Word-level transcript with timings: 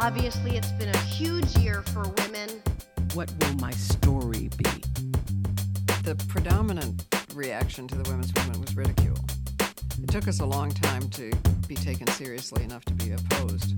Obviously, 0.00 0.56
it's 0.56 0.72
been 0.72 0.88
a 0.88 0.98
huge 0.98 1.56
year 1.56 1.82
for 1.92 2.02
women. 2.20 2.48
What 3.14 3.30
will 3.40 3.54
my 3.54 3.70
story 3.72 4.50
be? 4.58 4.70
The 6.08 6.14
predominant 6.28 7.04
reaction 7.34 7.88
to 7.88 7.94
the 7.94 8.10
women's 8.10 8.34
movement 8.36 8.60
was 8.60 8.76
ridicule. 8.76 9.18
It 10.02 10.08
took 10.10 10.28
us 10.28 10.40
a 10.40 10.46
long 10.46 10.70
time 10.70 11.08
to 11.10 11.30
be 11.66 11.74
taken 11.74 12.06
seriously 12.08 12.62
enough 12.64 12.84
to 12.86 12.94
be 12.94 13.12
opposed. 13.12 13.70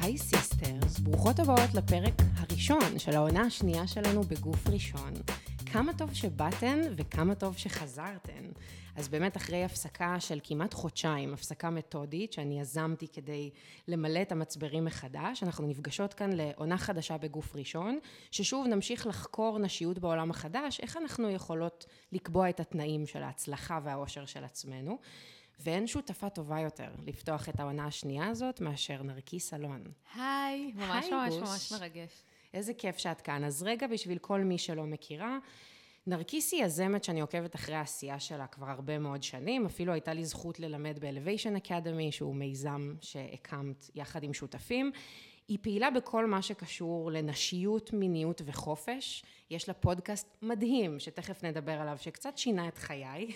היי 0.00 0.18
סיסטרס, 0.18 0.98
ברוכות 0.98 1.38
הבאות 1.38 1.74
לפרק 1.74 2.14
הראשון 2.36 2.98
של 2.98 3.16
העונה 3.16 3.40
השנייה 3.40 3.86
שלנו 3.86 4.22
בגוף 4.22 4.68
ראשון. 4.68 5.12
כמה 5.73 5.93
טוב 5.93 6.13
שבאתן 6.13 6.81
וכמה 6.95 7.35
טוב 7.35 7.57
שחזרתן. 7.57 8.51
אז 8.95 9.07
באמת 9.07 9.37
אחרי 9.37 9.63
הפסקה 9.63 10.19
של 10.19 10.39
כמעט 10.43 10.73
חודשיים, 10.73 11.33
הפסקה 11.33 11.69
מתודית 11.69 12.33
שאני 12.33 12.59
יזמתי 12.59 13.07
כדי 13.07 13.49
למלא 13.87 14.21
את 14.21 14.31
המצברים 14.31 14.85
מחדש, 14.85 15.43
אנחנו 15.43 15.67
נפגשות 15.67 16.13
כאן 16.13 16.33
לעונה 16.33 16.77
חדשה 16.77 17.17
בגוף 17.17 17.55
ראשון, 17.55 17.99
ששוב 18.31 18.67
נמשיך 18.67 19.07
לחקור 19.07 19.59
נשיות 19.59 19.99
בעולם 19.99 20.31
החדש, 20.31 20.79
איך 20.79 20.97
אנחנו 20.97 21.29
יכולות 21.29 21.85
לקבוע 22.11 22.49
את 22.49 22.59
התנאים 22.59 23.07
של 23.07 23.23
ההצלחה 23.23 23.79
והאושר 23.83 24.25
של 24.25 24.43
עצמנו. 24.43 24.97
ואין 25.59 25.87
שותפה 25.87 26.29
טובה 26.29 26.59
יותר 26.59 26.89
לפתוח 27.05 27.49
את 27.49 27.59
העונה 27.59 27.85
השנייה 27.85 28.29
הזאת 28.29 28.61
מאשר 28.61 29.03
נרקיס 29.03 29.53
אלון. 29.53 29.83
היי, 30.15 30.71
ממש 30.75 31.05
היי, 31.05 31.13
ממש 31.13 31.33
גוש. 31.33 31.49
ממש 31.49 31.71
מרגש. 31.71 32.23
איזה 32.53 32.73
כיף 32.73 32.97
שאת 32.97 33.21
כאן. 33.21 33.43
אז 33.43 33.63
רגע, 33.63 33.87
בשביל 33.87 34.17
כל 34.17 34.41
מי 34.41 34.57
שלא 34.57 34.83
מכירה, 34.83 35.37
נרקיס 36.07 36.51
היא 36.51 36.63
יזמת 36.63 37.03
שאני 37.03 37.21
עוקבת 37.21 37.55
אחרי 37.55 37.75
העשייה 37.75 38.19
שלה 38.19 38.47
כבר 38.47 38.69
הרבה 38.69 38.99
מאוד 38.99 39.23
שנים, 39.23 39.65
אפילו 39.65 39.93
הייתה 39.93 40.13
לי 40.13 40.25
זכות 40.25 40.59
ללמד 40.59 40.99
ב-Elevation 40.99 41.67
Academy, 41.67 42.11
שהוא 42.11 42.35
מיזם 42.35 42.95
שהקמת 43.01 43.89
יחד 43.95 44.23
עם 44.23 44.33
שותפים. 44.33 44.91
היא 45.47 45.57
פעילה 45.61 45.91
בכל 45.91 46.25
מה 46.25 46.41
שקשור 46.41 47.11
לנשיות, 47.11 47.93
מיניות 47.93 48.41
וחופש. 48.45 49.23
יש 49.49 49.67
לה 49.67 49.73
פודקאסט 49.73 50.37
מדהים, 50.41 50.99
שתכף 50.99 51.43
נדבר 51.43 51.71
עליו, 51.71 51.97
שקצת 52.01 52.37
שינה 52.37 52.67
את 52.67 52.77
חיי. 52.77 53.27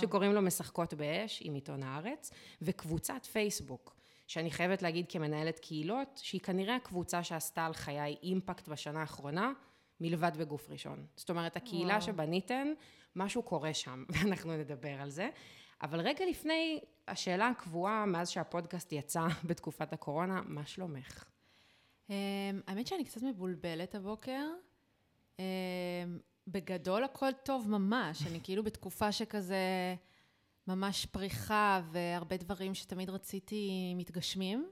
שקוראים 0.00 0.32
לו 0.32 0.42
משחקות 0.42 0.94
באש, 0.94 1.42
עם 1.44 1.54
עיתון 1.54 1.82
הארץ, 1.82 2.30
וקבוצת 2.62 3.24
פייסבוק, 3.32 3.96
שאני 4.26 4.50
חייבת 4.50 4.82
להגיד 4.82 5.06
כמנהלת 5.08 5.58
קהילות, 5.58 6.20
שהיא 6.22 6.40
כנראה 6.40 6.76
הקבוצה 6.76 7.22
שעשתה 7.22 7.66
על 7.66 7.72
חיי 7.72 8.16
אימפקט 8.22 8.68
בשנה 8.68 9.00
האחרונה, 9.00 9.52
מלבד 10.00 10.32
בגוף 10.38 10.70
ראשון. 10.70 11.06
זאת 11.16 11.30
אומרת, 11.30 11.56
הקהילה 11.56 11.94
וואו. 11.94 12.00
שבניתן, 12.00 12.72
משהו 13.16 13.42
קורה 13.42 13.74
שם, 13.74 14.04
ואנחנו 14.12 14.56
נדבר 14.56 15.00
על 15.00 15.10
זה. 15.10 15.28
אבל 15.82 16.00
רגע 16.00 16.24
לפני, 16.30 16.80
השאלה 17.08 17.48
הקבועה, 17.48 18.06
מאז 18.06 18.30
שהפודקאסט 18.30 18.92
יצא 18.92 19.26
בתקופת 19.48 19.92
הקורונה, 19.92 20.42
מה 20.44 20.66
שלומך? 20.66 21.24
Um, 22.08 22.12
האמת 22.66 22.86
שאני 22.86 23.04
קצת 23.04 23.22
מבולבלת 23.22 23.94
הבוקר. 23.94 24.46
Um, 25.36 25.40
בגדול 26.48 27.04
הכל 27.04 27.32
טוב 27.42 27.70
ממש, 27.70 28.26
אני 28.26 28.40
כאילו 28.42 28.64
בתקופה 28.64 29.12
שכזה 29.12 29.94
ממש 30.68 31.06
פריחה 31.06 31.80
והרבה 31.92 32.36
דברים 32.36 32.74
שתמיד 32.74 33.10
רציתי 33.10 33.94
מתגשמים. 33.96 34.68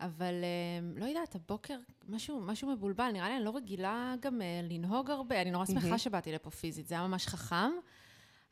אבל 0.00 0.34
um, 0.34 1.00
לא 1.00 1.04
יודעת, 1.04 1.34
הבוקר 1.34 1.78
משהו, 2.08 2.40
משהו 2.40 2.72
מבולבל, 2.72 3.10
נראה 3.12 3.28
לי 3.28 3.36
אני 3.36 3.44
לא 3.44 3.56
רגילה 3.56 4.14
גם 4.20 4.40
uh, 4.40 4.72
לנהוג 4.72 5.10
הרבה, 5.10 5.42
אני 5.42 5.50
נורא 5.50 5.64
שמחה 5.64 5.98
שבאתי 5.98 6.32
לפה 6.32 6.50
פיזית, 6.50 6.86
זה 6.86 6.94
היה 6.94 7.06
ממש 7.06 7.26
חכם, 7.26 7.72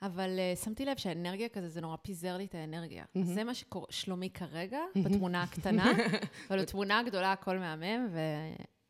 אבל 0.02 0.38
uh, 0.38 0.64
שמתי 0.64 0.84
לב 0.84 0.96
שהאנרגיה 0.96 1.48
כזה, 1.48 1.68
זה 1.68 1.80
נורא 1.80 1.96
פיזר 1.96 2.36
לי 2.36 2.44
את 2.44 2.54
האנרגיה. 2.54 3.04
אז 3.20 3.28
זה 3.28 3.44
מה 3.44 3.52
ששלומי 3.54 4.30
כרגע, 4.30 4.80
בתמונה 5.04 5.42
הקטנה, 5.42 5.92
אבל 6.50 6.62
בתמונה 6.62 6.98
הגדולה 6.98 7.32
הכל 7.32 7.58
מהמם, 7.58 8.08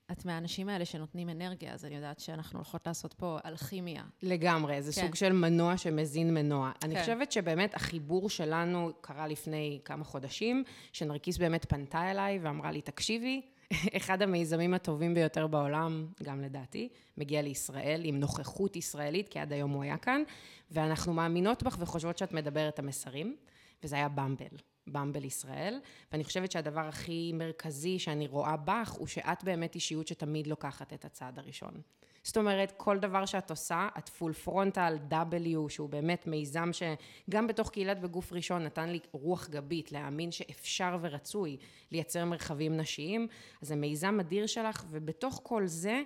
ואת 0.08 0.24
מהאנשים 0.24 0.68
האלה 0.68 0.84
שנותנים 0.84 1.28
אנרגיה, 1.28 1.74
אז 1.74 1.84
אני 1.84 1.94
יודעת 1.94 2.20
שאנחנו 2.20 2.58
הולכות 2.58 2.86
לעשות 2.86 3.14
פה 3.14 3.38
אלכימיה. 3.44 4.02
לגמרי, 4.22 4.82
זה 4.82 4.92
כן. 4.92 5.06
סוג 5.06 5.14
של 5.14 5.32
מנוע 5.32 5.76
שמזין 5.76 6.34
מנוע. 6.34 6.72
אני 6.82 6.94
כן. 6.94 7.00
חושבת 7.00 7.32
שבאמת 7.32 7.74
החיבור 7.74 8.30
שלנו 8.30 8.90
קרה 9.00 9.26
לפני 9.26 9.80
כמה 9.84 10.04
חודשים, 10.04 10.64
שנרקיס 10.92 11.38
באמת 11.38 11.64
פנתה 11.68 12.10
אליי 12.10 12.38
ואמרה 12.42 12.70
לי, 12.70 12.80
תקשיבי, 12.80 13.42
אחד 13.96 14.22
המיזמים 14.22 14.74
הטובים 14.74 15.14
ביותר 15.14 15.46
בעולם, 15.46 16.06
גם 16.22 16.40
לדעתי, 16.40 16.88
מגיע 17.16 17.42
לישראל 17.42 18.00
עם 18.04 18.20
נוכחות 18.20 18.76
ישראלית, 18.76 19.28
כי 19.28 19.38
עד 19.38 19.52
היום 19.52 19.70
הוא 19.70 19.82
היה 19.82 19.96
כאן, 19.96 20.22
ואנחנו 20.70 21.12
מאמינות 21.12 21.62
בך 21.62 21.76
וחושבות 21.80 22.18
שאת 22.18 22.32
מדברת 22.32 22.74
את 22.74 22.78
המסרים, 22.78 23.36
וזה 23.84 23.96
היה 23.96 24.08
במבל. 24.08 24.56
במבל 24.86 25.24
ישראל, 25.24 25.80
ואני 26.12 26.24
חושבת 26.24 26.52
שהדבר 26.52 26.80
הכי 26.80 27.32
מרכזי 27.34 27.98
שאני 27.98 28.26
רואה 28.26 28.56
בך, 28.56 28.90
הוא 28.90 29.06
שאת 29.06 29.44
באמת 29.44 29.74
אישיות 29.74 30.06
שתמיד 30.08 30.46
לוקחת 30.46 30.92
את 30.92 31.04
הצעד 31.04 31.38
הראשון. 31.38 31.80
זאת 32.24 32.36
אומרת, 32.36 32.72
כל 32.76 32.98
דבר 32.98 33.26
שאת 33.26 33.50
עושה, 33.50 33.88
את 33.98 34.08
פול 34.08 34.32
פרונטל, 34.32 34.98
W, 35.10 35.68
שהוא 35.68 35.88
באמת 35.88 36.26
מיזם 36.26 36.70
שגם 36.72 37.46
בתוך 37.46 37.70
קהילת 37.70 38.00
בגוף 38.00 38.32
ראשון 38.32 38.62
נתן 38.62 38.88
לי 38.88 39.00
רוח 39.12 39.48
גבית 39.48 39.92
להאמין 39.92 40.32
שאפשר 40.32 40.96
ורצוי 41.00 41.56
לייצר 41.92 42.24
מרחבים 42.24 42.76
נשיים, 42.76 43.28
אז 43.62 43.68
זה 43.68 43.76
מיזם 43.76 44.20
אדיר 44.20 44.46
שלך, 44.46 44.84
ובתוך 44.90 45.40
כל 45.42 45.66
זה, 45.66 46.02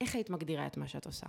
איך 0.00 0.14
היית 0.14 0.30
מגדירה 0.30 0.66
את 0.66 0.76
מה 0.76 0.88
שאת 0.88 1.06
עושה? 1.06 1.26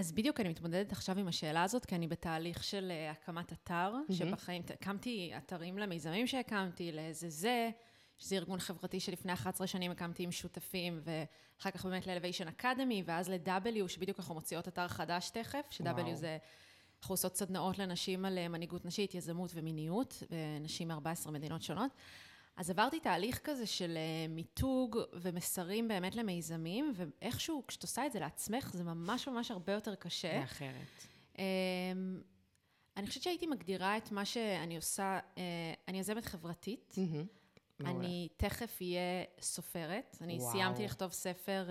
אז 0.00 0.12
בדיוק 0.12 0.40
אני 0.40 0.48
מתמודדת 0.48 0.92
עכשיו 0.92 1.18
עם 1.18 1.28
השאלה 1.28 1.62
הזאת, 1.62 1.84
כי 1.84 1.94
אני 1.94 2.08
בתהליך 2.08 2.64
של 2.64 2.88
אה, 2.90 3.10
הקמת 3.10 3.52
אתר, 3.52 3.94
שבחיים, 4.10 4.62
הקמתי 4.70 5.32
אתרים 5.36 5.78
למיזמים 5.78 6.26
שהקמתי, 6.26 6.92
לאיזה 6.92 7.30
זה, 7.30 7.70
שזה 8.18 8.36
ארגון 8.36 8.58
חברתי 8.58 9.00
שלפני 9.00 9.32
11 9.32 9.66
שנים 9.66 9.90
הקמתי 9.90 10.22
עם 10.22 10.32
שותפים, 10.32 11.00
ואחר 11.04 11.70
כך 11.70 11.86
באמת 11.86 12.06
ל-Elevation 12.06 12.60
Academy, 12.60 13.02
ואז 13.04 13.28
ל-W, 13.30 13.88
שבדיוק 13.88 14.18
אנחנו 14.18 14.34
מוציאות 14.34 14.68
אתר 14.68 14.88
חדש 14.88 15.30
תכף, 15.30 15.66
ש-W. 15.70 16.14
זה, 16.14 16.38
אנחנו 17.00 17.12
עושות 17.12 17.36
סדנאות 17.36 17.78
לנשים 17.78 18.24
על 18.24 18.38
אה, 18.38 18.48
מנהיגות 18.48 18.84
נשית, 18.84 19.14
יזמות 19.14 19.50
ומיניות, 19.54 20.22
ונשים 20.30 20.88
מ-14 20.88 21.30
מדינות 21.30 21.62
שונות. 21.62 21.90
אז 22.60 22.70
עברתי 22.70 23.00
תהליך 23.00 23.40
כזה 23.44 23.66
של 23.66 23.96
אה, 23.96 24.28
מיתוג 24.28 24.98
ומסרים 25.12 25.88
באמת 25.88 26.14
למיזמים, 26.14 26.92
ואיכשהו, 26.94 27.62
כשאת 27.66 27.82
עושה 27.82 28.06
את 28.06 28.12
זה 28.12 28.20
לעצמך, 28.20 28.70
זה 28.74 28.84
ממש 28.84 29.28
ממש 29.28 29.50
הרבה 29.50 29.72
יותר 29.72 29.94
קשה. 29.94 30.38
זה 30.38 30.44
אחרת. 30.44 31.06
אמ, 31.38 31.44
אני 32.96 33.06
חושבת 33.06 33.22
שהייתי 33.22 33.46
מגדירה 33.46 33.96
את 33.96 34.12
מה 34.12 34.24
שאני 34.24 34.76
עושה, 34.76 35.18
אה, 35.38 35.42
אני 35.88 35.98
יזמת 35.98 36.24
חברתית. 36.24 36.94
אני 37.80 38.28
תכף 38.36 38.78
אהיה 38.80 39.24
סופרת. 39.40 40.16
אני 40.20 40.38
וואו. 40.38 40.52
סיימתי 40.52 40.84
לכתוב 40.84 41.12
ספר 41.12 41.68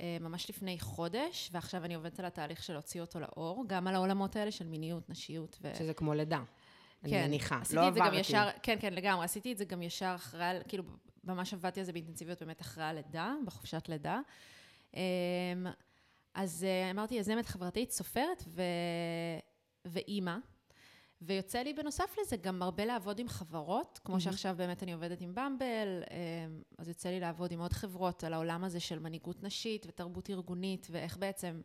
אה, 0.00 0.16
ממש 0.20 0.50
לפני 0.50 0.80
חודש, 0.80 1.50
ועכשיו 1.52 1.84
אני 1.84 1.94
עובדת 1.94 2.20
על 2.20 2.26
התהליך 2.26 2.62
של 2.62 2.72
להוציא 2.72 3.00
אותו 3.00 3.20
לאור, 3.20 3.64
גם 3.66 3.86
על 3.86 3.94
העולמות 3.94 4.36
האלה 4.36 4.50
של 4.50 4.66
מיניות, 4.66 5.10
נשיות 5.10 5.58
ו... 5.62 5.72
שזה 5.78 5.94
כמו 5.94 6.14
לידה. 6.14 6.42
אני 7.02 7.10
כן, 7.10 7.26
מניחה. 7.26 7.56
עשיתי 7.56 7.76
לא 7.76 7.90
זה 7.90 7.98
גם 7.98 8.06
עברתי. 8.06 8.20
ישר, 8.20 8.48
כן, 8.62 8.76
כן, 8.80 8.94
לגמרי. 8.94 9.24
עשיתי 9.24 9.52
את 9.52 9.58
זה 9.58 9.64
גם 9.64 9.82
ישר 9.82 10.12
אחרי, 10.14 10.44
כאילו, 10.68 10.84
ממש 11.24 11.54
עבדתי 11.54 11.80
על 11.80 11.86
זה 11.86 11.92
באינטנסיביות 11.92 12.42
באמת 12.42 12.60
אחרי 12.60 12.84
הלידה, 12.84 13.34
בחופשת 13.46 13.88
לידה. 13.88 14.20
אמ, 14.94 15.00
אז 16.34 16.64
אה, 16.64 16.90
אמרתי, 16.90 17.14
יזמת 17.14 17.46
חברתית, 17.46 17.90
סופרת 17.90 18.44
ו... 18.46 18.62
ואימא. 19.84 20.36
ויוצא 21.22 21.58
לי 21.58 21.72
בנוסף 21.72 22.16
לזה 22.20 22.36
גם 22.36 22.62
הרבה 22.62 22.84
לעבוד 22.84 23.18
עם 23.18 23.28
חברות, 23.28 24.00
כמו 24.04 24.20
שעכשיו 24.20 24.54
באמת 24.58 24.82
אני 24.82 24.92
עובדת 24.92 25.20
עם 25.20 25.34
במבל, 25.34 26.02
אמ, 26.10 26.62
אז 26.78 26.88
יוצא 26.88 27.08
לי 27.08 27.20
לעבוד 27.20 27.52
עם 27.52 27.60
עוד 27.60 27.72
חברות 27.72 28.24
על 28.24 28.34
העולם 28.34 28.64
הזה 28.64 28.80
של 28.80 28.98
מנהיגות 28.98 29.42
נשית 29.42 29.86
ותרבות 29.86 30.30
ארגונית, 30.30 30.86
ואיך 30.90 31.16
בעצם 31.16 31.60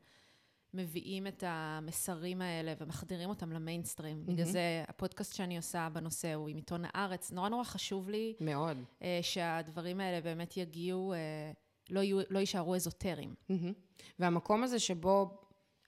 מביאים 0.76 1.28
את 1.28 1.44
המסרים 1.48 2.42
האלה 2.42 2.74
ומחדירים 2.80 3.30
אותם 3.30 3.52
למיינסטרים. 3.52 4.26
בגלל 4.26 4.46
זה 4.46 4.84
הפודקאסט 4.88 5.36
שאני 5.36 5.58
עושה 5.58 5.88
בנושא 5.94 6.34
הוא 6.34 6.50
עם 6.50 6.56
עיתון 6.56 6.84
הארץ. 6.86 7.32
נורא 7.32 7.50
נורא 7.50 7.64
חשוב 7.64 8.10
לי 8.10 8.34
מאוד. 8.40 8.78
אה, 9.02 9.20
שהדברים 9.22 10.00
האלה 10.00 10.22
באמת 10.22 10.58
יגיעו, 10.58 11.14
אה, 11.14 11.18
לא, 11.90 12.00
יהיו, 12.00 12.20
לא 12.30 12.40
יישארו 12.40 12.76
אזוטריים. 12.76 13.34
מהמם. 13.50 13.74
והמקום 14.20 14.64
הזה 14.64 14.80
שבו 14.80 15.45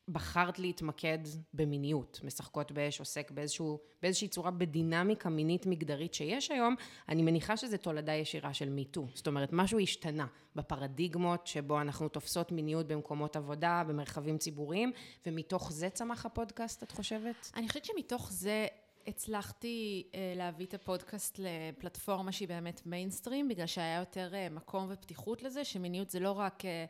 בחרת 0.09 0.59
להתמקד 0.59 1.19
במיניות, 1.54 2.19
משחקות 2.24 2.71
באש, 2.71 3.00
עוסק 3.00 3.31
באיזשהו, 3.31 3.80
באיזושהי 4.01 4.27
צורה 4.27 4.51
בדינמיקה 4.51 5.30
מינית 5.30 5.65
מגדרית 5.65 6.13
שיש 6.13 6.51
היום, 6.51 6.75
אני 7.09 7.24
מניחה 7.24 7.57
שזה 7.57 7.77
תולדה 7.77 8.13
ישירה 8.13 8.54
של 8.54 8.69
מיטו. 8.69 9.07
זאת 9.13 9.27
אומרת, 9.27 9.50
משהו 9.51 9.80
השתנה 9.80 10.27
בפרדיגמות 10.56 11.48
שבו 11.48 11.81
אנחנו 11.81 12.09
תופסות 12.09 12.51
מיניות 12.51 12.88
במקומות 12.88 13.36
עבודה, 13.36 13.83
במרחבים 13.88 14.38
ציבוריים, 14.38 14.92
ומתוך 15.25 15.71
זה 15.71 15.89
צמח 15.89 16.25
הפודקאסט, 16.25 16.83
את 16.83 16.92
חושבת? 16.92 17.51
אני 17.56 17.68
חושבת 17.68 17.86
שמתוך 17.86 18.31
זה 18.31 18.68
הצלחתי 19.07 20.07
אה, 20.15 20.33
להביא 20.36 20.65
את 20.65 20.74
הפודקאסט 20.74 21.39
לפלטפורמה 21.39 22.31
שהיא 22.31 22.48
באמת 22.48 22.81
מיינסטרים, 22.86 23.48
בגלל 23.48 23.68
שהיה 23.68 24.00
יותר 24.00 24.36
אה, 24.36 24.50
מקום 24.50 24.88
ופתיחות 24.89 25.44
לזה, 25.44 25.63
שמיניות 25.63 26.10
זה 26.10 26.19
לא 26.19 26.31
רק 26.31 26.65
אה, 26.65 26.86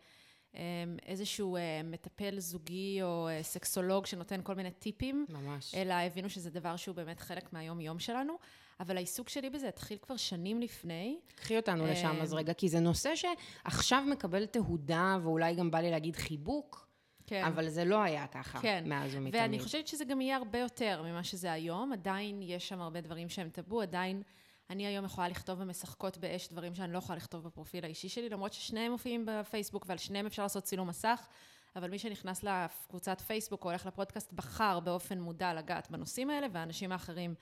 איזשהו 1.06 1.56
אה, 1.56 1.81
מטפל 1.83 2.39
זוגי 2.39 3.00
או 3.01 3.27
אה, 3.27 3.44
סקסולוג 3.44 4.06
שנותן 4.06 4.39
כל 4.44 4.56
מיני 4.56 4.71
טיפים, 4.71 5.25
ממש. 5.30 5.75
אלא 5.75 5.94
הבינו 5.94 6.30
שזה 6.30 6.50
דבר 6.50 6.75
שהוא 6.75 6.95
באמת 6.95 7.19
חלק 7.19 7.54
מהיום-יום 7.54 8.00
שלנו. 8.00 8.38
אבל 8.80 8.98
העיסוק 8.98 9.30
שלי 9.30 9.50
בזה 9.50 9.68
התחיל 9.68 9.98
כבר 9.98 10.18
שנים 10.18 10.62
לפני. 10.62 11.19
קחי 11.36 11.57
אותנו 11.57 11.88
לשם 11.88 12.15
אז 12.21 12.33
אמ, 12.33 12.38
רגע, 12.39 12.54
כי 12.54 12.69
זה 12.69 12.80
נושא 12.80 13.09
שעכשיו 13.15 14.04
מקבל 14.12 14.45
תהודה, 14.45 15.18
ואולי 15.24 15.56
גם 15.56 15.71
בא 15.71 15.80
לי 15.80 15.92
להגיד 15.92 16.15
חיבוק, 16.15 16.88
כן. 17.27 17.44
אבל 17.45 17.69
זה 17.69 17.86
לא 17.86 18.01
היה 18.01 18.27
ככה 18.27 18.60
כן. 18.60 18.83
מאז 18.88 19.15
ומתמיד. 19.15 19.36
ואני 19.36 19.60
חושבת 19.60 19.88
שזה 19.88 20.06
גם 20.06 20.21
יהיה 20.21 20.38
הרבה 20.38 20.60
יותר 20.60 21.03
ממה 21.06 21.24
שזה 21.24 21.51
היום. 21.51 21.94
עדיין 21.94 22.42
יש 22.42 22.69
שם 22.69 22.81
הרבה 22.81 23.01
דברים 23.01 23.30
שהם 23.30 23.50
טאבו, 23.50 23.81
עדיין 23.81 24.24
אני 24.69 24.88
היום 24.88 25.06
יכולה 25.06 25.28
לכתוב 25.28 25.60
במשחקות 25.60 26.18
באש 26.18 26.48
דברים 26.48 26.75
שאני 26.75 26.94
לא 26.94 26.98
יכולה 26.98 27.18
לכתוב 27.18 27.44
בפרופיל 27.44 27.86
האישי 27.86 28.10
שלי, 28.10 28.30
למרות 28.30 28.54
ששניהם 28.54 28.92
מופיעים 28.92 29.25
בפייסבוק 29.28 29.86
ועל 29.88 29.98
שניהם 29.98 30.25
אפשר 30.25 30.44
לעשות 30.44 30.64
צילום 30.64 30.88
מסך, 30.88 31.28
אבל 31.75 31.90
מי 31.90 32.00
שנכנס 32.00 32.44
לקבוצת 32.44 33.22
פייסבוק 33.22 33.66
או 33.66 33.69
הולך 33.69 33.86
לפודקאסט 33.86 34.34
בחר 34.34 34.80
באופן 34.80 35.19
מודע 35.19 35.54
לגעת 35.54 35.92
בנושאים 35.92 36.30
האלה, 36.30 36.48
והאנשים 36.52 36.92
האחרים 36.92 37.36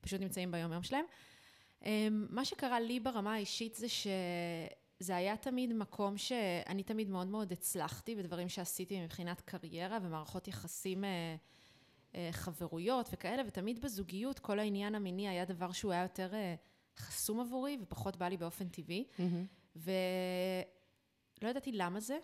פשוט 0.00 0.20
נמצאים 0.20 0.50
ביום-יום 0.50 0.82
שלהם. 0.82 1.04
אמ, 1.84 2.26
מה 2.30 2.44
שקרה 2.44 2.80
לי 2.80 3.00
ברמה 3.00 3.34
האישית 3.34 3.74
זה 3.74 3.86
שזה 3.88 5.16
היה 5.16 5.36
תמיד 5.36 5.72
מקום 5.72 6.18
שאני 6.18 6.82
תמיד 6.82 7.10
מאוד 7.10 7.26
מאוד 7.26 7.52
הצלחתי 7.52 8.14
בדברים 8.14 8.48
שעשיתי 8.48 9.00
מבחינת 9.00 9.40
קריירה 9.40 9.98
ומערכות 10.02 10.48
יחסים, 10.48 11.04
אה, 11.04 11.36
חברויות 12.32 13.08
וכאלה, 13.12 13.42
ותמיד 13.46 13.80
בזוגיות 13.80 14.38
כל 14.38 14.58
העניין 14.58 14.94
המיני 14.94 15.28
היה 15.28 15.44
דבר 15.44 15.72
שהוא 15.72 15.92
היה 15.92 16.02
יותר 16.02 16.34
אה, 16.34 16.54
חסום 16.96 17.40
עבורי 17.40 17.78
ופחות 17.80 18.16
בא 18.16 18.28
לי 18.28 18.36
באופן 18.36 18.68
טבעי. 18.68 19.04
מהמם. 19.18 19.46
ולא 19.76 21.50
ידעתי 21.50 21.72
למה 21.72 22.00
זה. 22.00 22.18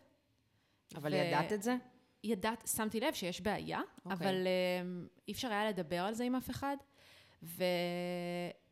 אבל 0.94 1.12
ו- 1.12 1.16
ידעת 1.16 1.52
את 1.52 1.62
זה? 1.62 1.76
ידעת, 2.24 2.68
שמתי 2.76 3.00
לב 3.00 3.14
שיש 3.14 3.40
בעיה, 3.40 3.80
אוקיי. 4.04 4.12
אבל 4.12 4.34
um, 4.34 5.20
אי 5.28 5.32
אפשר 5.32 5.48
היה 5.48 5.68
לדבר 5.68 6.00
על 6.00 6.14
זה 6.14 6.24
עם 6.24 6.34
אף 6.34 6.50
אחד. 6.50 6.76
ו... 7.42 7.64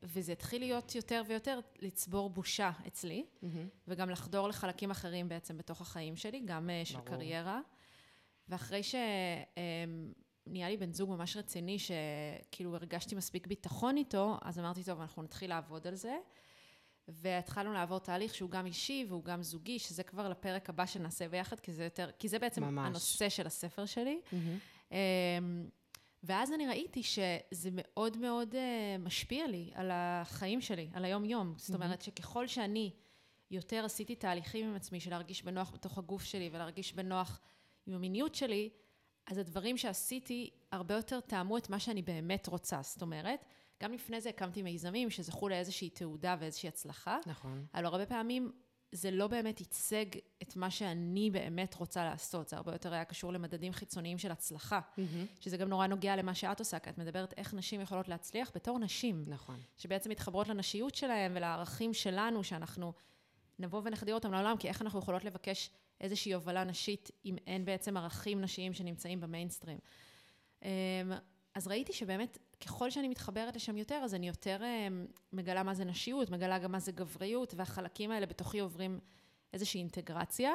וזה 0.02 0.32
התחיל 0.32 0.61
להיות 0.61 0.94
יותר 0.94 1.23
ויותר 1.26 1.61
לצבור 1.78 2.31
בושה 2.31 2.70
אצלי, 2.87 3.26
מהמם. 3.43 3.69
וגם 3.88 4.11
לחדור 4.11 4.49
לחלקים 4.49 4.90
אחרים 4.90 5.28
בעצם 5.28 5.58
בתוך 5.58 5.81
החיים 5.81 6.16
שלי, 6.16 6.40
גם 6.44 6.70
uh, 6.70 6.88
של 6.88 6.94
ברור. 6.94 7.06
קריירה. 7.06 7.61
ואחרי 8.49 8.81
שנהיה 10.44 10.69
לי 10.69 10.76
בן 10.76 10.92
זוג 10.92 11.10
ממש 11.10 11.37
רציני, 11.37 11.76
שכאילו 11.78 12.75
הרגשתי 12.75 13.14
מספיק 13.14 13.46
ביטחון 13.46 13.96
איתו, 13.96 14.37
אז 14.42 14.58
אמרתי, 14.58 14.84
טוב, 14.84 15.00
אנחנו 15.00 15.22
נתחיל 15.22 15.50
לעבוד 15.50 15.87
על 15.87 15.94
זה. 15.94 16.16
והתחלנו 17.08 17.72
לעבור 17.72 17.98
תהליך 17.98 18.34
שהוא 18.34 18.50
גם 18.50 18.66
אישי 18.66 19.06
והוא 19.08 19.25
גם 19.25 19.42
זוגי, 19.42 19.78
שזה 19.78 20.02
כבר 20.02 20.28
לפרק 20.28 20.70
הבא 20.70 20.87
שנעשה 20.87 21.28
ביחד, 21.28 21.60
כי 21.60 21.72
זה 21.72 21.84
יותר, 21.84 22.10
כי 22.19 22.28
זה 22.28 22.38
בעצם 22.38 22.64
ממש. 22.64 22.87
הנושא 22.87 23.28
של 23.28 23.46
הספר 23.46 23.87
שלי. 23.87 24.20
אמ, 24.92 24.96
ואז 26.22 26.52
אני 26.52 26.66
ראיתי 26.66 27.02
שזה 27.02 27.70
מאוד 27.72 28.16
מאוד 28.16 28.54
אה, 28.54 28.96
משפיע 28.98 29.46
לי 29.46 29.70
על 29.75 29.90
החיים 29.92 30.60
שלי, 30.60 30.90
על 30.92 31.04
היום-יום. 31.04 31.54
זאת 31.56 31.75
אומרת 31.75 32.02
שככל 32.02 32.46
שאני 32.46 32.90
יותר 33.50 33.84
עשיתי 33.84 34.14
תהליכים 34.14 34.66
עם 34.66 34.75
עצמי 34.75 35.00
של 35.00 35.10
להרגיש 35.10 35.42
בנוח 35.42 35.70
בתוך 35.70 35.98
הגוף 35.98 36.25
שלי 36.25 36.50
ולהרגיש 36.52 36.92
בנוח 36.92 37.40
עם 37.87 37.94
המיניות 37.94 38.34
שלי, 38.34 38.70
אז 39.26 39.38
הדברים 39.38 39.76
שעשיתי 39.76 40.50
הרבה 40.72 40.94
יותר 40.94 41.20
טעמו 41.20 41.58
את 41.58 41.70
מה 41.70 41.81
שאני 41.81 42.02
באמת 42.02 42.46
רוצה. 42.46 42.81
זאת 42.82 43.02
אומרת, 43.02 43.44
גם 43.82 43.93
לפני 43.93 44.20
זה 44.20 44.28
הקמתי 44.28 44.62
מיזמים 44.62 45.11
שזכו 45.11 45.49
לאיזושהי 45.49 45.90
תעודה 45.90 46.37
ואיזושהי 46.40 46.69
הצלחה, 46.69 47.19
נכון. 47.26 47.67
אבל 47.75 47.87
הרבה 47.87 48.06
פעמים 48.06 48.52
זה 48.93 49.11
לא 49.11 49.26
באמת 49.26 49.61
ייצג 49.61 50.05
את 50.43 50.56
מה 50.56 50.70
שאני 50.70 51.31
באמת 51.31 51.75
רוצה 51.75 52.05
לעשות, 52.05 52.49
זה 52.49 52.56
הרבה 52.56 52.72
יותר 52.72 52.93
היה 52.93 53.05
קשור 53.05 53.32
למדדים 53.32 53.72
חיצוניים 53.72 54.19
של 54.19 54.31
הצלחה, 54.31 54.81
מהמם. 54.96 55.26
שזה 55.40 55.56
גם 55.56 55.69
נורא 55.69 55.87
נוגע 55.87 56.16
למה 56.16 56.34
שאת 56.34 56.58
עושה, 56.58 56.78
כי 56.78 56.90
את 56.90 56.99
מדברת 56.99 57.34
איך 57.37 57.55
נשים 57.55 57.81
יכולות 57.81 58.08
להצליח 58.08 58.50
בתור 58.55 58.78
נשים, 58.78 59.25
נכון. 59.26 59.61
שבעצם 59.76 60.11
מתחברות 60.11 60.49
לנשיות 60.49 60.94
שלהם 60.94 61.32
ולערכים 61.34 61.94
שלנו, 61.94 62.44
שאנחנו 62.44 62.93
נבוא 63.58 63.82
ונחדיר 63.84 64.14
אותם 64.14 64.32
לעולם, 64.32 64.56
כי 64.56 64.69
איך 64.69 64.82
אנחנו 64.82 64.99
יכולות 64.99 65.25
לבקש 65.25 65.70
איזושהי 66.00 66.35
הובלה 66.35 66.64
נשית, 66.64 67.11
אם 67.25 67.37
אין 67.47 67.64
בעצם 67.64 67.97
ערכים 67.97 68.41
נשיים 68.41 68.73
שנמצאים 68.75 69.20
במיינסטרים. 69.20 69.79
אמ, 70.62 70.69
אז 71.55 71.69
ראיתי 71.69 71.93
שבאמת, 71.93 72.38
ככל 72.61 72.91
שאני 72.91 73.08
מתחברת 73.08 73.56
לשם 73.56 73.76
יותר, 73.76 73.94
אז 74.05 74.14
אני 74.14 74.29
יותר 74.29 74.62
אמ, 74.64 75.06
מגלה 75.32 75.62
מה 75.62 75.75
זה 75.75 75.85
נשיות, 75.85 76.31
מגלה 76.31 76.58
גם 76.58 76.73
מה 76.73 76.79
זה 76.79 76.93
גבריות, 76.93 77.55
והחלקים 77.56 78.11
האלה 78.11 78.26
בתוכי 78.26 78.58
עוברים 78.58 79.00
איזושהי 79.52 79.79
אינטגרציה. 79.81 80.52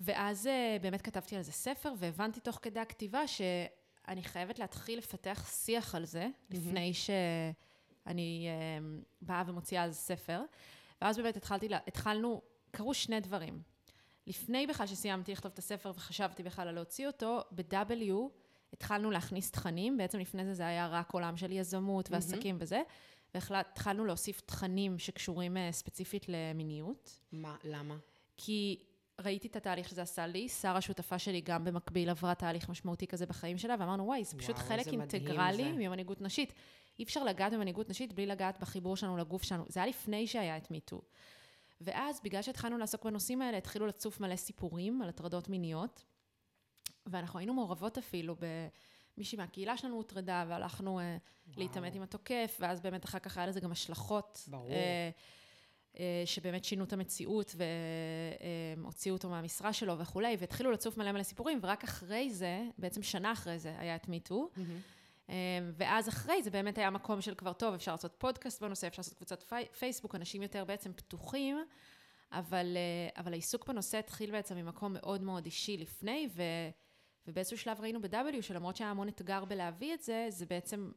ואז 0.00 0.46
אה, 0.46 0.76
באמת 0.80 1.02
כתבתי 1.02 1.36
על 1.36 1.42
זה 1.42 1.52
ספר, 1.52 1.92
והבנתי 1.98 2.40
תוך 2.40 2.58
כדי 2.62 2.80
הכתיבה 2.80 3.26
שאני 3.26 4.22
חייבת 4.22 4.58
להתחיל 4.58 4.98
לפתח 4.98 5.50
שיח 5.64 5.94
על 5.94 6.04
זה, 6.04 6.28
לפני 6.50 6.92
שאני 6.94 8.48
אמ, 8.78 9.02
באה 9.22 9.42
ומוציאה 9.46 9.82
על 9.82 9.90
זה 9.90 9.96
ספר. 9.98 10.42
ואז 11.02 11.16
באמת 11.16 11.36
התחלתי, 11.36 11.68
לה- 11.68 11.78
התחלנו, 11.86 12.42
קרו 12.70 12.94
שני 12.94 13.20
דברים. 13.20 13.62
לפני 14.28 14.66
בכלל 14.66 14.86
שסיימתי 14.86 15.32
לכתוב 15.32 15.52
את 15.52 15.58
הספר 15.58 15.92
וחשבתי 15.94 16.42
בכלל 16.42 16.68
על 16.68 16.74
להוציא 16.74 17.06
אותו, 17.06 17.40
ב-W 17.50 18.12
התחלנו 18.72 19.10
להכניס 19.10 19.50
תכנים, 19.50 19.96
בעצם 19.96 20.18
לפני 20.18 20.44
זה 20.44 20.54
זה 20.54 20.66
היה 20.66 20.88
רק 20.88 21.12
עולם 21.12 21.36
של 21.36 21.52
יזמות 21.52 22.10
ועסקים 22.10 22.56
וזה, 22.60 22.82
והתחלנו 23.34 24.04
להוסיף 24.04 24.40
תכנים 24.40 24.98
שקשורים 24.98 25.56
אה, 25.56 25.68
ספציפית 25.72 26.26
למיניות, 26.28 27.20
מה, 27.32 27.56
למה? 27.64 27.96
כי 28.36 28.84
ראיתי 29.20 29.48
את 29.48 29.56
התהליך 29.56 29.88
שזה 29.88 30.02
עשה 30.02 30.26
לי, 30.26 30.48
שרה 30.48 30.76
השותפה 30.76 31.18
שלי 31.18 31.40
גם 31.40 31.64
במקביל 31.64 32.10
עברה 32.10 32.34
תהליך 32.34 32.68
משמעותי 32.68 33.06
כזה 33.06 33.26
בחיים 33.26 33.58
שלה, 33.58 33.74
ואמרנו, 33.78 34.04
וואי, 34.06 34.24
זה 34.24 34.38
פשוט 34.38 34.56
וואו, 34.56 34.68
חלק 34.68 34.86
אינטגרלי 34.86 35.64
זה." 35.64 35.72
ממנהיגות 35.72 36.20
נשית. 36.20 36.52
אי 36.98 37.04
אפשר 37.04 37.24
לגעת 37.24 37.52
במנהיגות 37.52 37.90
נשית 37.90 38.12
בלי 38.12 38.26
לגעת 38.26 38.60
בחיבור 38.60 38.96
שלנו 38.96 39.16
לגוף 39.16 39.42
שלנו. 39.42 39.64
זה 39.68 39.80
היה 39.80 39.86
לפני 39.86 40.26
שהיה 40.26 40.56
את 40.56 40.70
מיטו. 40.70 41.00
ואז, 41.80 42.20
בגלל 42.24 42.42
שהתחלנו 42.42 42.78
לעסוק 42.78 43.04
בנושאים 43.04 43.42
האלה, 43.42 43.58
התחילו 43.58 43.86
לצוף 43.86 44.20
מלא 44.20 44.36
סיפורים 44.36 45.02
על 45.02 45.08
הטרדות 45.08 45.48
מיניות, 45.48 46.04
ואנחנו 47.06 47.38
היינו 47.38 47.54
מעורבות 47.54 47.98
אפילו 47.98 48.36
במישהי 49.16 49.38
מהקהילה 49.38 49.76
שלנו 49.76 49.96
הוטרדה, 49.96 50.44
והלכנו 50.48 51.00
אה, 51.00 51.16
להתעמת 51.56 51.94
עם 51.94 52.02
התוקף, 52.02 52.56
ואז 52.60 52.80
באמת 52.80 53.04
אחר 53.04 53.18
כך 53.18 53.36
היה 53.36 53.46
לזה 53.46 53.60
גם 53.60 53.72
השלכות. 53.72 54.44
ברור. 54.46 54.70
אה, 54.70 55.10
אה, 55.98 56.22
שבאמת 56.26 56.64
שינו 56.64 56.84
את 56.84 56.92
המציאות 56.92 57.54
והוציאו 58.76 59.14
אותו 59.14 59.28
מהמשרה 59.28 59.72
שלו 59.72 59.98
וכולי, 59.98 60.36
והתחילו 60.38 60.70
לצוף 60.70 60.96
מלא 60.96 61.12
מלא 61.12 61.22
סיפורים, 61.22 61.58
ורק 61.62 61.84
אחרי 61.84 62.30
זה, 62.30 62.62
בעצם 62.78 63.02
שנה 63.02 63.32
אחרי 63.32 63.58
זה, 63.58 63.78
היה 63.78 63.96
את 63.96 64.08
מיטו. 64.08 64.50
ואז 65.74 66.08
אחרי 66.08 66.42
זה 66.42 66.50
באמת 66.50 66.78
היה 66.78 66.90
מקום 66.90 67.20
של 67.20 67.34
כבר, 67.34 67.52
טוב, 67.52 67.74
אפשר 67.74 67.92
לעשות 67.92 68.14
פודקאסט 68.18 68.62
בנושא, 68.62 68.86
אפשר 68.86 69.00
לעשות 69.00 69.14
קבוצת 69.14 69.42
פי, 69.42 69.56
פייסבוק, 69.78 70.14
אנשים 70.14 70.42
יותר 70.42 70.64
בעצם 70.64 70.92
פתוחים, 70.92 71.58
אבל, 72.32 72.76
אה, 72.76 73.20
אבל 73.22 73.32
העיסוק 73.32 73.68
בנושא 73.68 73.98
התחיל 73.98 74.30
בעצם 74.30 74.56
ממקום 74.56 74.92
מאוד 74.92 75.22
מאוד 75.22 75.44
אישי 75.44 75.76
לפני, 75.76 76.28
ו, 76.34 76.42
ובאיזשהו 77.26 77.58
שלב 77.58 77.80
ראינו 77.80 78.00
ב-W, 78.00 78.42
שלמרות 78.42 78.76
שהיה 78.76 78.90
המון 78.90 79.08
אתגר 79.08 79.44
בלהביא 79.44 79.94
את 79.94 80.02
זה, 80.02 80.26
זה 80.28 80.46
בעצם, 80.46 80.90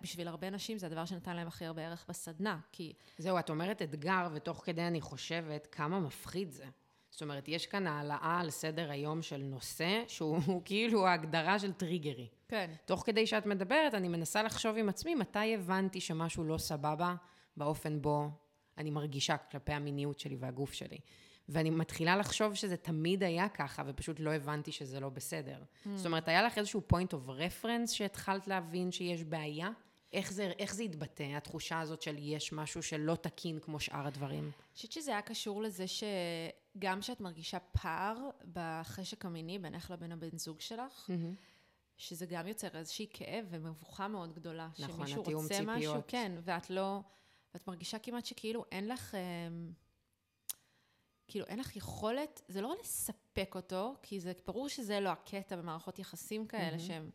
בשביל 0.00 0.28
הרבה 0.28 0.50
נשים 0.50 0.78
זה 0.78 0.86
הדבר 0.86 1.04
שנתן 1.04 1.36
להם 1.36 1.46
הכי 1.46 1.64
הרבה 1.64 1.86
ערך 1.86 2.04
בסדנה, 2.08 2.58
כי 2.72 2.92
זהו, 3.18 3.38
את 3.38 3.50
אומרת 3.50 3.82
אתגר, 3.82 4.28
ותוך 4.34 4.62
כדי 4.64 4.82
אני 4.82 5.00
חושבת 5.00 5.66
כמה 5.72 6.00
מפחיד 6.00 6.52
זה. 6.52 6.66
זאת 7.10 7.22
אומרת, 7.22 7.48
יש 7.48 7.66
כאן 7.66 7.86
העלאה 7.86 8.40
על 8.40 8.50
סדר 8.50 8.90
היום 8.90 9.22
של 9.22 9.42
נושא 9.42 10.04
שהוא 10.08 10.38
הוא 10.46 10.62
כאילו 10.66 11.06
ההגדרה 11.06 11.58
של 11.58 11.72
טריגרי. 11.72 12.28
כן. 12.50 12.70
תוך 12.84 13.02
כדי 13.06 13.26
שאת 13.26 13.46
מדברת, 13.46 13.94
אני 13.94 14.08
מנסה 14.08 14.42
לחשוב 14.42 14.76
עם 14.76 14.88
עצמי 14.88 15.14
מתי 15.14 15.54
הבנתי 15.54 16.00
שמשהו 16.00 16.44
לא 16.44 16.58
סבבה 16.58 17.14
באופן 17.56 18.02
בו 18.02 18.28
אני 18.78 18.90
מרגישה 18.90 19.36
כלפי 19.36 19.72
המיניות 19.72 20.18
שלי 20.18 20.36
והגוף 20.36 20.72
שלי. 20.72 20.98
ואני 21.48 21.70
מתחילה 21.70 22.16
לחשוב 22.16 22.54
שזה 22.54 22.76
תמיד 22.76 23.22
היה 23.22 23.48
ככה, 23.48 23.82
ופשוט 23.86 24.20
לא 24.20 24.30
הבנתי 24.30 24.72
שזה 24.72 25.00
לא 25.00 25.08
בסדר. 25.08 25.58
Mm. 25.58 25.88
זאת 25.94 26.06
אומרת, 26.06 26.28
היה 26.28 26.42
לך 26.42 26.58
איזשהו 26.58 26.82
point 26.92 27.14
of 27.14 27.28
reference 27.28 27.86
שהתחלת 27.86 28.48
להבין 28.48 28.92
שיש 28.92 29.24
בעיה? 29.24 29.70
איך 30.12 30.32
זה, 30.32 30.52
איך 30.58 30.74
זה 30.74 30.82
התבטא, 30.82 31.36
התחושה 31.36 31.80
הזאת 31.80 32.02
של 32.02 32.16
יש 32.18 32.52
משהו 32.52 32.82
שלא 32.82 33.14
תקין 33.14 33.58
כמו 33.58 33.80
שאר 33.80 34.06
הדברים? 34.06 34.44
אני 34.44 34.74
חושבת 34.74 34.92
שזה 34.92 35.10
היה 35.10 35.22
קשור 35.22 35.62
לזה 35.62 35.84
שגם 35.86 37.00
כשאת 37.00 37.20
מרגישה 37.20 37.58
פער 37.58 38.16
בחשק 38.52 39.24
המיני 39.24 39.58
בינך 39.58 39.90
לבין 39.90 40.12
הבן 40.12 40.38
זוג 40.38 40.60
שלך, 40.60 41.10
שזה 42.00 42.26
גם 42.26 42.46
יוצר 42.46 42.68
איזושהי 42.74 43.06
כאב 43.10 43.46
ומבוכה 43.50 44.08
מאוד 44.08 44.34
גדולה. 44.34 44.68
נכון, 44.78 45.06
שמישהו 45.06 45.22
התיאום 45.22 45.42
רוצה 45.42 45.54
ציפיות. 45.54 45.76
משהו, 45.76 46.02
כן, 46.08 46.32
ואת 46.42 46.70
לא... 46.70 47.00
ואת 47.54 47.68
מרגישה 47.68 47.98
כמעט 47.98 48.26
שכאילו 48.26 48.64
אין 48.72 48.88
לך... 48.88 49.14
אמ, 49.14 49.72
כאילו 51.28 51.46
אין 51.46 51.58
לך 51.58 51.76
יכולת, 51.76 52.42
זה 52.48 52.60
לא 52.60 52.74
לספק 52.80 53.52
אותו, 53.54 53.94
כי 54.02 54.20
זה 54.20 54.32
ברור 54.46 54.68
שזה 54.68 55.00
לא 55.00 55.08
הקטע 55.08 55.56
במערכות 55.56 55.98
יחסים 55.98 56.46
כאלה 56.46 56.78
שהן 56.78 57.10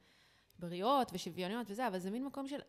בריאות 0.59 1.11
ושוויוניות 1.13 1.67
וזה, 1.69 1.87
אבל 1.87 1.99
זה 1.99 2.11
מין 2.11 2.25
מקום 2.25 2.47
של 2.47 2.59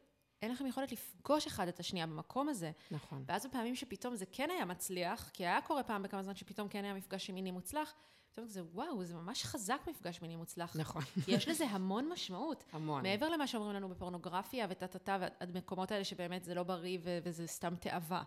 אין 0.42 0.50
לכם 0.50 0.66
יכולת 0.66 0.92
לפגוש 0.92 1.46
אחד 1.46 1.68
את 1.68 1.80
השנייה 1.80 2.06
במקום 2.06 2.49
הזה. 2.49 2.70
נכון. 2.90 3.25
ואז 3.26 3.46
בפעמים 3.46 3.75
שפתאום 3.75 4.16
זה 4.16 4.25
כן 4.32 4.50
היה 4.50 4.64
מצליח, 4.64 5.30
כי 5.32 5.46
היה 5.46 5.62
קורה 5.62 5.82
פעם 5.82 6.02
בכמה 6.02 6.23
זמן 6.23 6.35
שפתאום 6.35 6.68
כן 6.68 6.85
היה 6.85 6.94
מפגש 6.94 7.30
מיני 7.30 7.50
מוצלח, 7.50 7.94
פתאום 8.37 8.49
כזה, 8.49 8.62
וואו, 8.73 9.05
זה 9.05 9.14
ממש 9.14 9.45
חזק 9.45 9.81
מפגש 9.90 10.23
מיני 10.23 10.37
מוצלח. 10.37 10.76
נכון. 10.76 11.02
יש 11.28 11.49
לזה 11.49 11.64
המון 11.64 12.09
משמעות. 12.09 12.64
המון. 12.73 13.02
מעבר 13.02 13.28
למה 13.28 13.47
שאומרים 13.47 13.73
לנו 13.75 13.88
בפורנוגרפיה 13.88 14.66
וטה-טה-טה, 14.71 15.19
והמקומות 15.21 15.90
האלה 15.93 16.05
שבאמת 16.05 16.45
זה 16.45 16.55
לא 16.55 16.62
בריא 16.62 16.99
וזה 17.02 17.47
סתם 17.47 17.75
תאווה. 17.81 18.23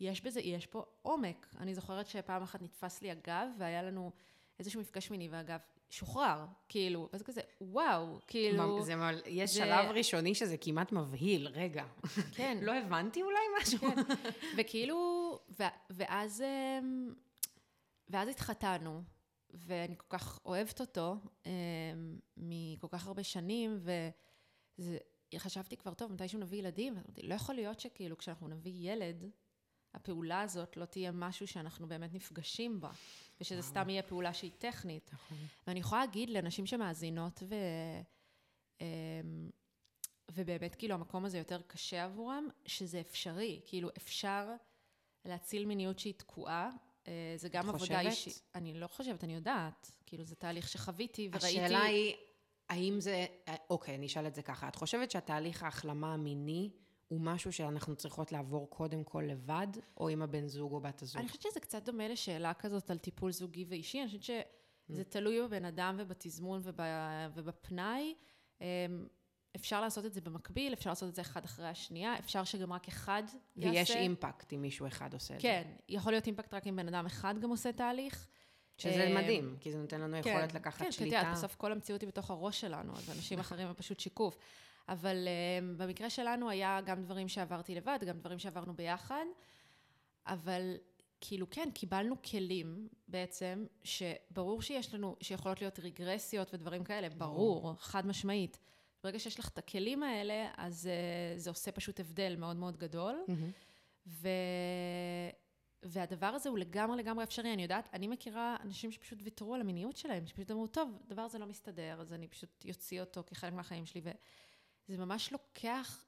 יש 0.00 0.20
בזה, 0.20 0.40
יש 0.40 0.66
פה 0.66 0.84
עומק. 1.02 1.46
אני 1.60 1.74
זוכרת 1.74 2.06
שפעם 2.06 2.42
אחת 2.42 2.62
נתפס 2.62 3.02
לי 3.02 3.10
הגב, 3.10 3.46
והיה 3.58 3.82
לנו 3.82 4.10
איזשהו 4.58 4.80
מפגש 4.80 5.10
מיני, 5.10 5.28
והגב 5.28 5.58
שוחרר, 5.90 6.44
כאילו, 6.68 7.08
וזה 7.12 7.24
כזה, 7.24 7.40
וואו, 7.60 8.18
כאילו... 8.26 8.82
זה, 8.82 8.96
מ- 8.96 9.10
יש 9.26 9.50
זה- 9.50 9.58
שלב 9.58 9.90
ראשוני 9.90 10.34
שזה 10.34 10.56
כמעט 10.56 10.92
מבהיל, 10.92 11.48
רגע. 11.48 11.84
כן. 12.32 12.58
לא 12.66 12.74
הבנתי 12.74 13.22
אולי 13.22 13.38
משהו? 13.62 13.78
כן. 13.78 14.02
וכאילו, 14.58 14.96
ו- 15.58 15.62
ואז, 15.90 16.42
אמ, 16.42 17.14
ואז 18.10 18.28
התחתנו, 18.28 19.02
ואני 19.54 19.98
כל 19.98 20.06
כך 20.18 20.40
אוהבת 20.44 20.80
אותו, 20.80 21.16
אמ, 21.46 21.50
מכל 22.36 22.88
כך 22.90 23.06
הרבה 23.06 23.22
שנים, 23.22 23.78
וחשבתי 25.34 25.76
כבר, 25.76 25.94
טוב, 25.94 26.12
מתישהו 26.12 26.38
נביא 26.38 26.58
ילדים, 26.58 26.94
ואמרתי, 26.96 27.22
לא 27.22 27.34
יכול 27.34 27.54
להיות 27.54 27.80
שכאילו 27.80 28.18
כשאנחנו 28.18 28.48
נביא 28.48 28.92
ילד, 28.92 29.24
הפעולה 29.94 30.40
הזאת 30.40 30.76
לא 30.76 30.84
תהיה 30.84 31.12
משהו 31.12 31.46
שאנחנו 31.46 31.88
באמת 31.88 32.14
נפגשים 32.14 32.80
בה, 32.80 32.90
ושזה 33.40 33.62
סתם 33.62 33.90
יהיה 33.90 34.02
פעולה 34.02 34.34
שהיא 34.34 34.52
טכנית. 34.58 35.10
ואני 35.66 35.80
יכולה 35.80 36.00
להגיד 36.00 36.30
לאנשים 36.30 36.66
שמאזינות 36.66 37.42
ו... 37.48 37.54
אמ, 38.80 39.50
ובאמת 40.32 40.74
כאילו 40.74 40.94
המקום 40.94 41.24
הזה 41.24 41.38
יותר 41.38 41.62
קשה 41.62 42.04
עבורם, 42.04 42.48
שזה 42.66 43.00
אפשרי, 43.00 43.60
כאילו 43.66 43.88
אפשר 43.96 44.48
להציל 45.24 45.66
מיניות 45.66 45.98
שהיא 45.98 46.14
תקועה, 46.14 46.70
זה 47.36 47.48
גם 47.48 47.62
את 47.62 47.74
עבודה 47.74 47.78
חושבת? 47.98 48.06
אישית. 48.06 48.42
אני 48.54 48.74
לא 48.74 48.86
חושבת, 48.86 49.24
אני 49.24 49.34
יודעת, 49.34 49.92
כאילו 50.06 50.24
זה 50.24 50.34
תהליך 50.34 50.68
שחוויתי 50.68 51.28
וראיתי... 51.32 51.60
השאלה 51.60 51.82
היא, 51.82 52.14
האם 52.68 53.00
זה... 53.00 53.26
אוקיי, 53.70 53.94
אני 53.94 54.06
אשאל 54.06 54.26
את 54.26 54.34
זה 54.34 54.42
ככה. 54.42 54.68
את 54.68 54.74
חושבת 54.76 55.10
שהתהליך 55.10 55.62
ההחלמה 55.62 56.14
המיני 56.14 56.70
הוא 57.08 57.20
משהו 57.20 57.52
שאנחנו 57.52 57.96
צריכות 57.96 58.32
לעבור 58.32 58.70
קודם 58.70 59.04
כל 59.04 59.24
לבד, 59.26 59.66
או 59.96 60.08
עם 60.08 60.22
הבן 60.22 60.46
זוג 60.46 60.72
או 60.72 60.80
בת 60.80 61.02
הזוג? 61.02 61.18
אני 61.20 61.28
חושבת 61.28 61.42
שזה 61.42 61.60
קצת 61.60 61.82
דומה 61.84 62.08
לשאלה 62.08 62.54
כזאת 62.54 62.90
על 62.90 62.98
טיפול 62.98 63.32
זוגי 63.32 63.64
ואישי, 63.68 64.00
אני 64.00 64.06
חושבת 64.06 64.46
Mm. 64.84 64.92
שזה 64.92 65.04
תלוי 65.04 65.42
בבן 65.42 65.64
אדם 65.64 65.96
ובתזמון 65.98 66.60
וב, 66.64 66.80
ובפנאי. 67.34 68.14
אפשר 69.56 69.80
לעשות 69.80 70.04
את 70.04 70.14
זה 70.14 70.20
במקביל, 70.20 70.72
אפשר 70.72 70.90
לעשות 70.90 71.08
את 71.08 71.14
זה 71.14 71.22
אחד 71.22 71.44
אחרי 71.44 71.68
השנייה, 71.68 72.18
אפשר 72.18 72.44
שגם 72.44 72.72
רק 72.72 72.88
אחד 72.88 73.22
יעשה. 73.56 73.70
ויש 73.70 73.90
אימפקט 73.90 74.52
אם 74.52 74.62
מישהו 74.62 74.86
אחד 74.86 75.14
עושה 75.14 75.34
את 75.34 75.40
זה. 75.40 75.42
כן, 75.42 75.62
יכול 75.88 76.12
להיות 76.12 76.26
אימפקט 76.26 76.54
רק 76.54 76.66
אם 76.66 76.76
בן 76.76 76.88
אדם 76.88 77.06
אחד 77.06 77.34
גם 77.40 77.50
עושה 77.50 77.72
תהליך. 77.72 78.26
שזה 78.78 79.06
אמ, 79.06 79.14
מדהים, 79.14 79.56
כי 79.60 79.72
זה 79.72 79.78
נותן 79.78 80.00
לנו 80.00 80.16
יכולת 80.16 80.54
לקחת 80.54 80.78
כן, 80.78 80.84
כי 80.84 80.92
שליטה. 80.92 81.16
יודעת, 81.16 81.36
בסוף 81.36 81.54
כל 81.54 81.72
המציאות 81.72 82.00
היא 82.00 82.08
בתוך 82.08 82.30
הראש 82.30 82.60
שלנו, 82.60 82.92
אז 82.96 83.10
אנשים 83.10 83.38
אחרים 83.38 83.68
הם 83.68 83.74
פשוט 83.74 84.00
שיקוף. 84.00 84.38
אבל 84.88 85.28
um, 85.28 85.78
במקרה 85.78 86.10
שלנו 86.10 86.50
היה 86.50 86.80
גם 86.84 87.02
דברים 87.02 87.28
שעברתי 87.28 87.74
לבד, 87.74 87.98
גם 88.06 88.18
דברים 88.18 88.38
שעברנו 88.38 88.74
ביחד, 88.74 89.24
אבל 90.26 90.76
כאילו 91.20 91.50
כן, 91.50 91.68
קיבלנו 91.74 92.22
כלים 92.22 92.88
בעצם, 93.08 93.66
שברור 93.84 94.62
שיש 94.62 94.94
לנו, 94.94 95.16
שיכולות 95.20 95.60
להיות 95.60 95.78
רגרסיות 95.78 96.54
ודברים 96.54 96.84
כאלה, 96.84 97.08
ברור, 97.08 97.74
חד 97.78 98.06
משמעית. 98.06 98.58
ברגע 99.04 99.18
שיש 99.18 99.38
לך 99.38 99.48
את 99.48 99.58
הכלים 99.58 100.02
האלה, 100.02 100.50
אז 100.56 100.88
uh, 100.88 101.38
זה 101.38 101.50
עושה 101.50 101.72
פשוט 101.72 102.00
הבדל 102.00 102.36
מאוד 102.38 102.56
מאוד 102.56 102.76
גדול. 102.76 103.24
מהמם. 103.28 103.50
ו... 104.06 104.28
והדבר 105.82 106.26
הזה 106.26 106.48
הוא 106.48 106.58
לגמרי 106.58 106.98
לגמרי 106.98 107.24
אפשרי. 107.24 107.52
אני 107.54 107.62
יודעת, 107.62 107.88
אני 107.92 108.08
מכירה 108.08 108.56
אנשים 108.60 108.92
שפשוט 108.92 109.18
ויתרו 109.22 109.54
על 109.54 109.60
המיניות 109.60 109.96
שלהם, 109.96 110.26
שפשוט 110.26 110.50
אמרו, 110.50 110.66
טוב, 110.66 110.98
הדבר 111.06 111.22
הזה 111.22 111.38
לא 111.38 111.46
מסתדר, 111.46 112.00
אז 112.00 112.12
אני 112.12 112.28
פשוט 112.28 112.64
יוציא 112.64 113.00
אותו 113.00 113.22
כחלק 113.26 113.52
מהחיים 113.52 113.86
שלי. 113.86 114.00
וזה 114.88 114.98
ממש 114.98 115.32
לוקח 115.32 116.04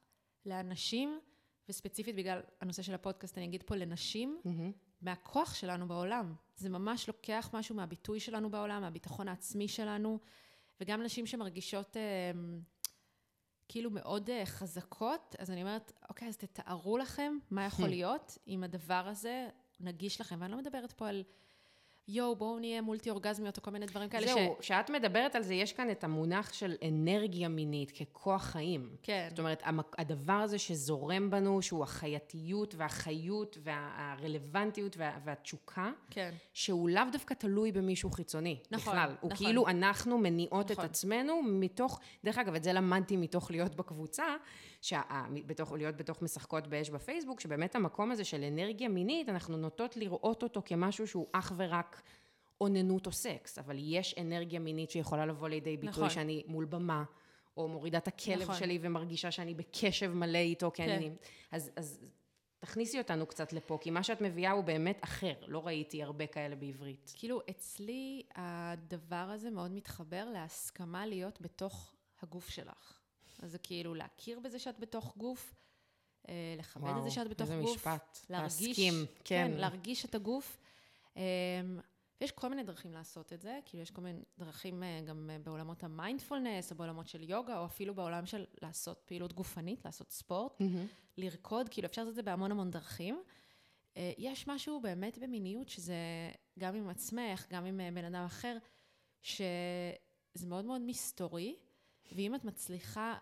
לאנשים, 0.46 1.20
וספציפית 1.68 2.16
בגלל 2.16 2.40
הנושא 2.60 2.82
של 2.82 2.94
הפודקאסט, 2.94 3.38
אני 3.38 3.46
אגיד 3.46 3.62
פה 3.62 3.76
לנשים, 3.76 4.40
מהמם. 4.44 4.72
מהכוח 5.00 5.54
שלנו 5.54 5.88
בעולם. 5.88 6.34
זה 6.56 6.68
ממש 6.68 7.08
לוקח 7.08 7.50
משהו 7.52 7.74
מהביטוי 7.74 8.20
שלנו 8.20 8.50
בעולם, 8.50 8.82
מהביטחון 8.82 9.28
העצמי 9.28 9.68
שלנו, 9.68 10.18
וגם 10.80 11.02
נשים 11.02 11.26
שמרגישות 11.26 11.96
אה, 11.96 12.02
כאילו 13.68 13.90
מאוד 13.90 14.30
אה, 14.30 14.46
חזקות, 14.46 15.36
אז 15.38 15.50
אני 15.50 15.62
אומרת, 15.62 15.92
אוקיי, 16.08 16.28
אז 16.28 16.36
תתארו 16.36 16.98
לכם 16.98 17.38
מה 17.50 17.64
יכול 17.64 17.88
להיות 17.94 18.38
אם 18.48 18.64
הדבר 18.64 19.04
הזה 19.06 19.48
נגיש 19.80 20.20
לכם. 20.20 20.36
ואני 20.40 20.52
לא 20.52 20.58
מדברת 20.58 20.92
פה 20.92 21.08
על, 21.08 21.24
יואו, 22.08 22.36
בואו 22.36 22.58
נהיה 22.58 22.82
מולטי 22.82 23.10
אורגזמיות 23.10 23.56
או 23.56 23.62
כל 23.62 23.70
מיני 23.70 23.86
דברים 23.86 24.08
כאלה. 24.08 24.26
זהו, 24.26 24.56
כשאת 24.58 24.90
מדברת 24.90 25.34
על 25.36 25.42
זה, 25.42 25.54
יש 25.54 25.72
כאן 25.72 25.90
את 25.90 26.04
המונח 26.04 26.52
של 26.52 26.74
אנרגיה 26.88 27.48
מינית 27.48 27.90
ככוח 27.90 28.42
חיים. 28.44 28.96
כן. 29.02 29.26
זאת 29.30 29.38
אומרת, 29.38 29.62
הדבר 29.98 30.32
הזה 30.32 30.58
שזורם 30.58 31.30
בנו, 31.30 31.62
שהוא 31.62 31.82
החייתיות 31.82 32.74
והחיות 32.74 33.58
והרלוונטיות 33.62 34.96
וה- 34.96 35.18
והתשוקה, 35.24 35.90
כן. 36.10 36.34
שהוא 36.52 36.90
לאו 36.90 37.02
דווקא 37.12 37.34
תלוי 37.34 37.72
במישהו 37.72 38.10
חיצוני. 38.10 38.58
נכון, 38.70 38.92
בכלל. 38.92 39.14
הוא 39.20 39.30
נכון. 39.32 39.46
כאילו 39.46 39.68
אנחנו 39.68 40.18
מניעות 40.18 40.70
נכון. 40.70 40.84
את 40.84 40.90
עצמנו 40.90 41.42
מתוך, 41.42 42.00
דרך 42.24 42.38
אגב, 42.38 42.54
את 42.54 42.64
זה 42.64 42.72
למדתי 42.72 43.16
מתוך 43.16 43.50
להיות 43.50 43.74
בקבוצה, 43.74 44.24
שה- 44.82 45.02
בתוך, 45.46 45.72
להיות 45.72 45.96
בתוך 45.96 46.22
משחקות 46.22 46.66
באש 46.66 46.90
בפייסבוק, 46.90 47.40
שבאמת 47.40 47.74
המקום 47.76 48.10
הזה 48.10 48.24
של 48.24 48.44
אנרגיה 48.44 48.88
מינית, 48.88 49.28
אנחנו 49.28 49.56
נוטות 49.56 49.96
לראות 49.96 50.42
אותו 50.42 50.62
כמשהו 50.64 51.06
שהוא 51.06 51.26
אך 51.32 51.52
ורק 51.56 51.95
אוננות 52.60 53.06
או 53.06 53.12
סקס, 53.12 53.58
אבל 53.58 53.76
יש 53.78 54.14
אנרגיה 54.20 54.60
מינית 54.60 54.90
שיכולה 54.90 55.26
לבוא 55.26 55.48
לידי 55.48 55.76
ביטוי 55.76 55.90
נכון. 55.90 56.10
שאני 56.10 56.44
מול 56.46 56.64
במה. 56.64 57.04
או 57.56 57.68
מורידה 57.68 57.98
את 57.98 58.08
הכלב 58.08 58.42
נכון. 58.42 58.54
שלי 58.54 58.78
ומרגישה 58.82 59.30
שאני 59.30 59.54
בקשב 59.54 60.12
מלא 60.12 60.38
איתו, 60.38 60.70
כי 60.74 60.82
כן. 60.82 60.90
אני... 60.90 61.10
אז, 61.50 61.70
אז 61.76 62.00
תכניסי 62.58 62.98
אותנו 62.98 63.26
קצת 63.26 63.52
לפה, 63.52 63.78
כי 63.80 63.90
מה 63.90 64.02
שאת 64.02 64.20
מביאה 64.20 64.50
הוא 64.50 64.64
באמת 64.64 64.98
אחר. 65.04 65.34
לא 65.46 65.66
ראיתי 65.66 66.02
הרבה 66.02 66.26
כאלה 66.26 66.56
בעברית. 66.56 67.12
כאילו, 67.16 67.40
אצלי 67.50 68.22
הדבר 68.34 69.16
הזה 69.16 69.50
מאוד 69.50 69.70
מתחבר 69.70 70.24
להסכמה 70.32 71.06
להיות 71.06 71.40
בתוך 71.40 71.94
הגוף 72.22 72.48
שלך. 72.48 73.00
אז 73.42 73.52
זה 73.52 73.58
כאילו 73.58 73.94
להכיר 73.94 74.40
בזה 74.40 74.58
שאת 74.58 74.80
בתוך 74.80 75.16
גוף, 75.16 75.54
אה, 76.28 76.34
לכבד 76.58 76.92
את 76.98 77.02
זה 77.02 77.10
שאת 77.10 77.28
בתוך 77.28 77.50
איזה 77.50 77.62
גוף. 77.62 77.76
משפט. 77.76 78.18
להרגיש, 78.30 78.68
להסכים, 78.68 78.94
כן. 79.24 79.50
כן, 79.50 79.58
להרגיש 79.58 80.04
את 80.04 80.14
הגוף. 80.14 80.58
ויש 82.20 82.30
כל 82.32 82.48
מיני 82.48 82.62
דרכים 82.62 82.92
לעשות 82.92 83.32
את 83.32 83.40
זה, 83.40 83.58
כאילו 83.64 83.82
יש 83.82 83.90
כל 83.90 84.02
מיני 84.02 84.18
דרכים 84.38 84.82
אה, 84.82 85.00
גם 85.06 85.30
אה, 85.30 85.38
בעולמות 85.38 85.84
המיינדפולנס, 85.84 86.72
או 86.72 86.76
בעולמות 86.76 87.08
של 87.08 87.22
יוגה, 87.30 87.58
או 87.58 87.66
אפילו 87.66 87.94
בעולם 87.94 88.26
של 88.26 88.44
לעשות 88.62 89.02
פעילות 89.04 89.32
גופנית, 89.32 89.84
לעשות 89.84 90.10
ספורט, 90.10 90.60
לרקוד, 91.16 91.68
כאילו 91.68 91.86
אפשר 91.86 92.02
לעשות 92.02 92.10
את 92.10 92.16
זה 92.16 92.22
בהמון 92.22 92.50
המון 92.50 92.70
דרכים. 92.70 93.22
אה, 93.96 94.12
יש 94.18 94.48
משהו 94.48 94.80
באמת 94.80 95.18
במיניות, 95.18 95.68
שזה 95.68 95.96
גם 96.58 96.74
עם 96.74 96.88
עצמך, 96.88 97.46
גם 97.50 97.64
עם 97.64 97.80
בן 97.94 98.04
אדם 98.04 98.24
אחר, 98.24 98.56
שזה 99.22 100.46
מאוד 100.46 100.64
מאוד 100.64 100.80
מסתורי, 100.80 101.56
ואם 102.12 102.34
את 102.34 102.44
מצליחה 102.44 103.18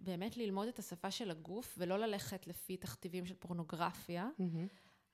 באמת 0.00 0.36
ללמוד 0.36 0.68
את 0.68 0.78
השפה 0.78 1.10
של 1.10 1.30
הגוף, 1.30 1.74
ולא 1.78 1.96
ללכת 1.98 2.46
לפי 2.46 2.76
תכתיבים 2.76 3.26
של 3.26 3.34
פורנוגרפיה, 3.34 4.28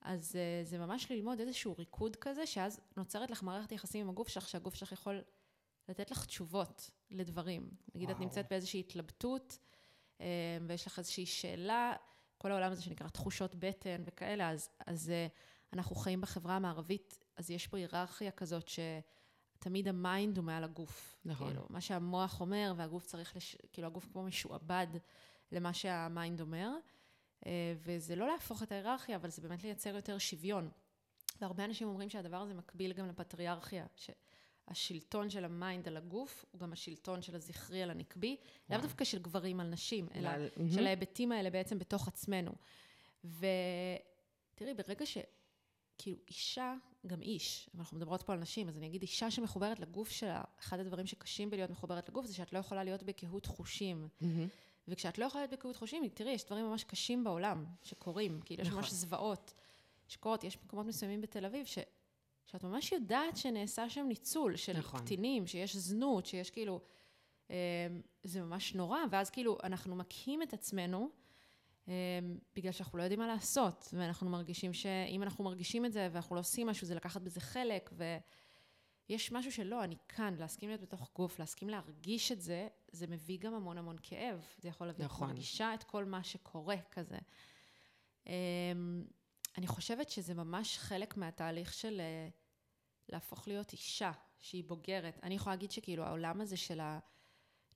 אז 0.02 0.32
אה, 0.32 0.66
זה 0.66 0.78
ממש 0.78 1.10
ללמוד 1.10 1.40
איזשהו 1.40 1.74
ריקוד 1.78 2.16
כזה, 2.16 2.46
שאז 2.46 2.80
נוצרת 2.96 3.30
לך 3.30 3.42
מערכת 3.42 3.72
יחסים 3.72 4.00
עם 4.00 4.10
הגוף 4.10 4.28
שלך, 4.28 4.48
שהגוף 4.48 4.74
שלך 4.74 4.92
יכול 4.92 5.22
לתת 5.88 6.10
לך 6.10 6.26
תשובות 6.26 6.90
לדברים. 7.10 7.70
נגיד, 7.94 8.10
את. 8.10 8.20
נמצאת 8.20 8.46
באיזושהי 8.50 8.80
התלבטות, 8.80 9.58
uh, 10.18 10.22
ויש 10.66 10.86
לך 10.86 10.98
איזושהי 10.98 11.26
שאלה, 11.26 11.92
כל 12.38 12.50
העולם 12.50 12.72
הזה 12.72 12.82
שנקרא 12.82 13.08
תחושות 13.08 13.54
בטן 13.54 14.02
וכאלה, 14.04 14.50
אז, 14.50 14.70
אז 14.86 15.10
אה, 15.10 15.72
אנחנו 15.72 15.96
חיים 15.96 16.20
בחברה 16.20 16.56
המערבית, 16.56 17.18
אז 17.36 17.50
יש 17.50 17.66
פה 17.66 17.76
היררכיה 17.76 18.30
כזאת 18.30 18.68
שתמיד 18.68 19.88
ה 19.88 19.98
mind 19.98 20.38
הוא 20.38 20.44
מעל 20.44 20.64
הגוף. 20.64 21.16
נכון. 21.24 21.46
כאילו, 21.46 21.66
מה 21.70 21.80
שהמוח 21.80 22.40
אומר, 22.40 22.74
והגוף 22.76 23.04
צריך, 23.06 23.36
לש... 23.36 23.56
כאילו, 23.72 23.86
הגוף 23.86 24.08
כמו 24.12 24.22
משועבד 24.22 24.86
למה 25.52 25.72
שה 25.72 26.01
mind 26.01 26.40
אומר. 26.40 26.70
אה, 27.46 27.74
וזה 27.76 28.16
לא 28.16 28.26
להפוך 28.26 28.62
את 28.62 28.72
ההיררכיה, 28.72 29.16
אבל 29.16 29.30
זה 29.30 29.42
באמת 29.42 29.64
לייצר 29.64 29.96
יותר 29.96 30.18
שוויון. 30.18 30.70
והרבה 31.40 31.64
אנשים 31.64 31.88
אומרים 31.88 32.10
שהדבר 32.10 32.36
הזה 32.36 32.54
מקביל 32.54 32.92
גם 32.92 33.08
לפטריארכיה, 33.08 33.86
שהשלטון 33.96 35.30
של 35.30 35.44
ה 35.44 35.53
mind 35.53 35.88
על 35.88 35.96
הגוף 35.96 36.44
הוא 36.50 36.60
גם 36.60 36.72
השלטון 36.72 37.22
של 37.22 37.34
הזכרי 37.34 37.82
על 37.82 37.90
הנקבי, 37.90 38.36
לאו 38.70 38.78
דווקא 38.80 39.04
של 39.04 39.18
גברים 39.18 39.60
על 39.60 39.66
נשים, 39.66 40.08
אלא 40.14 40.30
של 40.74 40.86
ההיבטים 40.86 41.32
האלה 41.32 41.50
בעצם 41.50 41.78
בתוך 41.78 42.08
עצמנו. 42.08 42.52
ותראי, 43.24 44.74
ברגע 44.74 45.06
ש... 45.06 45.18
כאילו, 45.98 46.16
אישה, 46.28 46.74
גם 47.06 47.22
איש, 47.22 47.70
אבל 47.74 47.80
אנחנו 47.80 47.96
מדברות 47.96 48.22
פה 48.22 48.32
על 48.32 48.38
נשים, 48.38 48.68
אז 48.68 48.78
אני 48.78 48.86
אגיד, 48.86 49.02
אישה 49.02 49.30
שמחוברת 49.30 49.80
לגוף 49.80 50.10
שלה, 50.10 50.42
אחד 50.60 50.80
הדברים 50.80 51.06
שקשים 51.06 51.50
בלהיות 51.50 51.70
מחוברת 51.70 52.08
לגוף, 52.08 52.26
זה 52.26 52.34
שאת 52.34 52.52
לא 52.52 52.58
יכולה 52.58 52.84
להיות 52.84 53.02
בקהות 53.02 53.46
חושים. 53.46 54.08
וכשאת 54.88 55.18
לא 55.18 55.24
יכולה 55.24 55.44
להיות 55.44 55.52
בקהות 55.52 55.76
חושים, 55.76 56.08
תראי, 56.08 56.32
יש 56.32 56.44
דברים 56.44 56.64
ממש 56.64 56.84
קשים 56.84 57.24
בעולם 57.24 57.64
שקורים, 57.82 58.40
כאילו, 58.44 58.62
יש 58.62 58.68
נכון. 58.68 58.80
ממש 58.80 58.92
זוועות 58.92 59.54
שקורות. 60.08 60.44
יש 60.44 60.58
מקומות 60.64 60.86
מסוימים 60.86 61.20
בתל 61.20 61.44
אביב 61.44 61.66
שאת 61.66 62.64
ממש 62.64 62.92
יודעת 62.92 63.36
שנעשה 63.36 63.90
שם 63.90 64.06
ניצול 64.08 64.56
של 64.56 64.78
נכון. 64.78 65.00
קטינים, 65.00 65.46
שיש 65.46 65.76
זנות, 65.76 66.26
שיש 66.26 66.50
כאילו... 66.50 66.80
אה, 67.50 67.86
זה 68.24 68.42
ממש 68.42 68.74
נורא, 68.74 68.98
ואז 69.10 69.30
כאילו 69.30 69.58
אנחנו 69.64 69.96
מקהים 69.96 70.42
את 70.42 70.52
עצמנו, 70.52 71.10
אה, 71.88 71.94
בגלל 72.54 72.72
שאנחנו 72.72 72.98
לא 72.98 73.02
יודעים 73.02 73.20
מה 73.20 73.26
לעשות, 73.26 73.88
ואנחנו 73.92 74.30
מרגישים 74.30 74.72
שאם 74.72 75.22
אנחנו 75.22 75.44
מרגישים 75.44 75.84
את 75.84 75.92
זה 75.92 76.08
ואנחנו 76.12 76.36
לא 76.36 76.40
עושים 76.40 76.66
משהו, 76.66 76.86
זה 76.86 76.94
לקחת 76.94 77.22
בזה 77.22 77.40
חלק, 77.40 77.90
ויש 79.08 79.32
משהו 79.32 79.52
שלא, 79.52 79.84
אני 79.84 79.96
כאן, 80.08 80.34
להסכים 80.38 80.68
להיות 80.68 80.80
בתוך 80.80 81.10
גוף, 81.14 81.38
להסכים 81.38 81.68
להרגיש 81.68 82.32
את 82.32 82.40
זה, 82.40 82.68
זה 82.92 83.06
מביא 83.06 83.38
גם 83.38 83.54
המון 83.54 83.78
המון 83.78 83.96
כאב. 84.02 84.44
זה 84.58 84.68
יכול 84.68 84.86
להביא, 84.86 85.04
נכון. 85.04 85.16
נכון. 85.16 85.28
מרגישה 85.28 85.74
את 85.74 85.84
כל 85.84 86.04
מה 86.04 86.24
שקורה 86.24 86.76
כזה. 86.90 87.18
אה, 88.26 88.32
אני 89.58 89.66
חושבת 89.66 90.10
שזה 90.10 90.34
ממש 90.34 90.78
חלק 90.78 91.16
מהתהליך 91.16 91.74
של 91.74 92.00
אה, 92.00 92.28
להפוך 93.08 93.48
להיות 93.48 93.72
אישה 93.72 94.12
שהיא 94.38 94.64
בוגרת. 94.64 95.18
אני 95.22 95.34
יכולה 95.34 95.56
להגיד 95.56 95.70
שכאילו 95.70 96.04
העולם 96.04 96.40
הזה 96.40 96.56
של 96.56 96.80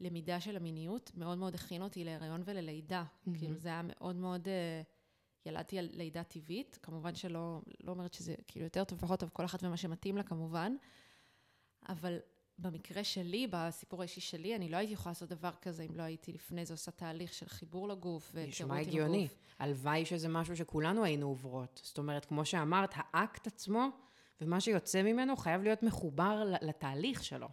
הלמידה 0.01 0.41
של 0.41 0.57
המיניות 0.57 1.11
מאוד 1.15 1.39
מאוד 1.39 1.55
הכין 1.55 1.83
אותי 1.83 2.05
להיריון 2.05 2.43
וללידה. 2.45 3.05
Mm-hmm. 3.05 3.39
כאילו 3.39 3.59
זה 3.59 3.69
היה 3.69 3.83
מאוד 3.83 4.17
מאוד... 4.17 4.49
אה, 4.49 4.83
ילדתי 5.47 5.79
על 5.79 5.89
לידה 5.93 6.25
טבעית, 6.25 6.79
כמובן 6.83 7.15
שלא 7.15 7.61
לא 7.81 7.93
אומרת 7.93 8.15
שזה 8.15 8.35
כאילו 8.49 8.65
יותר 8.65 8.85
טוב 8.85 8.99
ופחות 8.99 9.21
טוב, 9.21 9.31
כל 9.33 9.45
אחת 9.45 9.63
ומה 9.63 9.77
שמתאים 9.77 10.17
לה 10.17 10.23
כמובן, 10.23 10.77
אבל 11.89 12.19
במקרה 12.59 13.05
שלי, 13.05 13.47
בסיפור 13.51 14.01
האישי 14.01 14.21
שלי, 14.21 14.57
אני 14.57 14.69
לא 14.69 14.77
הייתי 14.77 14.93
יכולה 14.93 15.11
לעשות 15.11 15.29
דבר 15.29 15.51
כזה 15.63 15.83
אם 15.83 15.97
לא 15.97 16.03
הייתי 16.03 16.33
לפני 16.33 16.65
זה 16.65 16.75
עושה 16.75 16.91
תהליך 16.91 17.33
של 17.33 17.49
חיבור 17.49 17.89
לגוף 17.89 18.31
והיכרות 18.35 18.55
נשמע 18.55 18.75
עם 18.75 18.81
הגיוני. 18.81 19.19
הגוף. 19.19 19.39
הלוואי 19.59 20.05
שזה 20.05 20.29
משהו 20.29 20.57
שכולנו 20.57 21.05
היינו 21.05 21.27
עוברות. 21.27 21.81
זאת 21.85 21.99
אומרת, 21.99 22.25
כמו 22.25 22.45
שאמרת, 22.45 22.95
האקט 22.95 23.47
עצמו 23.47 23.89
ומה 24.41 24.61
שיוצא 24.61 25.03
ממנו 25.03 25.37
חייב 25.37 25.63
להיות 25.63 25.83
מחובר 25.83 26.45
לתהליך 26.63 27.25
שלו. 27.25 27.49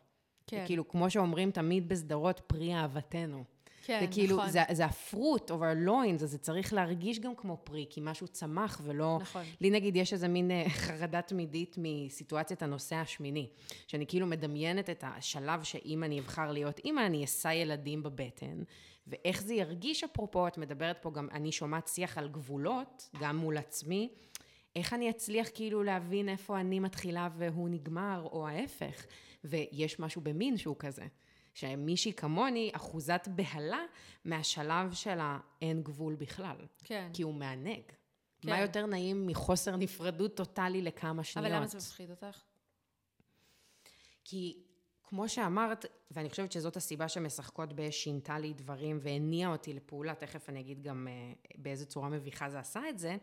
כן. 0.48 0.62
וכאילו, 0.64 0.88
כמו 0.88 1.10
שאומרים 1.10 1.52
תמיד 1.52 1.90
בסדרות, 1.90 2.42
פרי 2.48 2.76
אהבתנו. 2.76 3.44
כן, 3.86 4.06
וכאילו, 4.08 4.38
נכון. 4.38 4.50
זה, 4.50 4.62
זה 4.72 4.86
הפרוט 4.86 5.52
of 5.52 5.54
our 5.54 5.88
loins, 5.88 6.24
אז 6.24 6.32
זה 6.32 6.38
צריך 6.38 6.74
להרגיש 6.74 7.20
גם 7.20 7.36
כמו 7.36 7.58
פרי, 7.64 7.86
כי 7.90 8.02
משהו 8.04 8.28
צמח 8.28 8.82
ולא... 8.84 9.18
נכון. 9.22 9.44
לי 9.62 9.70
נגיד, 9.70 9.96
יש 9.96 10.14
איזה 10.14 10.28
מין 10.28 10.52
אה, 10.52 10.70
חרדה 10.86 11.22
תמידית 11.22 11.76
מסיטואציית 11.80 12.62
הנושא 12.62 12.96
השמיני, 12.96 13.48
שאני 13.88 14.08
כאילו 14.08 14.28
מדמיינת 14.28 14.90
את 14.90 15.04
השלב 15.08 15.64
שאם 15.64 16.04
אני 16.04 16.20
אבחר 16.20 16.52
להיות 16.52 16.80
אימא, 16.80 17.06
אני 17.06 17.26
אשא 17.26 17.48
ילדים 17.48 18.04
בבטן, 18.04 18.64
ואיך 19.08 19.42
זה 19.44 19.54
ירגיש, 19.54 20.04
אפרופו, 20.04 20.48
את 20.48 20.58
מדברת 20.58 20.98
פה 21.02 21.12
גם, 21.12 21.28
אני 21.32 21.52
שומעת 21.52 21.88
שיח 21.88 22.18
על 22.18 22.28
גבולות, 22.28 23.10
גם 23.20 23.38
מול 23.38 23.58
עצמי, 23.58 24.10
איך 24.76 24.94
אני 24.94 25.10
אצליח 25.10 25.48
כאילו 25.54 25.84
להבין 25.84 26.30
איפה 26.30 26.60
אני 26.60 26.80
מתחילה 26.80 27.30
והוא 27.38 27.70
נגמר, 27.70 28.28
או 28.32 28.48
ההפך, 28.48 29.06
ויש 29.44 30.00
משהו 30.00 30.22
במין 30.22 30.58
שהוא 30.58 30.76
כזה. 30.80 31.06
שמישהי 31.54 32.14
כמוני, 32.14 32.72
אחוזת 32.74 33.28
בהלה 33.36 33.82
מהשלב 34.26 34.94
של 34.94 35.18
האין 35.22 35.84
גבול 35.84 36.16
בכלל. 36.16 36.56
כן. 36.84 37.10
כי 37.14 37.24
הוא 37.24 37.34
מענג. 37.34 37.82
כן. 38.42 38.50
מה 38.50 38.60
יותר 38.60 38.86
נעים 38.86 39.28
מחוסר 39.28 39.76
נפרדות 39.76 40.36
טוטאלי 40.36 40.82
לכמה 40.82 41.24
שניות? 41.24 41.48
אבל 41.48 41.56
למה 41.56 41.68
זה 41.68 41.78
מפחיד 41.78 42.10
אותך? 42.10 42.42
כי 44.24 44.64
כמו 45.04 45.30
שאמרת, 45.30 45.86
ואני 46.12 46.30
חושבת 46.30 46.52
שזאת 46.52 46.78
הסיבה 46.78 47.08
שמשחקות 47.08 47.74
באש 47.74 48.04
שינתה 48.04 48.40
לי 48.40 48.54
דברים 48.54 49.00
והניעה 49.02 49.52
אותי 49.52 49.74
לפעולה, 49.74 50.16
תכף 50.16 50.50
אני 50.50 50.60
אגיד 50.60 50.82
גם 50.82 51.08
אה, 51.08 51.34
באיזה 51.56 51.86
צורה 51.86 52.10
מביכה 52.10 52.50
זה 52.50 52.60
עשה 52.60 52.90
את 52.90 53.00
זה, 53.00 53.16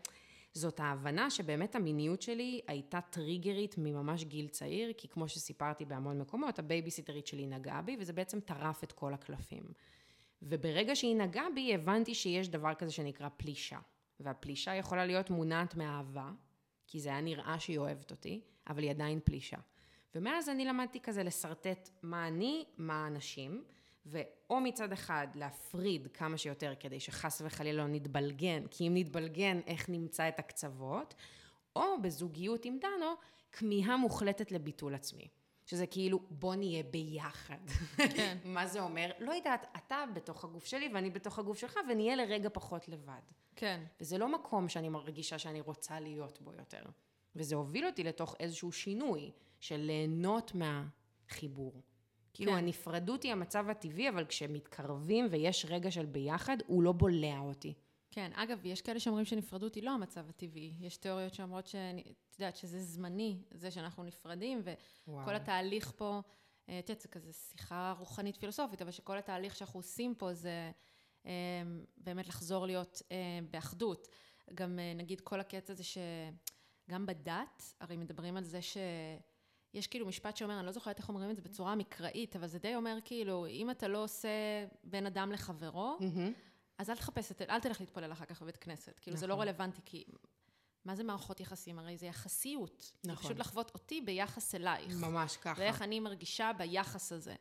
זאת 0.54 0.80
ההבנה 0.80 1.30
שבאמת 1.30 1.75
המיניות 1.75 2.23
שלי 2.23 2.61
הייתה 2.66 3.00
טריגרית 3.00 3.75
מממש 3.78 4.25
גיל 4.25 4.49
צעיר, 4.49 4.92
כי 4.92 5.09
כמו 5.09 5.28
שסיפרתי 5.28 5.85
בהמון 5.85 6.19
מקומות, 6.19 6.59
הבייביסיטרית 6.59 7.26
שלי 7.26 7.47
נגעה 7.47 7.83
בי, 7.83 7.97
וזה 8.00 8.12
בעצם 8.12 8.40
טרף 8.40 8.85
את 8.85 8.92
כל 8.92 9.14
הקלפים. 9.14 9.62
וברגע 10.42 10.96
שהיא 10.96 11.16
נגעה 11.16 11.46
בי, 11.55 11.74
הבנתי 11.74 12.14
שיש 12.14 12.48
דבר 12.48 12.74
כזה 12.74 12.92
שנקרא 12.92 13.29
פלישה. 13.37 13.79
והפלישה 14.20 14.74
יכולה 14.74 15.07
להיות 15.07 15.31
מונעת 15.31 15.74
מאהבה, 15.74 16.31
כי 16.87 17.01
זה 17.01 17.09
היה 17.09 17.20
נראה 17.20 17.61
שהיא 17.61 17.79
אוהבת 17.79 18.11
אותי, 18.11 18.40
אבל 18.68 18.83
היא 18.83 18.90
עדיין 18.90 19.20
פלישה. 19.24 19.57
ומאז 20.14 20.48
אני 20.48 20.64
למדתי 20.64 21.01
כזה 21.01 21.22
לשרטט 21.22 21.88
מה 22.03 22.29
אני, 22.29 22.64
מה 22.79 23.05
האנשים, 23.05 23.64
ואו 24.11 24.61
מצד 24.61 24.92
אחד 24.92 25.29
להפריד 25.35 26.09
כמה 26.14 26.38
שיותר 26.38 26.75
כדי 26.81 27.01
שחס 27.01 27.42
וחלילה 27.44 27.83
לא 27.83 27.88
נתבלגן, 27.88 28.66
כי 28.70 28.88
אם 28.88 28.92
נתבלגן, 28.96 29.61
איך 29.66 29.88
נמצא 29.88 30.29
את 30.29 30.38
הקצוות, 30.38 31.14
או 31.77 32.03
בזוגיות 32.03 32.64
עם 32.64 32.79
דנו, 32.79 33.14
כמיהה 33.53 33.96
מוחלטת 33.96 34.53
לביטול 34.53 34.94
עצמי. 34.94 35.29
שזה 35.66 35.87
כאילו, 35.87 36.20
בוא 36.31 36.55
נהיה 36.55 36.83
ביחד. 36.83 37.66
כן. 37.96 38.38
מה 38.44 38.66
זה 38.66 38.81
אומר? 38.81 39.11
לא 39.18 39.33
יודעת, 39.33 39.66
אתה 39.77 40.05
בתוך 40.14 40.44
הגוף 40.44 40.64
שלי 40.64 40.90
ואני 40.94 41.11
בתוך 41.11 41.38
הגוף 41.38 41.59
שלך, 41.59 41.79
ונהיה 41.88 42.16
לרגע 42.16 42.49
פחות 42.53 42.88
לבד. 42.88 43.20
כן. 43.57 43.85
וזה 44.01 44.18
לא 44.18 44.33
מקום 44.33 44.68
שאני 44.68 44.88
מרגישה 44.88 45.38
שאני 45.38 45.61
רוצה 45.61 46.01
להיות 46.01 46.40
בו 46.40 46.53
יותר. 46.53 46.83
וזה 47.37 47.55
הוביל 47.57 47.87
אותי 47.87 48.05
לתוך 48.05 48.37
איזשהו 48.40 48.73
שינוי 48.73 49.31
של 49.61 49.77
ליהנות 49.77 50.53
מהחיבור. 50.55 51.83
כאילו, 52.33 52.53
כן. 52.53 52.59
הנפרדות 52.59 53.23
היא 53.23 53.33
המצב 53.33 53.69
הטבעי, 53.69 54.09
אבל 54.09 54.25
כשמתקרבים 54.25 55.27
ויש 55.31 55.66
רגע 55.69 55.90
של 55.90 56.07
ביחד, 56.07 56.57
הוא 56.66 56.83
לא 56.83 56.93
בולע 56.93 57.38
אותי. 57.38 57.75
כן, 58.11 58.31
אגב, 58.35 58.61
יש 58.64 58.83
כאלה 58.83 59.01
שאומרים 59.01 59.25
שנפרדות 59.25 59.75
היא 59.75 59.83
לא 59.83 59.90
המצב 59.90 60.29
הטבעי. 60.29 60.73
יש 60.81 60.97
תיאוריות 60.97 61.35
שאומרות 61.35 61.66
שאת 61.66 62.38
יודעת, 62.38 62.57
שזה 62.57 62.83
זמני, 62.83 63.38
זה 63.51 63.71
שאנחנו 63.71 64.05
נפרדים, 64.05 64.61
וכל 64.64 65.12
וואו. 65.12 65.31
התהליך 65.31 65.93
פה, 65.97 66.21
אה, 66.69 66.79
את 66.79 66.88
יודעת, 66.88 67.03
זה 67.03 67.09
כזה 67.09 67.33
שיחה 67.33 67.95
רוחנית 67.99 68.37
פילוסופית, 68.37 68.83
אבל 68.83 68.90
שכל 68.90 69.19
התהליך 69.19 69.57
שאנחנו 69.57 69.79
עושים 69.79 70.14
פה 70.14 70.35
זה 70.35 70.71
אה, 71.27 71.62
באמת 71.97 72.29
לחזור 72.29 72.66
להיות 72.66 73.03
אה, 73.12 73.38
באחדות. 73.51 74.09
גם 74.55 74.79
נגיד 74.95 75.21
כל 75.21 75.40
הקטע 75.40 75.73
הזה 75.73 75.85
שגם 75.85 77.07
בדת, 77.07 77.75
הרי 77.81 77.97
מדברים 77.97 78.37
על 78.37 78.45
זה 78.45 78.62
ש... 78.62 78.77
יש 79.74 79.87
כאילו 79.87 80.06
משפט 80.06 80.37
שאומר, 80.37 80.59
אני 80.59 80.66
לא 80.66 80.72
זוכרת 80.72 80.98
איך 80.98 81.09
אומרים 81.09 81.30
את 81.30 81.37
זה 81.37 81.42
בצורה 81.42 81.74
מקראית, 81.74 82.37
אבל 82.37 82.46
זה 82.46 82.59
די 82.59 82.74
אומר 82.74 82.98
כאילו, 83.04 83.46
אם 83.46 83.70
אתה 83.70 83.88
לא 83.88 84.04
עושה 84.04 84.28
בין 84.85 85.06
אדם 85.06 85.33
לחברו, 85.33 85.98
אז 86.78 86.90
אל 86.90 86.96
תחפש, 86.96 87.30
את- 87.30 87.42
אל 87.42 87.61
תלך 87.61 87.80
להתפלל 87.80 88.12
אחר 88.12 88.24
כך 88.24 88.42
בבית 88.42 88.56
כנסת. 88.56 88.98
כאילו, 89.00 89.16
זה 89.16 89.26
לא 89.26 89.35
נכון. 89.35 89.48
רלוונטי, 89.48 89.80
כי 89.85 90.04
מה 90.85 90.94
זה 90.94 91.04
מערכות 91.04 91.40
יחסים? 91.40 91.78
הרי 91.78 91.96
זה 91.96 92.06
יחסיות. 92.06 92.92
זה 93.02 93.12
נכון. 93.12 93.24
פשוט 93.24 93.38
לחוות 93.38 93.70
אותי 93.74 94.00
ביחס 94.00 94.54
אלייך. 94.54 94.94
ממש 94.96 95.37
ככה. 95.37 95.61
ואיך 95.61 95.83
אני 95.83 96.00
מרגישה 96.00 96.50
ביחס 96.59 97.12
הזה. 97.12 97.35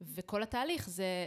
וכל 0.00 0.42
התהליך 0.42 0.88
זה, 0.90 1.26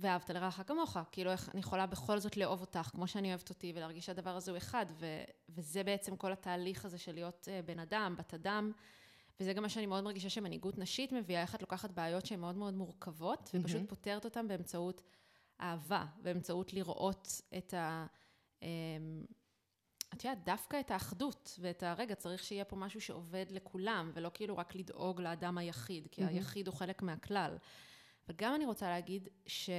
ואהבת 0.00 0.30
לרעך 0.30 0.60
כמוך. 0.66 0.96
כאילו, 1.12 1.30
איך 1.32 1.48
אני 1.48 1.60
יכולה 1.60 1.86
בכל 1.86 2.18
זאת 2.18 2.36
לאהוב 2.36 2.60
אותך, 2.60 2.88
כמו 2.92 3.06
שאני 3.08 3.28
אוהבת 3.28 3.50
אותי, 3.50 3.72
ולהרגיש 3.76 4.06
שהדבר 4.06 4.36
הזה 4.36 4.50
הוא 4.50 4.58
אחד. 4.58 4.86
ו- 4.90 5.22
וזה 5.48 5.82
בעצם 5.84 6.16
כל 6.16 6.32
התהליך 6.32 6.84
הזה 6.84 6.98
של 6.98 7.12
להיות 7.14 7.48
אה, 7.50 7.60
בן 7.62 7.78
אדם, 7.78 8.14
בת 8.18 8.34
אדם. 8.34 8.72
וזה 9.40 9.52
גם 9.52 9.62
מה 9.62 9.68
שאני 9.68 9.86
מאוד 9.86 10.04
מרגישה 10.04 10.30
שמנהיגות 10.30 10.78
נשית 10.78 11.12
מביאה, 11.12 11.42
איך 11.42 11.54
את 11.54 11.62
לוקחת 11.62 11.90
בעיות 11.90 12.26
שהן 12.26 12.40
מאוד 12.40 12.56
מאוד 12.56 12.74
מורכבות, 12.74 13.50
ופשוט 13.54 13.88
פותרת 13.88 14.24
אותן 14.24 14.48
באמצעות 14.48 15.02
אהבה, 15.60 16.04
באמצעות 16.22 16.72
לראות 16.72 17.40
את 17.58 17.74
ה... 17.74 18.06
אמ, 18.62 19.24
את 20.14 20.24
יודעת, 20.24 20.44
דווקא 20.44 20.80
את 20.80 20.90
האחדות 20.90 21.58
ואת 21.60 21.82
הרגע, 21.82 22.14
צריך 22.14 22.44
שיהיה 22.44 22.64
פה 22.64 22.76
משהו 22.76 23.00
שעובד 23.00 23.46
לכולם, 23.50 24.10
ולא 24.14 24.30
כאילו 24.34 24.56
רק 24.56 24.74
לדאוג 24.74 25.20
לאדם 25.20 25.58
היחיד, 25.58 26.08
כי 26.10 26.24
היחיד 26.24 26.66
הוא 26.66 26.74
חלק 26.74 27.02
מהכלל. 27.02 27.58
וגם 28.28 28.54
אני 28.54 28.66
רוצה 28.66 28.88
להגיד 28.88 29.28
ש... 29.46 29.70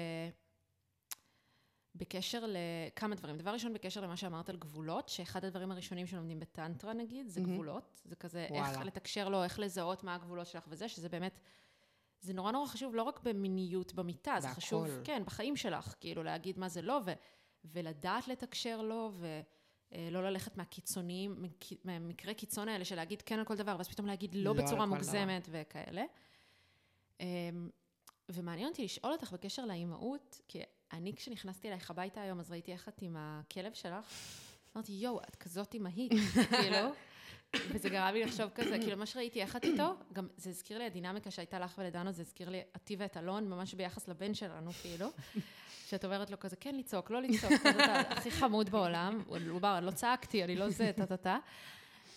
בקשר 1.99 2.43
לכמה 2.47 3.15
דברים. 3.15 3.37
דבר 3.37 3.51
ראשון, 3.51 3.73
בקשר 3.73 4.01
למה 4.01 4.17
שאמרת 4.17 4.49
על 4.49 4.57
גבולות, 4.57 5.09
שאחד 5.09 5.45
הדברים 5.45 5.71
הראשונים 5.71 6.07
שלומדים 6.07 6.39
בטנטרה 6.39 6.93
נגיד, 6.93 7.27
זה 7.29 7.41
גבולות. 7.41 8.01
זה 8.05 8.15
כזה 8.15 8.43
איך 8.43 8.51
וואלה. 8.51 8.83
לתקשר 8.83 9.29
לו, 9.29 9.43
איך 9.43 9.59
לזהות 9.59 10.03
מה 10.03 10.15
הגבולות 10.15 10.47
שלך 10.47 10.65
וזה, 10.67 10.89
שזה 10.89 11.09
באמת, 11.09 11.39
זה 12.21 12.33
נורא 12.33 12.51
נורא 12.51 12.67
חשוב, 12.67 12.95
לא 12.95 13.03
רק 13.03 13.19
במיניות 13.23 13.93
במיטה, 13.93 14.35
זה 14.39 14.47
בהכל. 14.47 14.61
חשוב, 14.61 14.87
כן, 15.03 15.23
בחיים 15.25 15.55
שלך, 15.55 15.95
כאילו 15.99 16.23
להגיד 16.23 16.59
מה 16.59 16.69
זה 16.69 16.81
לא, 16.81 16.99
ו, 17.05 17.11
ולדעת 17.65 18.27
לתקשר 18.27 18.81
לו, 18.81 19.11
ולא 19.91 20.23
ללכת 20.23 20.57
מהקיצוניים, 20.57 21.35
מק- 21.41 21.85
מהמקרי 21.85 22.33
קיצון 22.33 22.69
האלה 22.69 22.85
של 22.85 22.95
להגיד 22.95 23.21
כן 23.21 23.39
על 23.39 23.45
כל 23.45 23.55
דבר, 23.55 23.75
ואז 23.77 23.87
פתאום 23.87 24.07
להגיד 24.07 24.35
לא, 24.35 24.43
לא 24.43 24.53
בצורה 24.53 24.85
מוגזמת 24.85 25.47
וכאלה. 25.51 26.03
אמ, 27.19 27.69
ומעניין 28.29 28.67
אותי 28.69 28.83
לשאול 28.83 29.11
אותך 29.11 29.31
בקשר 29.33 29.65
לאימהות, 29.65 30.41
כי 30.47 30.61
אני 30.93 31.15
כשנכנסתי 31.15 31.67
אלייך 31.67 31.91
הביתה 31.91 32.21
היום, 32.21 32.39
אז 32.39 32.51
ראיתי 32.51 32.71
איך 32.71 32.89
את 32.89 33.01
עם 33.01 33.15
הכלב 33.19 33.73
שלך, 33.73 34.05
אמרתי, 34.75 34.91
יואו, 34.91 35.21
את 35.29 35.35
כזאת 35.35 35.73
אימהית, 35.73 36.11
כאילו, 36.49 36.89
וזה 37.69 37.89
גרם 37.89 38.13
לי 38.13 38.23
לחשוב 38.23 38.49
כזה, 38.55 38.77
כאילו, 38.81 38.97
מה 38.97 39.05
שראיתי 39.05 39.41
איך 39.41 39.55
את 39.55 39.63
איתו, 39.63 39.93
גם 40.13 40.27
זה 40.37 40.49
הזכיר 40.49 40.77
לי 40.77 40.85
הדינמיקה 40.85 41.31
שהייתה 41.31 41.59
לך 41.59 41.75
ולדנו, 41.77 42.11
זה 42.11 42.21
הזכיר 42.21 42.49
לי 42.49 42.61
אותי 42.75 42.95
ואת 42.99 43.17
אלון, 43.17 43.49
ממש 43.49 43.73
ביחס 43.73 44.07
לבן 44.07 44.33
שלנו, 44.33 44.71
כאילו, 44.73 45.07
שאת 45.89 46.05
אומרת 46.05 46.29
לו 46.31 46.39
כזה, 46.39 46.55
כן 46.55 46.75
לצעוק, 46.75 47.11
לא 47.11 47.21
לצעוק, 47.21 47.53
כזה, 47.53 48.01
אתה 48.01 48.13
הכי 48.13 48.31
חמוד 48.31 48.69
בעולם, 48.69 49.23
הוא 49.27 49.37
אני 49.63 49.85
לא 49.85 49.91
צעקתי, 49.91 50.43
אני 50.43 50.55
לא 50.55 50.69
זה, 50.69 50.91
טה-טה-טה. 50.95 51.37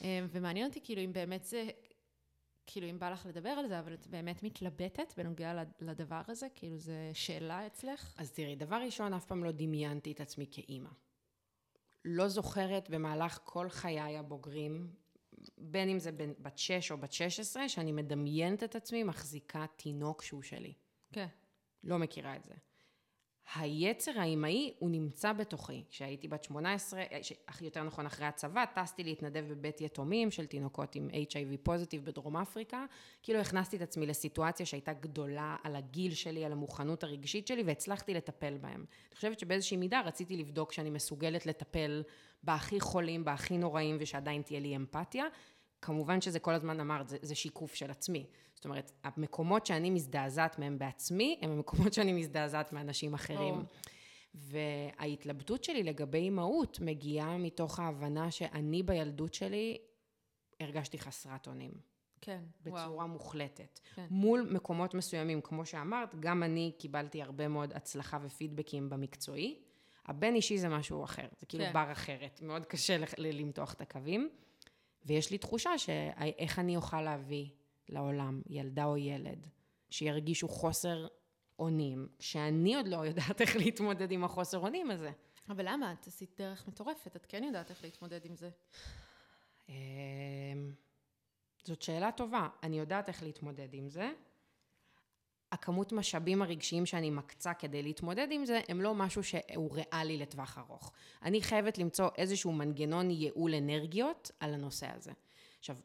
אה, 0.05 0.21
ומעניין 0.33 0.67
אותי 0.69 0.81
כאילו 0.85 1.03
אם 1.03 1.13
באמת 1.13 1.45
זה, 1.45 1.69
כאילו 2.67 2.91
אם 2.91 2.99
בא 2.99 3.11
לך 3.11 3.27
לדבר 3.27 3.49
על 3.51 3.69
זה, 3.69 3.79
אבל 3.79 3.95
את 3.95 4.07
באמת 4.07 4.43
מתלבטת 4.43 5.15
בנוגע 5.17 5.55
לד- 5.55 5.73
לדבר 5.81 6.21
הזה? 6.29 6.47
כאילו 6.55 6.79
זה 6.79 7.11
שאלה 7.15 7.67
אצלך? 7.67 8.15
אז 8.19 8.33
תראי, 8.33 8.57
דבר 8.57 8.77
ראשון, 8.77 9.15
אף 9.15 9.25
פעם 9.25 9.45
לא 9.45 9.51
דמיינתי 9.53 10.13
את 10.13 10.21
עצמי 10.21 10.47
כאימא. 10.51 10.91
לא 12.05 12.29
זוכרת 12.29 12.91
במהלך 12.91 13.39
כל 13.45 13.69
חיי 13.69 14.19
הבוגרים, 14.19 14.95
בין 15.59 15.89
אם 15.89 15.99
זה 15.99 16.13
בין- 16.13 16.35
בת 16.39 16.59
6 16.59 16.91
או 16.93 16.99
בת 16.99 17.13
16, 17.13 17.69
שאני 17.69 17.93
מדמיינת 17.93 18.63
את 18.65 18.77
עצמי 18.77 19.05
מחזיקה 19.05 19.67
תינוק 19.77 20.23
שהוא 20.23 20.43
שלי. 20.43 20.75
כן. 21.13 21.27
לא 21.85 21.99
מכירה 21.99 22.37
את 22.37 22.45
זה. 22.45 22.55
היצר 23.55 24.21
האימהי, 24.21 24.75
הוא 24.79 24.91
נמצא 24.91 25.33
בתוכי. 25.33 25.85
כשהייתי 25.91 26.29
בת 26.29 26.45
18, 26.45 27.03
ש- 27.23 27.33
אך 27.47 27.63
יותר 27.63 27.83
נכון 27.83 28.07
אחרי 28.07 28.27
הצבא, 28.27 28.65
טסתי 28.75 29.05
להתנדב 29.05 29.45
בבית 29.49 29.81
יתומים 29.81 30.31
של 30.31 30.47
תינוקות 30.47 30.95
עם 30.95 31.09
HIV 31.11 31.57
פוזיטיב 31.63 32.05
בדרום 32.05 32.37
אפריקה. 32.37 32.85
כאילו 33.23 33.41
הכנסתי 33.41 33.77
את 33.77 33.83
עצמי 33.83 34.07
לסיטואציה 34.07 34.67
שהייתה 34.67 34.93
גדולה 34.93 35.57
על 35.63 35.77
הגיל 35.77 36.15
שלי, 36.15 36.45
על 36.45 36.53
המוכנות 36.53 37.05
הרגשית 37.05 37.47
שלי, 37.47 37.63
והצלחתי 37.63 38.15
לטפל 38.15 38.59
בהם. 38.59 38.85
אני 39.09 39.17
חושבת 39.17 39.39
שבאיזושהי 39.39 39.77
מידה 39.77 40.01
רציתי 40.01 40.37
לבדוק 40.37 40.73
שאני 40.73 40.91
מסוגלת 40.91 41.47
לטפל 41.47 42.03
בהכי 42.43 42.81
חולים, 42.81 43.25
בהכי 43.25 43.59
נוראים, 43.59 43.97
ושעדיין 44.01 44.43
תהיה 44.43 44.61
לי 44.61 44.77
אמפתיה. 44.77 45.25
כמובן 45.83 46.21
שזה 46.21 46.39
כל 46.39 46.55
הזמן 46.55 46.81
אמרת, 46.81 47.09
זה, 47.09 47.17
זה 47.23 47.35
שיקוף 47.35 47.75
של 47.75 47.91
עצמי. 47.91 48.27
זאת 48.55 48.65
אומרת, 48.65 48.93
המקומות 49.05 49.67
שאני 49.67 49.91
מזדעזעת 49.91 50.59
מהם 50.59 50.79
בעצמי, 50.79 51.39
הם 51.43 51.51
המקומות 51.51 51.93
שאני 51.93 52.13
מזדעזעת 52.13 52.73
מאנשים 52.73 53.15
אחרים. 53.15 53.65
וההתלבטות 54.35 55.65
שלי 55.65 55.83
לגבי 55.83 56.19
אימהות 56.19 56.81
מגיעה 56.81 57.37
מתוך 57.39 57.79
ההבנה 57.81 58.31
שאני 58.31 58.83
בילדות 58.83 59.35
שלי 59.35 59.79
הרגשתי 60.61 60.99
חסרת 60.99 61.47
אונים. 61.47 61.73
כן, 62.21 62.43
בצורה 62.63 62.89
וואו. 62.89 63.09
מוחלטת. 63.09 63.81
כן. 63.95 64.07
מול 64.11 64.49
מקומות 64.51 64.95
מסוימים, 64.95 65.41
כמו 65.41 65.67
שאמרת, 65.67 66.15
גם 66.21 66.43
אני 66.43 66.73
קיבלתי 66.79 67.23
הרבה 67.23 67.49
מאוד 67.49 67.73
הצלחה 67.73 68.19
ופידבקים 68.23 68.91
במקצועי. 68.91 69.59
הבין 70.07 70.35
אישי 70.35 70.59
זה 70.59 70.69
משהו 70.69 71.05
אחר, 71.05 71.27
זה 71.39 71.47
כאילו 71.47 71.65
כן. 71.65 71.73
בר 71.73 71.93
אחרת, 71.93 72.41
מאוד 72.43 72.67
קשה 72.67 72.99
ל- 72.99 73.05
למתוח 73.19 73.73
את 73.75 73.81
הקווים. 73.81 74.31
ויש 75.05 75.31
לי 75.31 75.39
תחושה 75.39 75.79
שאיך 75.79 76.59
אני 76.59 76.77
אוכל 76.77 77.01
להביא 77.01 77.49
לעולם 77.89 78.43
ילדה 78.49 78.85
או 78.85 78.97
ילד 78.97 79.47
שירגישו 79.91 80.49
חוסר 80.49 81.07
אונים, 81.59 82.09
שאני 82.21 82.75
עוד 82.75 82.89
לא 82.89 82.97
יודעת 83.07 83.41
איך 83.41 83.57
להתמודד 83.57 84.11
עם 84.11 84.25
החוסר 84.25 84.59
אונים 84.59 84.91
הזה. 84.91 85.11
אבל 85.49 85.65
למה? 85.69 85.93
את 85.93 86.07
עשית 86.07 86.41
דרך 86.41 86.69
מטורפת, 86.69 87.17
את 87.17 87.27
כן 87.27 87.45
יודעת 87.45 87.71
איך 87.71 87.85
להתמודד 87.85 88.25
עם 88.25 88.37
זה. 88.37 88.51
אמ, 89.69 89.75
זאת 91.65 91.83
שאלה 91.83 92.13
טובה. 92.13 92.49
אני 92.63 92.79
יודעת 92.79 93.09
איך 93.09 93.23
להתמודד 93.23 93.69
עם 93.75 93.89
זה. 93.89 94.13
הכמות 95.53 95.93
משאבים 95.93 96.43
הרגשיים 96.43 96.87
שאני 96.87 97.11
מקצה 97.11 97.55
כדי 97.55 97.83
להתמודד 97.83 98.29
עם 98.31 98.45
זה, 98.45 98.61
הם 98.69 98.81
לא 98.81 98.95
משהו 98.95 99.23
שהוא 99.25 99.77
ריאלי 99.77 100.17
לטווח 100.17 100.59
ארוך. 100.59 100.93
אני 101.23 101.43
חייבת 101.43 101.79
למצוא 101.79 102.09
איזשהו 102.19 102.53
מנגנון 102.53 103.11
ייעול 103.11 103.55
אנרגיות 103.55 104.31
על 104.41 104.55
הנושא 104.55 104.87
הזה. 104.97 105.13
עכשיו, 105.59 105.77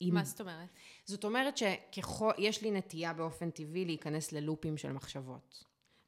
אם... 0.00 0.10
מה 0.14 0.24
זאת 0.24 0.40
אומרת? 0.40 0.68
זאת 1.04 1.24
אומרת 1.24 1.56
שככל, 1.56 2.30
יש 2.38 2.62
לי 2.62 2.70
נטייה 2.70 3.12
באופן 3.12 3.50
טבעי 3.50 3.84
להיכנס 3.84 4.32
ללופים 4.32 4.76
של 4.76 4.92
מחשבות. 4.92 5.64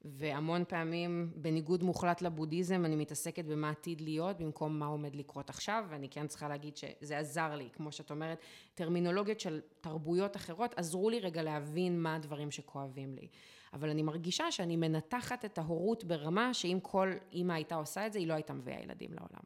והמון 0.08 0.64
פעמים, 0.68 1.32
בניגוד 1.36 1.82
מוחלט 1.82 2.22
לבודהיזם, 2.22 2.84
אני 2.84 2.96
מתעסקת 2.96 3.44
במה 3.44 3.70
עתיד 3.70 4.00
להיות, 4.00 4.38
במקום 4.38 4.78
מה 4.78 4.86
עומד 4.86 5.16
לקרות 5.16 5.50
עכשיו, 5.50 5.84
ואני 5.88 6.08
כן 6.08 6.26
צריכה 6.26 6.48
להגיד 6.48 6.76
שזה 6.76 7.18
עזר 7.18 7.54
לי, 7.54 7.68
כמו 7.72 7.92
שאת 7.92 8.10
אומרת, 8.10 8.38
טרמינולוגיות 8.74 9.40
של 9.40 9.60
תרבויות 9.80 10.36
אחרות 10.36 10.74
עזרו 10.76 11.10
לי 11.10 11.20
רגע 11.20 11.42
להבין 11.42 12.00
מה 12.00 12.14
הדברים 12.14 12.50
שכואבים 12.50 13.14
לי. 13.14 13.28
אבל 13.72 13.90
אני 13.90 14.02
מרגישה 14.02 14.52
שאני 14.52 14.76
מנתחת 14.76 15.44
את 15.44 15.58
ההורות 15.58 16.04
ברמה 16.04 16.54
שאם 16.54 16.78
כל 16.82 17.12
אימא 17.32 17.52
הייתה 17.52 17.74
עושה 17.74 18.06
את 18.06 18.12
זה, 18.12 18.18
היא 18.18 18.26
לא 18.26 18.34
הייתה 18.34 18.52
מביאה 18.52 18.80
ילדים 18.80 19.10
לעולם. 19.12 19.44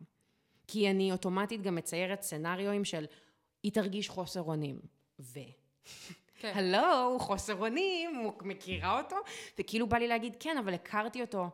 כי 0.67 0.91
אני 0.91 1.13
אוטומטית 1.13 1.63
גם 1.63 1.75
מציירת 1.75 2.23
סצנריואים 2.23 2.85
של 2.85 3.05
היא 3.63 3.73
תרגיש 3.73 4.09
חוסר 4.09 4.43
אונים, 4.43 4.81
ו... 5.21 5.39
כן. 6.41 6.53
הלו, 6.55 7.19
חוסר 7.19 7.55
אונים, 7.55 8.17
הוא 8.17 8.33
מכירה 8.43 9.01
אותו, 9.01 9.17
וכאילו 9.59 9.87
בא 9.87 9.99
לי 9.99 10.09
להגיד, 10.09 10.37
כן, 10.41 10.59
אבל 10.59 10.75
הכרתי 10.75 11.21
אותו 11.21 11.51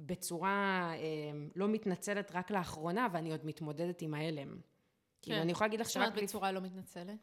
בצורה 0.00 0.90
אה, 0.94 0.98
לא 1.56 1.68
מתנצלת 1.68 2.30
רק 2.34 2.50
לאחרונה, 2.50 3.08
ואני 3.12 3.30
עוד 3.30 3.46
מתמודדת 3.46 4.02
עם 4.02 4.14
ההלם. 4.14 4.56
כאילו, 5.22 5.38
אני 5.38 5.52
יכולה 5.52 5.68
להגיד 5.68 5.80
לך 5.80 5.90
שרק, 5.90 6.16
לפ... 6.16 6.22
בצורה 6.22 6.52
לא 6.52 6.60
מתנצלת? 6.60 7.18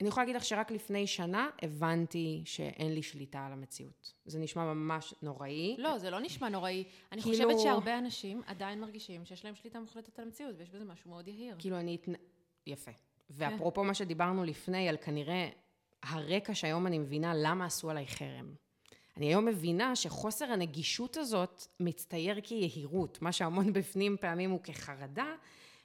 אני 0.00 0.08
יכולה 0.08 0.24
להגיד 0.24 0.36
לך 0.36 0.44
שרק 0.44 0.70
לפני 0.70 1.06
שנה 1.06 1.50
הבנתי 1.62 2.42
שאין 2.44 2.94
לי 2.94 3.02
שליטה 3.02 3.46
על 3.46 3.52
המציאות. 3.52 4.12
זה 4.24 4.38
נשמע 4.38 4.74
ממש 4.74 5.14
נוראי. 5.22 5.76
לא, 5.78 5.98
זה 5.98 6.10
לא 6.10 6.20
נשמע 6.20 6.48
נוראי. 6.48 6.84
אני 7.12 7.22
כאילו- 7.22 7.36
חושבת 7.36 7.60
שהרבה 7.60 7.98
אנשים 7.98 8.42
עדיין 8.46 8.80
מרגישים 8.80 9.24
שיש 9.24 9.44
להם 9.44 9.54
שליטה 9.54 9.80
מוחלטת 9.80 10.18
על 10.18 10.24
המציאות, 10.24 10.54
ויש 10.58 10.70
בזה 10.70 10.84
משהו 10.84 11.10
מאוד 11.10 11.28
יהיר. 11.28 11.56
כאילו 11.58 11.78
אני... 11.78 11.94
התנ... 11.94 12.12
יפה. 12.66 12.90
ואפרופו 13.30 13.84
מה 13.84 13.94
שדיברנו 13.94 14.44
לפני, 14.44 14.88
על 14.88 14.96
כנראה 14.96 15.48
הרקע 16.02 16.54
שהיום 16.54 16.86
אני 16.86 16.98
מבינה 16.98 17.32
למה 17.34 17.64
עשו 17.64 17.90
עליי 17.90 18.06
חרם. 18.06 18.54
אני 19.16 19.26
היום 19.26 19.44
מבינה 19.44 19.96
שחוסר 19.96 20.44
הנגישות 20.44 21.16
הזאת 21.16 21.66
מצטייר 21.80 22.40
כיהירות, 22.42 23.22
מה 23.22 23.32
שהמון 23.32 23.72
בפנים 23.72 24.16
פעמים 24.20 24.50
הוא 24.50 24.60
כחרדה, 24.62 25.34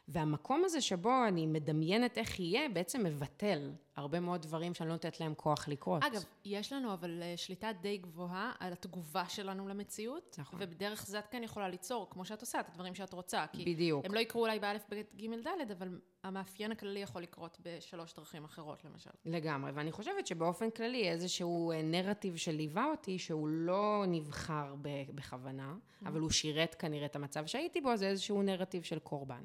והמקום 0.07 0.61
הזה 0.65 0.81
שבו 0.81 1.27
אני 1.27 1.45
מדמיינת 1.45 2.17
איך 2.17 2.39
יהיה, 2.39 2.69
בעצם 2.69 3.03
מבטל 3.03 3.71
הרבה 3.95 4.19
מאוד 4.19 4.41
דברים 4.41 4.73
שאני 4.73 4.89
לא 4.89 4.95
נותנת 4.95 5.19
להם 5.19 5.33
כוח 5.35 5.67
לקרות. 5.67 6.03
אגב, 6.03 6.23
יש 6.45 6.73
לנו 6.73 6.93
אבל 6.93 7.19
אה, 7.21 7.33
שליטה 7.37 7.71
די 7.81 7.97
גבוהה 7.97 8.51
על 8.59 8.73
התגובה 8.73 9.29
שלנו 9.29 9.67
למציאות, 9.67 10.35
נכון. 10.39 10.59
ובדרך 10.63 11.05
זה 11.05 11.19
את 11.19 11.27
כן 11.27 11.43
יכולה 11.43 11.69
ליצור, 11.69 12.07
כמו 12.09 12.25
שאת 12.25 12.41
עושה, 12.41 12.59
את 12.59 12.69
הדברים 12.69 12.95
שאת 12.95 13.13
רוצה. 13.13 13.45
כי 13.51 13.73
בדיוק. 13.73 14.05
הם 14.05 14.13
לא 14.13 14.19
יקרו 14.19 14.41
אולי 14.41 14.59
באלף, 14.59 14.85
בית, 14.89 15.15
ג', 15.15 15.47
ד', 15.47 15.71
אבל 15.71 15.99
המאפיין 16.23 16.71
הכללי 16.71 16.99
יכול 16.99 17.21
לקרות 17.21 17.57
בשלוש 17.61 18.13
דרכים 18.13 18.45
אחרות, 18.45 18.85
למשל. 18.85 19.09
לגמרי, 19.25 19.71
ואני 19.71 19.91
חושבת 19.91 20.27
שבאופן 20.27 20.69
כללי 20.69 21.09
איזשהו 21.09 21.71
אה, 21.71 21.81
נרטיב 21.81 22.35
שליווה 22.35 22.85
אותי, 22.85 23.19
שהוא 23.19 23.47
לא 23.47 24.03
נבחר 24.07 24.75
בכוונה, 25.15 25.75
אבל 26.05 26.19
הוא 26.19 26.29
שירת 26.29 26.75
כנראה 26.75 27.05
את 27.05 27.15
המצב 27.15 27.45
שהייתי 27.45 27.81
בו, 27.81 27.97
זה 27.97 28.07
איזשהו 28.07 28.41
נרטיב 28.41 28.83
של 28.83 28.99
קורבן. 28.99 29.43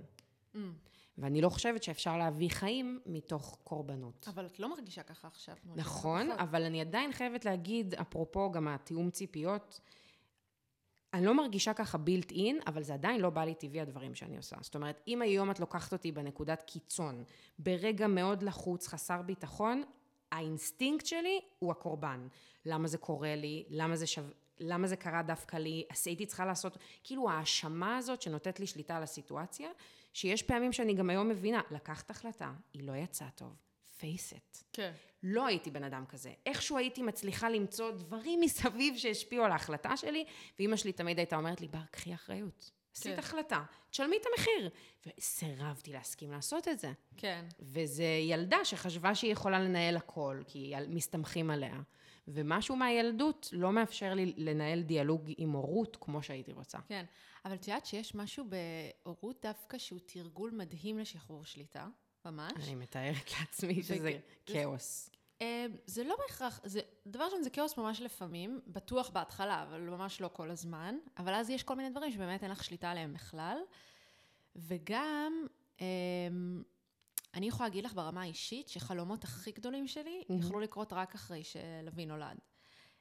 ואני 1.18 1.40
לא 1.40 1.48
חושבת 1.48 1.82
שאפשר 1.82 2.16
להביא 2.16 2.50
חיים 2.50 3.00
מתוך 3.06 3.58
קורבנות. 3.64 4.28
אבל 4.28 4.46
את 4.46 4.60
לא 4.60 4.70
מרגישה 4.70 5.02
ככה 5.02 5.28
עכשיו. 5.28 5.56
נכון, 5.76 6.26
פחות. 6.26 6.40
אבל 6.40 6.62
אני 6.62 6.80
עדיין 6.80 7.12
חייבת 7.12 7.44
להגיד, 7.44 7.94
אפרופו 7.94 8.52
גם 8.52 8.68
התיאום 8.68 9.10
ציפיות, 9.10 9.80
אני 11.14 11.26
לא 11.26 11.34
מרגישה 11.34 11.74
ככה 11.74 11.98
built 11.98 12.30
in, 12.32 12.60
אבל 12.66 12.82
זה 12.82 12.94
עדיין 12.94 13.20
לא 13.20 13.30
בא 13.30 13.44
לי 13.44 13.54
טבעי 13.54 13.80
הדברים 13.80 14.14
שאני 14.14 14.36
עושה. 14.36 14.56
זאת 14.60 14.74
אומרת, 14.74 15.00
אם 15.08 15.22
היום 15.22 15.50
את 15.50 15.60
לוקחת 15.60 15.92
אותי 15.92 16.12
בנקודת 16.12 16.62
קיצון, 16.62 17.24
ברגע 17.58 18.06
מאוד 18.06 18.42
לחוץ, 18.42 18.88
חסר 18.88 19.22
ביטחון, 19.22 19.82
האינסטינקט 20.32 21.06
שלי 21.06 21.40
הוא 21.58 21.70
הקורבן. 21.70 22.28
למה 22.66 22.88
זה 22.88 22.98
קורה 22.98 23.36
לי? 23.36 23.64
למה 23.70 23.96
זה 23.96 24.06
שו... 24.06 24.22
למה 24.60 24.86
זה 24.86 24.96
קרה 24.96 25.22
דווקא 25.22 25.56
לי? 25.56 25.84
אז 25.90 26.02
הייתי 26.06 26.26
צריכה 26.26 26.44
לעשות, 26.44 26.78
כאילו 27.04 27.30
ההאשמה 27.30 27.96
הזאת 27.96 28.22
שנותנת 28.22 28.60
לי 28.60 28.66
שליטה 28.66 28.96
על 28.96 29.02
הסיטואציה, 29.02 29.68
שיש 30.12 30.42
פעמים 30.42 30.72
שאני 30.72 30.94
גם 30.94 31.10
היום 31.10 31.28
מבינה, 31.28 31.60
לקחת 31.70 32.10
החלטה, 32.10 32.52
היא 32.72 32.82
לא 32.82 32.92
יצאה 32.96 33.30
טוב, 33.30 33.56
face 34.00 34.32
it. 34.32 34.64
כן. 34.72 34.92
לא 35.22 35.46
הייתי 35.46 35.70
בן 35.70 35.84
אדם 35.84 36.06
כזה. 36.06 36.32
איכשהו 36.46 36.78
הייתי 36.78 37.02
מצליחה 37.02 37.50
למצוא 37.50 37.90
דברים 37.90 38.40
מסביב 38.44 38.96
שהשפיעו 38.96 39.44
על 39.44 39.52
ההחלטה 39.52 39.96
שלי, 39.96 40.24
ואימא 40.58 40.76
שלי 40.76 40.92
תמיד 40.92 41.18
הייתה 41.18 41.36
אומרת 41.36 41.60
לי, 41.60 41.68
בר, 41.68 41.84
קחי 41.90 42.14
אחריות. 42.14 42.70
עשית 42.96 43.12
כן. 43.12 43.18
החלטה, 43.18 43.62
תשלמי 43.90 44.16
את 44.16 44.26
המחיר. 44.32 44.70
וסירבתי 45.06 45.92
להסכים 45.92 46.32
לעשות 46.32 46.68
את 46.68 46.78
זה. 46.78 46.92
כן. 47.16 47.44
וזה 47.60 48.04
ילדה 48.04 48.64
שחשבה 48.64 49.14
שהיא 49.14 49.32
יכולה 49.32 49.58
לנהל 49.58 49.96
הכל, 49.96 50.42
כי 50.46 50.74
מסתמכים 50.88 51.50
עליה. 51.50 51.80
ומשהו 52.28 52.76
מהילדות 52.76 53.48
לא 53.52 53.72
מאפשר 53.72 54.14
לי 54.14 54.34
לנהל 54.36 54.82
דיאלוג 54.82 55.30
עם 55.36 55.50
הורות 55.52 55.96
כמו 56.00 56.22
שהייתי 56.22 56.52
רוצה. 56.52 56.78
כן, 56.86 57.04
אבל 57.44 57.54
את 57.54 57.68
יודעת 57.68 57.86
שיש 57.86 58.14
משהו 58.14 58.44
בהורות 59.04 59.42
דווקא 59.42 59.78
שהוא 59.78 60.00
תרגול 60.06 60.50
מדהים 60.50 60.98
לשחרור 60.98 61.44
שליטה, 61.44 61.88
ממש. 62.24 62.52
אני 62.64 62.74
מתארת 62.74 63.30
לעצמי 63.40 63.82
שזה 63.82 64.18
כאוס. 64.46 65.10
אה, 65.42 65.66
זה 65.86 66.04
לא 66.04 66.16
בהכרח, 66.18 66.60
זה, 66.64 66.80
דבר 67.06 67.24
ראשון 67.24 67.42
זה 67.42 67.50
כאוס 67.50 67.76
ממש 67.76 68.00
לפעמים, 68.00 68.60
בטוח 68.66 69.10
בהתחלה, 69.10 69.62
אבל 69.62 69.80
ממש 69.80 70.20
לא 70.20 70.30
כל 70.32 70.50
הזמן, 70.50 70.96
אבל 71.18 71.34
אז 71.34 71.50
יש 71.50 71.62
כל 71.62 71.74
מיני 71.74 71.90
דברים 71.90 72.12
שבאמת 72.12 72.42
אין 72.42 72.50
לך 72.50 72.64
שליטה 72.64 72.90
עליהם 72.90 73.12
בכלל, 73.12 73.58
וגם, 74.56 75.46
אה, 75.80 75.86
אני 77.34 77.48
יכולה 77.48 77.68
להגיד 77.68 77.84
לך 77.84 77.94
ברמה 77.94 78.22
האישית, 78.22 78.68
שחלומות 78.68 79.24
הכי 79.24 79.52
גדולים 79.52 79.88
שלי 79.88 80.24
יכלו 80.38 80.60
לקרות 80.60 80.92
רק 80.92 81.14
אחרי 81.14 81.42
שלוי 81.44 82.06
נולד. 82.06 82.38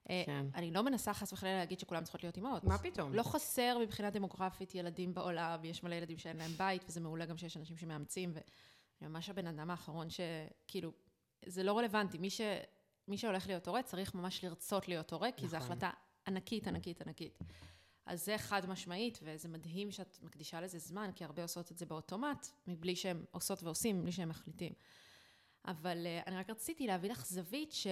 אה, 0.09 0.23
כן. 0.25 0.45
אני 0.55 0.71
לא 0.71 0.81
מנסה 0.83 1.13
חס 1.13 1.33
וחלילה 1.33 1.57
להגיד 1.57 1.79
שכולם 1.79 2.03
צריכות 2.03 2.23
להיות 2.23 2.37
אימהות. 2.37 2.63
מה 2.63 2.77
פתאום? 2.77 3.13
לא 3.13 3.23
חסר 3.23 3.77
מבחינה 3.81 4.09
דמוגרפית 4.09 4.75
ילדים 4.75 5.13
בעולם, 5.13 5.65
יש 5.65 5.83
מלא 5.83 5.95
ילדים 5.95 6.17
שאין 6.17 6.37
להם 6.37 6.51
בית, 6.51 6.83
וזה 6.87 6.99
מעולה 6.99 7.25
גם 7.25 7.37
שיש 7.37 7.57
אנשים 7.57 7.77
שמאמצים, 7.77 8.33
אני 9.01 9.09
ממש 9.09 9.29
הבן 9.29 9.47
אדם 9.47 9.69
האחרון 9.69 10.07
שכאילו, 10.09 10.91
זה 11.45 11.63
לא 11.63 11.77
רלוונטי. 11.77 12.17
מי, 12.17 12.29
ש, 12.29 12.41
מי 13.07 13.17
שהולך 13.17 13.47
להיות 13.47 13.67
הורה 13.67 13.83
צריך 13.83 14.15
ממש 14.15 14.43
לרצות 14.43 14.87
להיות 14.87 15.13
הורה, 15.13 15.31
כי 15.31 15.47
זו 15.47 15.57
נכון. 15.57 15.71
החלטה 15.71 15.89
ענקית, 16.27 16.67
ענקית, 16.67 17.01
ענקית. 17.01 17.39
אז 18.05 18.25
זה 18.25 18.37
חד 18.37 18.65
משמעית, 18.69 19.19
וזה 19.21 19.47
מדהים 19.47 19.91
שאת 19.91 20.19
מקדישה 20.21 20.61
לזה 20.61 20.79
זמן, 20.79 21.09
כי 21.15 21.23
הרבה 21.23 21.41
עושות 21.41 21.71
את 21.71 21.77
זה 21.77 21.85
באוטומט, 21.85 22.47
מבלי 22.67 22.95
שהן 22.95 23.25
עושות 23.31 23.63
ועושים, 23.63 23.99
מבלי 23.99 24.11
שהן 24.11 24.29
מחליטים. 24.29 24.73
אבל 25.65 26.07
אה, 26.07 26.21
אני 26.27 26.35
רק 26.35 26.49
רציתי 26.49 26.87
להביא 26.87 27.11
לך 27.11 27.25
זווית 27.25 27.71
ש... 27.71 27.87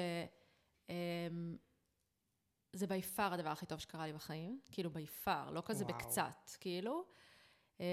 אמ, 0.89 1.58
זה 2.74 2.88
בי 2.88 3.02
פאר 3.02 3.34
הדבר 3.34 3.50
הכי 3.50 3.65
טוב 3.65 3.80
שקרה 3.80 4.08
לי 4.08 4.13
בחיים, 4.13 4.60
כאילו 4.72 4.89
בי 4.91 5.08
פאר, 5.08 5.52
לא 5.52 5.62
כזה 5.65 5.86
וואו. 5.86 5.98
בקצת, 5.98 6.52
כאילו. 6.60 7.06
אמ, 7.80 7.86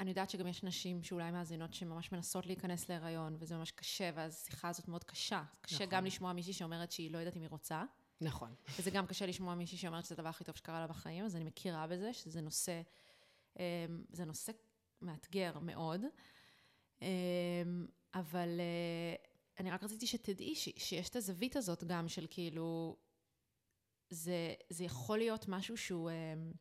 אני 0.00 0.10
יודעת 0.10 0.30
שגם 0.30 0.46
יש 0.46 0.62
נשים 0.62 1.02
שאולי 1.02 1.30
מאזינות 1.30 1.74
שממש 1.74 2.12
מנסות 2.12 2.46
להיכנס 2.46 2.88
להיריון, 2.88 3.36
וזה 3.38 3.56
ממש 3.56 3.70
קשה, 3.70 4.10
ואז 4.14 4.42
השיחה 4.42 4.68
הזאת 4.68 4.88
מאוד 4.88 5.04
קשה. 5.04 5.42
קשה 5.60 5.76
נכון. 5.76 5.88
גם 5.88 6.04
לשמוע 6.04 6.32
מישהי 6.32 6.52
שאומרת 6.52 6.92
שהיא 6.92 7.10
לא 7.10 7.18
יודעת 7.18 7.36
אם 7.36 7.42
היא 7.42 7.50
רוצה, 7.50 7.84
נכון. 8.20 8.54
וזה 8.78 8.90
גם 8.90 9.06
קשה 9.06 9.26
לשמוע 9.26 9.54
מישהי 9.54 9.78
שאומרת 9.78 10.04
שזה 10.04 10.14
הדבר 10.14 10.28
הכי 10.28 10.44
טוב 10.44 10.56
שקרה 10.56 10.80
לה 10.80 10.86
בחיים, 10.86 11.24
אז 11.24 11.36
אני 11.36 11.44
מכירה 11.44 11.86
בזה, 11.86 12.12
שזה 12.12 12.40
נושא, 12.40 12.82
אמ, 13.58 13.62
זה 14.12 14.24
נושא 14.24 14.52
מאתגר 15.02 15.58
מאוד. 15.58 16.00
אמ, 17.02 17.06
אבל 18.14 18.60
אה, 18.60 19.14
אני 19.58 19.70
רק 19.70 19.82
רציתי 19.82 20.06
שתדעי 20.06 20.54
ש, 20.54 20.68
שיש 20.76 21.08
את 21.08 21.16
הזווית 21.16 21.56
הזאת 21.56 21.84
גם 21.84 22.08
של 22.08 22.26
כאילו, 22.30 22.96
זה, 24.10 24.54
זה 24.70 24.84
יכול 24.84 25.18
להיות 25.18 25.48
משהו 25.48 25.76
שהוא 25.76 26.10
אמ, 26.10 26.52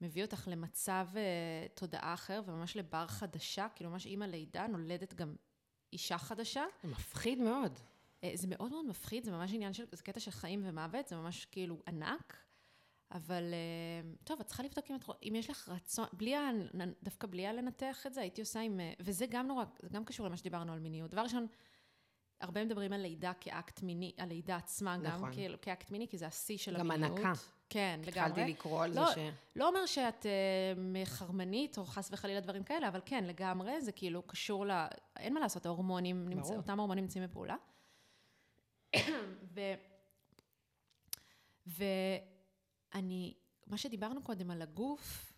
מביא 0.00 0.24
אותך 0.24 0.48
למצב 0.50 1.08
אה, 1.16 1.66
תודעה 1.74 2.14
אחר 2.14 2.42
וממש 2.46 2.76
לבר 2.76 3.06
חדשה, 3.06 3.66
כאילו 3.74 3.90
ממש 3.90 4.06
אימא 4.06 4.24
לידה 4.24 4.66
נולדת 4.66 5.14
גם 5.14 5.36
אישה 5.92 6.18
חדשה. 6.18 6.64
זה 6.82 6.88
מפחיד 6.88 7.38
מאוד. 7.38 7.78
אה, 8.24 8.32
זה 8.34 8.46
מאוד 8.50 8.70
מאוד 8.70 8.86
מפחיד, 8.86 9.24
זה 9.24 9.30
ממש 9.30 9.52
עניין 9.54 9.72
של, 9.72 9.84
זה 9.92 10.02
קטע 10.02 10.20
של 10.20 10.30
חיים 10.30 10.62
ומוות, 10.64 11.08
זה 11.08 11.16
ממש 11.16 11.44
כאילו 11.44 11.82
ענק, 11.88 12.36
אבל 13.12 13.42
אה, 13.52 14.10
טוב, 14.24 14.40
את 14.40 14.46
צריכה 14.46 14.62
לבדוק 14.62 14.84
אם, 14.90 14.96
את, 14.96 15.04
אם 15.22 15.32
יש 15.36 15.50
לך 15.50 15.68
רצון, 15.68 16.06
בלי, 16.12 16.34
דווקא 17.02 17.26
בלי 17.26 17.46
הלנתח 17.46 18.06
את 18.06 18.14
זה, 18.14 18.20
הייתי 18.20 18.40
עושה 18.40 18.60
עם, 18.60 18.80
אה, 18.80 18.92
וזה 19.00 19.26
גם 19.26 19.46
נורא, 19.46 19.64
זה 19.82 19.88
גם 19.88 20.04
קשור 20.04 20.26
למה 20.26 20.36
שדיברנו 20.36 20.72
על 20.72 20.78
מיניות. 20.78 21.10
דבר 21.10 21.22
ראשון, 21.22 21.46
הרבה 22.40 22.64
מדברים 22.64 22.92
על 22.92 23.00
לידה 23.00 23.32
כאקט 23.40 23.82
מיני, 23.82 24.12
על 24.18 24.28
לידה 24.28 24.56
עצמה 24.56 24.96
גם, 24.96 25.04
נכון. 25.04 25.32
כאילו, 25.32 25.60
כאקט 25.60 25.90
מיני, 25.90 26.08
כי 26.08 26.18
זה 26.18 26.26
השיא 26.26 26.58
של 26.58 26.78
גם 26.78 26.90
המיניות. 26.90 27.18
הנקה. 27.18 27.32
כן, 27.68 28.00
לגמרי. 28.06 28.30
התחלתי 28.30 28.50
לקרוא 28.50 28.84
על 28.84 28.92
זה 28.92 29.00
לא, 29.00 29.14
ש... 29.14 29.18
לא 29.56 29.68
אומר 29.68 29.86
שאת 29.86 30.26
uh, 30.26 31.06
חרמנית, 31.06 31.78
או 31.78 31.84
חס 31.84 32.08
וחלילה 32.12 32.40
דברים 32.40 32.62
כאלה, 32.62 32.88
אבל 32.88 33.00
כן, 33.04 33.24
לגמרי, 33.24 33.80
זה 33.80 33.92
כאילו 33.92 34.22
קשור 34.22 34.66
ל... 34.66 34.86
אין 35.16 35.34
מה 35.34 35.40
לעשות, 35.40 35.66
ההורמונים, 35.66 36.28
נמצא. 36.28 36.56
אותם 36.56 36.78
ההורמונים 36.78 37.04
נמצאים 37.04 37.24
בפעולה. 37.24 37.56
ו... 39.54 39.60
ואני, 41.66 43.34
מה 43.66 43.78
שדיברנו 43.78 44.22
קודם 44.22 44.50
על 44.50 44.62
הגוף, 44.62 45.32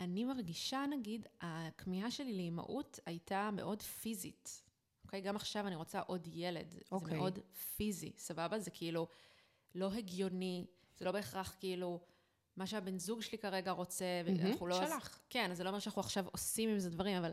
אני 0.00 0.24
מרגישה, 0.24 0.84
נגיד, 0.90 1.26
הכמיהה 1.40 2.10
שלי 2.10 2.36
לאימהות 2.36 3.00
הייתה 3.06 3.50
מאוד 3.52 3.82
פיזית. 3.82 4.62
אוקיי? 5.04 5.20
גם 5.20 5.36
עכשיו 5.36 5.66
אני 5.66 5.74
רוצה 5.74 6.00
עוד 6.00 6.28
ילד. 6.32 6.70
זה 6.70 6.80
אוקיי. 6.92 7.18
מאוד 7.18 7.38
פיזי, 7.76 8.12
סבבה? 8.16 8.58
זה 8.58 8.70
כאילו 8.70 9.08
לא 9.74 9.92
הגיוני, 9.92 10.66
זה 10.96 11.04
לא 11.04 11.12
בהכרח 11.12 11.56
כאילו 11.60 12.00
מה 12.56 12.66
שהבן 12.66 12.98
זוג 12.98 13.22
שלי 13.22 13.38
כרגע 13.38 13.70
רוצה, 13.70 14.22
ואנחנו 14.24 14.66
לא... 14.66 14.86
שלך. 14.86 15.18
כן, 15.30 15.50
אז 15.50 15.56
זה 15.56 15.64
לא 15.64 15.68
אומר 15.68 15.78
שאנחנו 15.78 16.00
עכשיו 16.00 16.26
עושים 16.32 16.68
עם 16.68 16.78
זה 16.78 16.90
דברים, 16.90 17.16
אבל 17.16 17.30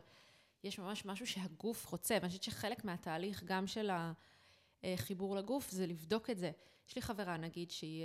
יש 0.64 0.80
ממש 0.80 1.06
משהו 1.06 1.28
שהגוף 1.28 1.86
רוצה, 1.86 2.16
ואני 2.16 2.28
חושבת 2.28 2.44
שחלק 2.44 2.86
מהתהליך, 2.86 3.44
גם 3.44 3.68
של 3.68 3.90
החיבור 4.84 5.36
לגוף, 5.36 5.70
זה 5.70 5.88
לבדוק 5.88 6.30
את 6.30 6.38
זה. 6.38 6.52
יש 6.90 6.96
לי 6.96 7.02
חברה, 7.02 7.38
נגיד, 7.38 7.72
שהיא 7.72 8.04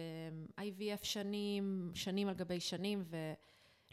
אה, 0.56 0.64
IVF 0.64 1.04
שנים, 1.04 1.90
שנים 1.94 2.28
על 2.28 2.34
גבי 2.34 2.60
שנים, 2.60 3.04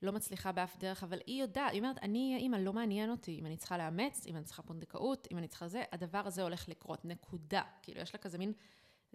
ולא 0.01 0.11
מצליחה 0.11 0.51
באף 0.51 0.77
דרך, 0.77 1.03
אבל 1.03 1.19
היא 1.25 1.41
יודעת, 1.41 1.71
היא 1.71 1.81
אומרת, 1.81 1.97
אני 2.01 2.35
האימא, 2.35 2.55
לא 2.55 2.73
מעניין 2.73 3.11
אותי 3.11 3.39
אם 3.39 3.45
אני 3.45 3.57
צריכה 3.57 3.77
לאמץ, 3.77 4.27
אם 4.27 4.35
אני 4.35 4.43
צריכה 4.43 4.61
פונדקאות, 4.61 5.27
אם 5.31 5.37
אני 5.37 5.47
צריכה 5.47 5.67
זה, 5.67 5.83
הדבר 5.91 6.21
הזה 6.25 6.43
הולך 6.43 6.69
לקרות, 6.69 7.05
נקודה. 7.05 7.61
כאילו, 7.81 8.01
יש 8.01 8.13
לה 8.13 8.19
כזה 8.19 8.37
מין, 8.37 8.53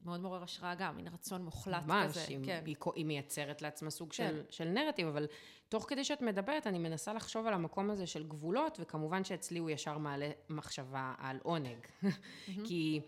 מאוד 0.04 0.20
מעורר 0.20 0.42
השראה 0.42 0.74
גם, 0.74 0.96
מין 0.96 1.09
רצון 1.09 1.44
מוחלט 1.44 1.87
ממש, 1.87 2.11
כזה. 2.11 2.24
היא, 2.28 2.38
כן. 2.44 2.62
היא, 2.66 2.76
היא 2.94 3.04
מייצרת 3.04 3.62
לעצמה 3.62 3.90
סוג 3.90 4.12
כן. 4.12 4.28
של, 4.28 4.42
של 4.50 4.68
נרטיב, 4.68 5.06
אבל 5.06 5.26
תוך 5.68 5.85
כדי 5.88 6.04
שאת 6.04 6.22
מדברת, 6.22 6.66
אני 6.66 6.78
מנסה 6.78 7.12
לחשוב 7.12 7.46
על 7.46 7.54
המקום 7.54 7.90
הזה 7.90 8.06
של 8.06 8.26
גבולות, 8.26 8.78
וכמובן 8.80 9.24
שאצלי 9.24 9.59
הוא 9.59 9.70
ישר 9.70 9.98
מעלה 9.98 10.30
מחשבה 10.48 11.14
על 11.18 11.38
עונג. 11.42 11.78
כי 12.66 13.00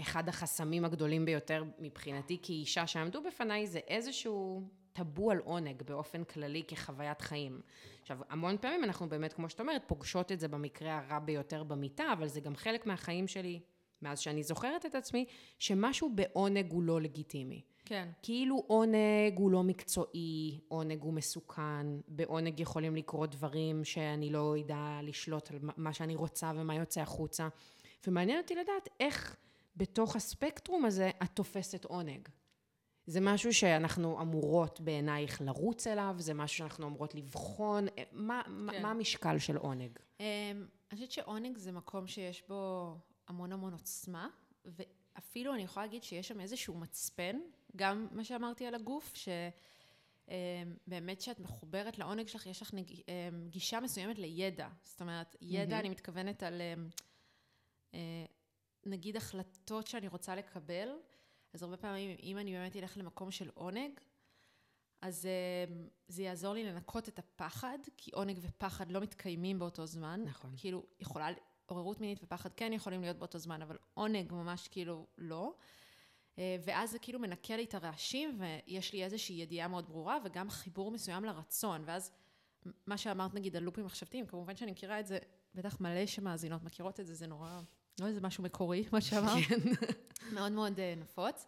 אחד 0.00 0.28
החסמים 0.28 0.84
הגדולים 0.84 1.24
ביותר 1.24 1.64
מבחינתי 1.78 2.38
כאישה 2.42 2.86
שעמדו 2.86 3.22
בפניי, 3.22 3.66
זה 3.66 3.78
איזשהו 3.78 4.62
טאבו 4.92 5.30
על 5.30 5.38
עונג 5.38 5.82
באופן 5.82 6.24
כללי 6.24 6.62
כחוויית 6.68 7.20
חיים. 7.20 7.60
עכשיו, 8.00 8.18
המון 8.28 8.58
פעמים 8.58 8.84
אנחנו 8.84 9.08
באמת, 9.08 9.32
כמו 9.32 9.48
שאת 9.48 9.60
אומרת, 9.60 9.82
פוגשות 9.86 10.32
את 10.32 10.40
זה 10.40 10.48
במקרה 10.48 10.98
הרע 10.98 11.18
ביותר 11.18 11.62
במיטה, 11.64 12.12
אבל 12.12 12.28
זה 12.28 12.40
גם 12.40 12.56
חלק 12.56 12.86
מהחיים 12.86 13.28
שלי, 13.28 13.60
מאז 14.02 14.18
שאני 14.18 14.42
זוכרת 14.42 14.86
את 14.86 14.94
עצמי, 14.94 15.24
שמשהו 15.58 16.10
בעונג 16.14 16.72
הוא 16.72 16.82
לא 16.82 17.00
לגיטימי. 17.00 17.62
כן. 17.84 18.08
כאילו 18.22 18.64
עונג 18.66 19.36
הוא 19.36 19.50
לא 19.50 19.62
מקצועי, 19.62 20.60
עונג 20.68 21.02
הוא 21.02 21.12
מסוכן, 21.12 21.86
בעונג 22.08 22.60
יכולים 22.60 22.96
לקרות 22.96 23.30
דברים 23.30 23.84
שאני 23.84 24.30
לא 24.30 24.56
אדע 24.60 25.00
לשלוט 25.02 25.50
על 25.50 25.58
מה 25.76 25.92
שאני 25.92 26.16
רוצה 26.16 26.52
ומה 26.56 26.74
יוצא 26.74 27.00
החוצה. 27.00 27.48
ומעניין 28.06 28.38
אותי 28.38 28.54
לדעת 28.54 28.88
איך 29.00 29.36
בתוך 29.76 30.16
הספקטרום 30.16 30.84
הזה 30.84 31.10
את 31.22 31.30
תופסת 31.34 31.84
עונג. 31.84 32.28
זה 33.06 33.20
משהו 33.20 33.54
שאנחנו 33.54 34.20
אמורות 34.20 34.80
בעינייך 34.80 35.40
לרוץ 35.40 35.86
אליו, 35.86 36.14
זה 36.18 36.34
משהו 36.34 36.58
שאנחנו 36.58 36.86
אמורות 36.86 37.14
לבחון, 37.14 37.88
אה, 37.88 38.02
מה, 38.12 38.42
כן. 38.44 38.82
מה, 38.82 38.90
המשקל 38.90 39.38
של 39.38 39.56
עונג? 39.56 39.98
Um, 40.18 40.22
אני 40.22 40.94
חושבת 40.94 41.10
שעונג 41.12 41.58
זה 41.58 41.72
מקום 41.72 42.06
שיש 42.06 42.42
בו 42.48 42.94
המון 43.28 43.52
המון 43.52 43.72
עוצמה, 43.72 44.28
ואפילו 44.64 45.54
אני 45.54 45.62
יכולה 45.62 45.86
להגיד 45.86 46.02
שיש 46.02 46.28
שם 46.28 46.40
איזשהו 46.40 46.74
מצפן, 46.74 47.36
גם 47.76 48.08
מה 48.10 48.24
שאמרתי 48.24 48.66
על 48.66 48.74
הגוף, 48.74 49.14
שבאמת 50.26 51.20
שאת 51.20 51.40
מחוברת 51.40 51.98
לעונג 51.98 52.28
שלך, 52.28 52.46
יש 52.46 52.62
לך 52.62 52.74
נג... 52.74 52.90
um, 52.90 52.94
גישה 53.48 53.80
מסוימת 53.80 54.18
לידע. 54.18 54.68
זאת 54.84 55.00
אומרת, 55.00 55.36
ידע, 55.40 55.78
אני 55.80 55.88
מתכוונת 55.88 56.42
על 56.42 56.62
uh, 57.92 57.96
נגיד 58.86 59.16
החלטות 59.16 59.86
שאני 59.86 60.08
רוצה 60.08 60.36
לקבל, 60.36 60.88
אז 61.52 61.62
הרבה 61.62 61.76
פעמים, 61.76 62.16
אם 62.22 62.38
אני 62.38 62.52
באמת 62.52 62.76
אלך 62.76 62.96
למקום 62.96 63.30
של 63.30 63.50
עונג, 63.54 64.00
אז 65.02 65.28
um, 65.28 65.74
זה 66.08 66.22
יעזור 66.22 66.54
לי 66.54 66.64
לנקות 66.64 67.08
את 67.08 67.18
הפחד, 67.18 67.78
כי 67.96 68.10
עונג 68.14 68.38
ופחד 68.42 68.90
לא 68.90 69.00
מתקיימים 69.00 69.58
באותו 69.58 69.86
זמן. 69.86 70.22
נכון. 70.24 70.54
כאילו, 70.56 70.86
יכולה, 71.00 71.28
עוררות 71.66 72.00
מינית 72.00 72.18
ופחד 72.22 72.52
כן 72.52 72.72
יכולים 72.72 73.00
להיות 73.00 73.16
באותו 73.16 73.38
זמן, 73.38 73.62
אבל 73.62 73.76
עונג 73.94 74.32
ממש 74.32 74.68
כאילו 74.68 75.06
לא. 75.18 75.54
אה, 76.38 76.56
ואז 76.64 76.90
זה 76.90 76.98
כאילו 76.98 77.18
מנקה 77.18 77.56
לי 77.56 77.64
את 77.64 77.74
הרעשים, 77.74 78.38
ויש 78.40 78.92
לי 78.92 79.04
איזושהי 79.04 79.36
ידיעה 79.36 79.68
מאוד 79.68 79.88
ברורה, 79.88 80.18
וגם 80.24 80.50
חיבור 80.50 80.90
מסוים 80.90 81.24
לרצון. 81.24 81.82
ואז 81.86 82.12
מה 82.86 82.98
שאמרת 82.98 83.34
נגיד 83.34 83.56
על 83.56 83.62
לופים 83.62 83.84
מחשבתיים, 83.84 84.26
כמובן 84.26 84.56
שאני 84.56 84.70
מכירה 84.70 85.00
את 85.00 85.06
זה, 85.06 85.18
בטח 85.54 85.80
מלא 85.80 86.06
שמאזינות 86.06 86.62
מכירות 86.62 87.00
את 87.00 87.06
זה, 87.06 87.14
זה 87.14 87.26
נורא, 87.26 87.60
לא 88.00 88.06
איזה 88.06 88.20
משהו 88.20 88.44
מקורי, 88.44 88.84
מה 88.92 89.00
שאמרת. 89.00 89.44
מאוד 90.34 90.52
מאוד 90.52 90.80
אה, 90.80 90.94
נפוץ. 90.96 91.46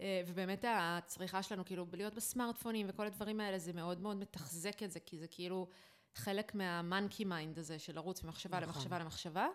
אה, 0.00 0.22
ובאמת 0.26 0.64
הצריכה 0.68 1.42
שלנו, 1.42 1.64
כאילו, 1.64 1.86
להיות 1.92 2.14
בסמארטפונים 2.14 2.86
וכל 2.88 3.06
הדברים 3.06 3.40
האלה, 3.40 3.58
זה 3.58 3.72
מאוד 3.72 4.00
מאוד 4.00 4.16
מתחזק 4.16 4.82
את 4.82 4.90
זה, 4.90 5.00
כי 5.00 5.18
זה 5.18 5.28
כאילו 5.28 5.68
חלק 6.14 6.54
מה 6.54 6.71
monkey 6.71 7.24
mind 7.24 7.58
הזה 7.58 7.78
של 7.78 7.94
לרוץ 7.94 8.24
ממחשבה 8.24 8.56
נכון. 8.60 8.68
למחשבה 8.68 8.98
למחשבה. 8.98 9.48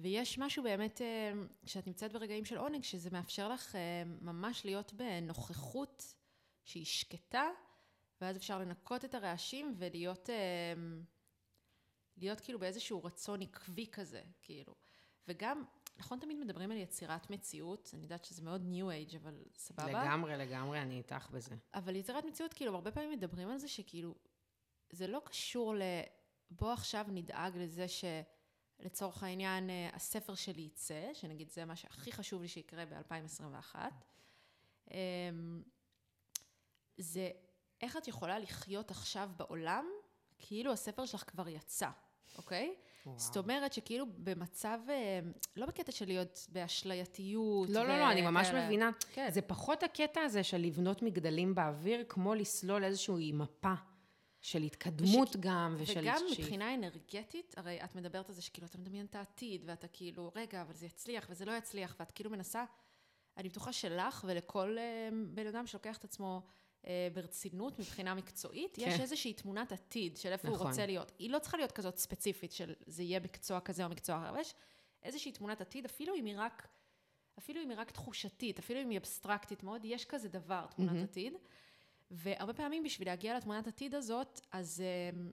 ויש 0.00 0.38
משהו 0.38 0.62
באמת, 0.62 1.00
אה, 1.00 1.32
כשאת 1.66 1.86
נמצאת 1.86 2.12
ברגעים 2.12 2.44
של 2.44 2.58
עונג, 2.58 2.82
שזה 2.82 3.10
מאפשר 3.10 3.48
לך 3.48 3.76
אה, 3.76 4.02
ממש 4.20 4.64
להיות 4.64 4.92
בנוכחות 4.92 6.14
שהיא 6.64 6.84
שקטה, 6.84 7.48
ואז 8.20 8.36
אפשר 8.36 8.58
לנקות 8.58 9.04
את 9.04 9.14
הרעשים 9.14 9.74
ולהיות 9.78 10.30
אה, 10.30 10.34
להיות 12.16 12.40
כאילו 12.40 12.58
באיזשהו 12.58 13.04
רצון 13.04 13.42
עקבי 13.42 13.86
כזה, 13.92 14.22
כאילו. 14.42 14.74
וגם, 15.28 15.64
נכון 15.98 16.18
תמיד 16.18 16.36
מדברים 16.38 16.70
על 16.70 16.76
יצירת 16.76 17.30
מציאות, 17.30 17.90
אני 17.94 18.02
יודעת 18.02 18.24
שזה 18.24 18.42
מאוד 18.42 18.62
ניו 18.64 18.90
אייג', 18.90 19.16
אבל 19.16 19.42
סבבה. 19.56 20.04
לגמרי, 20.04 20.36
לגמרי, 20.36 20.80
אני 20.82 20.98
איתך 20.98 21.30
בזה. 21.30 21.54
אבל 21.74 21.96
יצירת 21.96 22.24
מציאות, 22.24 22.54
כאילו, 22.54 22.74
הרבה 22.74 22.90
פעמים 22.90 23.10
מדברים 23.10 23.48
על 23.48 23.58
זה 23.58 23.68
שכאילו, 23.68 24.14
זה 24.90 25.06
לא 25.06 25.22
קשור 25.24 25.74
ל... 25.74 25.82
בוא 26.50 26.72
עכשיו 26.72 27.06
נדאג 27.08 27.58
לזה 27.58 27.86
שלצורך 27.88 29.22
העניין 29.22 29.70
אה, 29.70 29.90
הספר 29.92 30.34
שלי 30.34 30.62
יצא, 30.62 31.10
שנגיד 31.14 31.50
זה 31.50 31.64
מה 31.64 31.76
שהכי 31.76 32.12
חשוב 32.12 32.42
לי 32.42 32.48
שיקרה 32.48 32.84
ב-2021. 32.86 33.76
זה 36.98 37.30
איך 37.80 37.96
את 37.96 38.08
יכולה 38.08 38.38
לחיות 38.38 38.90
עכשיו 38.90 39.30
בעולם, 39.36 39.86
כאילו 40.38 40.72
הספר 40.72 41.06
שלך 41.06 41.24
כבר 41.26 41.48
יצא, 41.48 41.90
אוקיי? 42.38 42.74
וואו. 43.06 43.18
זאת 43.18 43.36
אומרת 43.36 43.72
שכאילו 43.72 44.06
במצב, 44.18 44.78
אה, 44.88 45.20
לא 45.56 45.66
בקטע 45.66 45.92
של 45.92 46.06
להיות 46.06 46.46
באשלייתיות. 46.52 47.68
לא, 47.70 47.88
לא, 47.88 47.98
לא, 47.98 48.10
אני 48.10 48.22
ממש 48.22 48.46
וכאלה. 48.46 48.66
מבינה. 48.66 48.90
כן. 49.12 49.28
זה 49.30 49.42
פחות 49.42 49.82
הקטע 49.82 50.20
הזה 50.20 50.42
של 50.42 50.56
לבנות 50.58 51.02
מגדלים 51.02 51.54
באוויר, 51.54 52.04
כמו 52.08 52.34
לסלול 52.34 52.84
איזושהי 52.84 53.32
מפה 53.32 53.72
של 54.40 54.62
התקדמות 54.62 55.28
וש- 55.28 55.36
גם, 55.40 55.76
ושל... 55.78 56.00
וגם 56.00 56.16
שאיפ- 56.28 56.40
מבחינה 56.40 56.74
אנרגטית, 56.74 57.54
הרי 57.58 57.84
את 57.84 57.94
מדברת 57.94 58.28
על 58.28 58.34
זה 58.34 58.42
שכאילו 58.42 58.66
אתה 58.66 58.78
מדמיין 58.78 59.06
את 59.06 59.14
העתיד, 59.14 59.62
ואתה 59.66 59.88
כאילו, 59.88 60.30
רגע, 60.36 60.62
אבל 60.62 60.74
זה 60.74 60.86
יצליח 60.86 61.26
וזה 61.30 61.44
לא 61.44 61.52
יצליח, 61.52 61.96
ואת 62.00 62.10
כאילו 62.10 62.30
מנסה, 62.30 62.64
אני 63.36 63.48
בטוחה 63.48 63.72
שלך 63.72 64.24
ולכל 64.28 64.76
אה, 64.78 65.08
בן 65.34 65.46
אדם 65.46 65.66
שלוקח 65.66 65.96
את 65.96 66.04
עצמו 66.04 66.42
ברצינות 67.12 67.78
מבחינה 67.78 68.14
מקצועית, 68.14 68.78
יש 68.78 68.94
כן. 68.94 69.00
איזושהי 69.00 69.32
תמונת 69.32 69.72
עתיד 69.72 70.16
של 70.16 70.32
איפה 70.32 70.48
הוא 70.48 70.56
נכון. 70.56 70.66
רוצה 70.66 70.86
להיות. 70.86 71.12
היא 71.18 71.30
לא 71.30 71.38
צריכה 71.38 71.56
להיות 71.56 71.72
כזאת 71.72 71.98
ספציפית 71.98 72.52
של 72.52 72.74
זה 72.86 73.02
יהיה 73.02 73.20
מקצוע 73.20 73.60
כזה 73.60 73.84
או 73.84 73.88
מקצוע 73.88 74.16
אחר, 74.16 74.38
יש 74.38 74.54
איזושהי 75.02 75.32
תמונת 75.32 75.60
עתיד, 75.60 75.84
אפילו 75.84 76.14
אם 76.14 76.24
היא 76.24 76.34
רק, 76.38 76.68
אפילו 77.38 77.62
אם 77.62 77.70
היא 77.70 77.78
רק 77.78 77.90
תחושתית, 77.90 78.58
אפילו 78.58 78.80
אם 78.80 78.90
היא 78.90 78.98
אבסטרקטית 78.98 79.62
מאוד, 79.62 79.84
יש 79.84 80.04
כזה 80.04 80.28
דבר, 80.28 80.66
תמונת 80.66 80.92
מהמם. 80.92 81.04
עתיד. 81.04 81.32
והרבה 82.10 82.54
פעמים 82.54 82.82
בשביל 82.82 83.08
להגיע 83.08 83.36
לתמונת 83.36 83.66
עתיד 83.66 83.94
הזאת, 83.94 84.40
אז 84.52 84.82
אמ, 85.14 85.30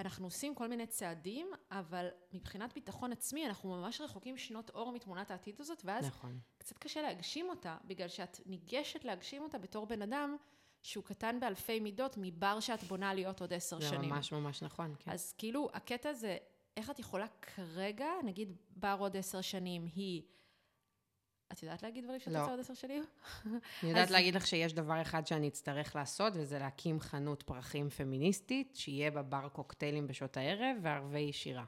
אנחנו 0.00 0.26
עושים 0.26 0.54
כל 0.54 0.68
מיני 0.68 0.86
צעדים, 0.86 1.50
אבל 1.70 2.08
מבחינת 2.32 2.74
ביטחון 2.74 3.12
עצמי, 3.12 3.46
אנחנו 3.46 3.68
ממש 3.68 4.00
רחוקים 4.00 4.36
שנות 4.36 4.70
אור 4.70 4.92
מתמונת 4.92 5.30
העתיד 5.30 5.60
הזאת, 5.60 5.82
ואז 5.84 6.06
נכון. 6.06 6.38
קצת 6.58 6.78
קשה 6.78 7.02
להגשים 7.02 7.48
אותה, 7.48 7.76
בגלל 7.84 8.08
שאת 8.08 8.40
ניגשת 8.46 9.04
להגשים 9.04 9.42
אותה 9.42 9.58
בתור 9.58 9.86
בן 9.86 10.02
אדם 10.02 10.36
שהוא 10.86 11.04
קטן 11.04 11.40
באלפי 11.40 11.80
מידות 11.80 12.14
מבר 12.20 12.60
שאת 12.60 12.82
בונה 12.84 13.14
להיות 13.14 13.40
עוד 13.40 13.52
עשר 13.52 13.80
זה 13.80 13.88
שנים. 13.88 14.10
ממש 14.10 14.32
ממש 14.32 14.62
נכון, 14.62 14.94
כן. 14.98 15.10
אז 15.10 15.34
כאילו, 15.38 15.68
הקטע 15.74 16.12
זה, 16.12 16.36
איך 16.76 16.90
את 16.90 16.98
יכולה 16.98 17.26
כרגע, 17.42 18.06
נגיד 18.24 18.52
בר 18.76 18.96
עוד 18.98 19.16
עשר 19.16 19.40
שנים, 19.40 19.86
היא... 19.94 20.22
את 21.52 21.62
יודעת 21.62 21.82
להגיד 21.82 22.04
דברים 22.04 22.20
שאת 22.20 22.32
לא. 22.32 22.38
רוצה 22.38 22.50
עוד 22.50 22.60
עשר 22.60 22.74
שנים? 22.74 23.04
אני 23.46 23.90
יודעת 23.90 24.06
אז- 24.06 24.12
להגיד 24.12 24.34
לך 24.34 24.46
שיש 24.46 24.72
דבר 24.72 25.02
אחד 25.02 25.26
שאני 25.26 25.48
אצטרך 25.48 25.96
לעשות, 25.96 26.32
וזה 26.36 26.58
להקים 26.58 27.00
חנות 27.00 27.42
פרחים 27.42 27.90
פמיניסטית, 27.90 28.76
שיהיה 28.76 29.10
בה 29.10 29.22
בר 29.22 29.48
קוקטיילים 29.48 30.06
בשעות 30.06 30.36
הערב 30.36 30.76
וערבי 30.82 31.32
שירה. 31.32 31.64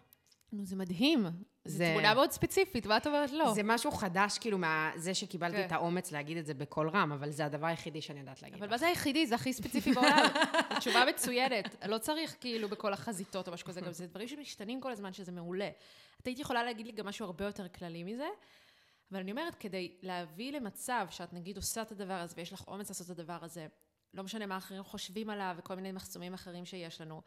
נו, 0.52 0.64
זה 0.64 0.76
מדהים. 0.76 1.26
זו 1.68 1.76
זה- 1.78 1.90
תמונה 1.92 2.14
מאוד 2.14 2.31
ספציפית, 2.31 2.87
מה 2.87 2.96
את 2.96 3.07
אומרת 3.07 3.31
לא? 3.33 3.52
זה 3.54 3.62
משהו 3.64 3.90
חדש, 3.90 4.38
כאילו, 4.38 4.59
מזה 4.59 5.14
שקיבלתי 5.14 5.57
כן. 5.57 5.66
את 5.66 5.72
האומץ 5.72 6.12
להגיד 6.12 6.37
את 6.37 6.46
זה 6.46 6.54
בקול 6.54 6.88
רם, 6.88 7.12
אבל 7.12 7.31
זה 7.31 7.44
הדבר 7.44 7.66
היחידי 7.66 8.00
שאני 8.02 8.20
יודעת 8.20 8.42
להגיד. 8.42 8.59
אבל. 8.59 8.70
מה 8.70 8.78
זה 8.78 8.87
היחידי? 8.87 9.26
זה 9.26 9.35
הכי 9.35 9.52
ספציפי 9.52 9.92
בעולם. 9.92 10.26
תשובה 10.78 11.04
מצוינת. 11.09 11.85
לא 11.88 11.98
צריך 11.98 12.37
כאילו 12.40 12.68
בכל 12.68 12.92
החזיתות 12.92 13.48
או 13.48 13.52
משהו 13.52 13.66
כזה, 13.68 13.81
גם 13.81 13.92
זה 13.92 14.07
דברים 14.07 14.28
שמשתנים 14.28 14.81
כל 14.81 14.92
הזמן, 14.92 15.12
שזה 15.12 15.33
מעולה. 15.33 15.70
את 16.22 16.26
היית 16.26 16.38
יכולה 16.38 16.64
להגיד 16.64 16.87
לי 16.87 16.92
גם 16.92 17.07
משהו 17.07 17.26
הרבה 17.26 17.44
יותר 17.44 17.68
כללי 17.68 18.04
מזה, 18.04 18.28
אבל 19.12 19.20
אני 19.20 19.31
אומרת, 19.31 19.54
כדי 19.54 19.92
להביא 20.02 20.52
למצב 20.52 21.07
שאת 21.11 21.33
נגיד 21.33 21.57
עושה 21.57 21.83
את 21.83 21.92
הדבר 21.92 22.14
הזה, 22.14 22.35
ויש 22.37 22.52
לך 22.52 22.64
אומץ 22.68 22.88
לעשות 22.88 23.11
את 23.11 23.18
הדבר 23.18 23.38
הזה, 23.42 23.66
לא 24.14 24.22
משנה 24.22 24.46
מה 24.46 24.57
אחרים 24.57 24.83
חושבים 24.83 25.31
עליו, 25.31 25.54
וכל 25.59 25.74
מיני 25.74 25.92
מחסומים 25.92 26.35
אחרים 26.35 26.64
שיש 26.64 27.00
לנו, 27.00 27.22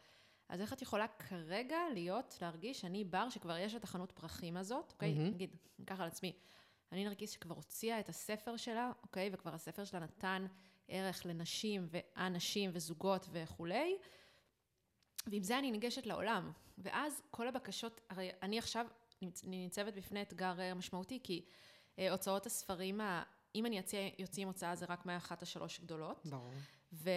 אז 0.52 0.60
איך 0.60 0.72
את 0.72 0.82
יכולה 0.82 1.08
כרגע 1.08 1.78
להיות, 1.94 2.38
להרגיש, 2.42 2.84
אני 2.84 3.04
בר 3.04 3.30
שכבר 3.30 3.58
יש 3.58 3.74
את 3.74 3.84
החנות 3.84 4.12
פרחים 4.12 4.56
הזאת, 4.56 4.92
אוקיי? 4.92 5.14
מהמם. 5.14 5.30
נגיד, 5.30 5.56
ניקח 5.78 6.00
על 6.00 6.06
עצמי, 6.06 6.32
אני 6.92 7.04
נרגיס 7.04 7.30
שכבר 7.30 7.54
הוציאה 7.54 8.00
את 8.00 8.08
הספר 8.08 8.56
שלה, 8.56 8.92
אוקיי? 9.02 9.30
וכבר 9.32 9.54
הספר 9.54 9.84
שלה 9.84 10.00
נתן 10.00 10.46
ערך 10.88 11.26
לנשים 11.26 11.88
ואנשים 11.90 12.70
וזוגות 12.74 13.28
וכולי, 13.32 13.96
ועם 15.26 15.42
זה 15.42 15.58
אני 15.58 15.70
ניגשת 15.70 16.06
לעולם. 16.06 16.52
ואז 16.78 17.22
כל 17.30 17.48
הבקשות, 17.48 18.00
הרי 18.08 18.30
אני 18.42 18.58
עכשיו 18.58 18.86
אני 19.22 19.30
ניצבת 19.64 19.94
בפני 19.94 20.22
אתגר 20.22 20.60
אה, 20.60 20.74
משמעותי, 20.74 21.20
כי 21.22 21.44
אה, 21.98 22.10
הוצאות 22.10 22.46
הספרים, 22.46 23.00
אם 23.54 23.66
אני 23.66 23.80
אציע, 23.80 24.00
יוצאים 24.18 24.48
הוצאה 24.48 24.74
זה 24.74 24.86
רק 24.88 25.06
מאחת 25.06 25.42
השלוש 25.42 25.80
גדולות, 25.80 26.26
ברור. 26.26 26.52
והם 26.92 27.12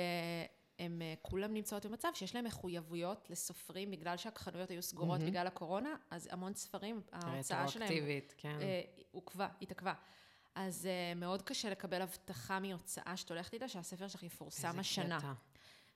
אה, 0.79 1.13
כולם 1.21 1.53
נמצאות 1.53 1.85
במצב 1.85 2.07
שיש 2.13 2.35
להם 2.35 2.45
מחויבויות 2.45 3.27
לסופרים, 3.29 3.91
בגלל 3.91 4.17
שהחנויות 4.17 4.69
היו 4.69 4.81
סגורות 4.81 5.19
מהמם. 5.19 5.31
בגלל 5.31 5.47
הקורונה, 5.47 5.95
אז 6.11 6.27
המון 6.31 6.53
ספרים, 6.53 7.01
ההוצאה 7.11 7.67
שלהם 7.67 7.87
רטרואקטיבית, 7.87 8.33
כן. 8.37 8.57
אה, 8.61 8.81
עוכבה, 9.11 9.47
התעכבה. 9.61 9.93
אז 10.55 10.85
אה, 10.85 11.13
מאוד 11.15 11.41
קשה 11.41 11.69
לקבל 11.69 12.01
הבטחה 12.01 12.59
מהוצאה 12.59 13.17
שאת 13.17 13.29
הולכת 13.29 13.53
איתה, 13.53 13.67
שהספר 13.67 14.07
שלך 14.07 14.23
יפורסם 14.23 14.79
השנה. 14.79 15.19
קטע. 15.19 15.33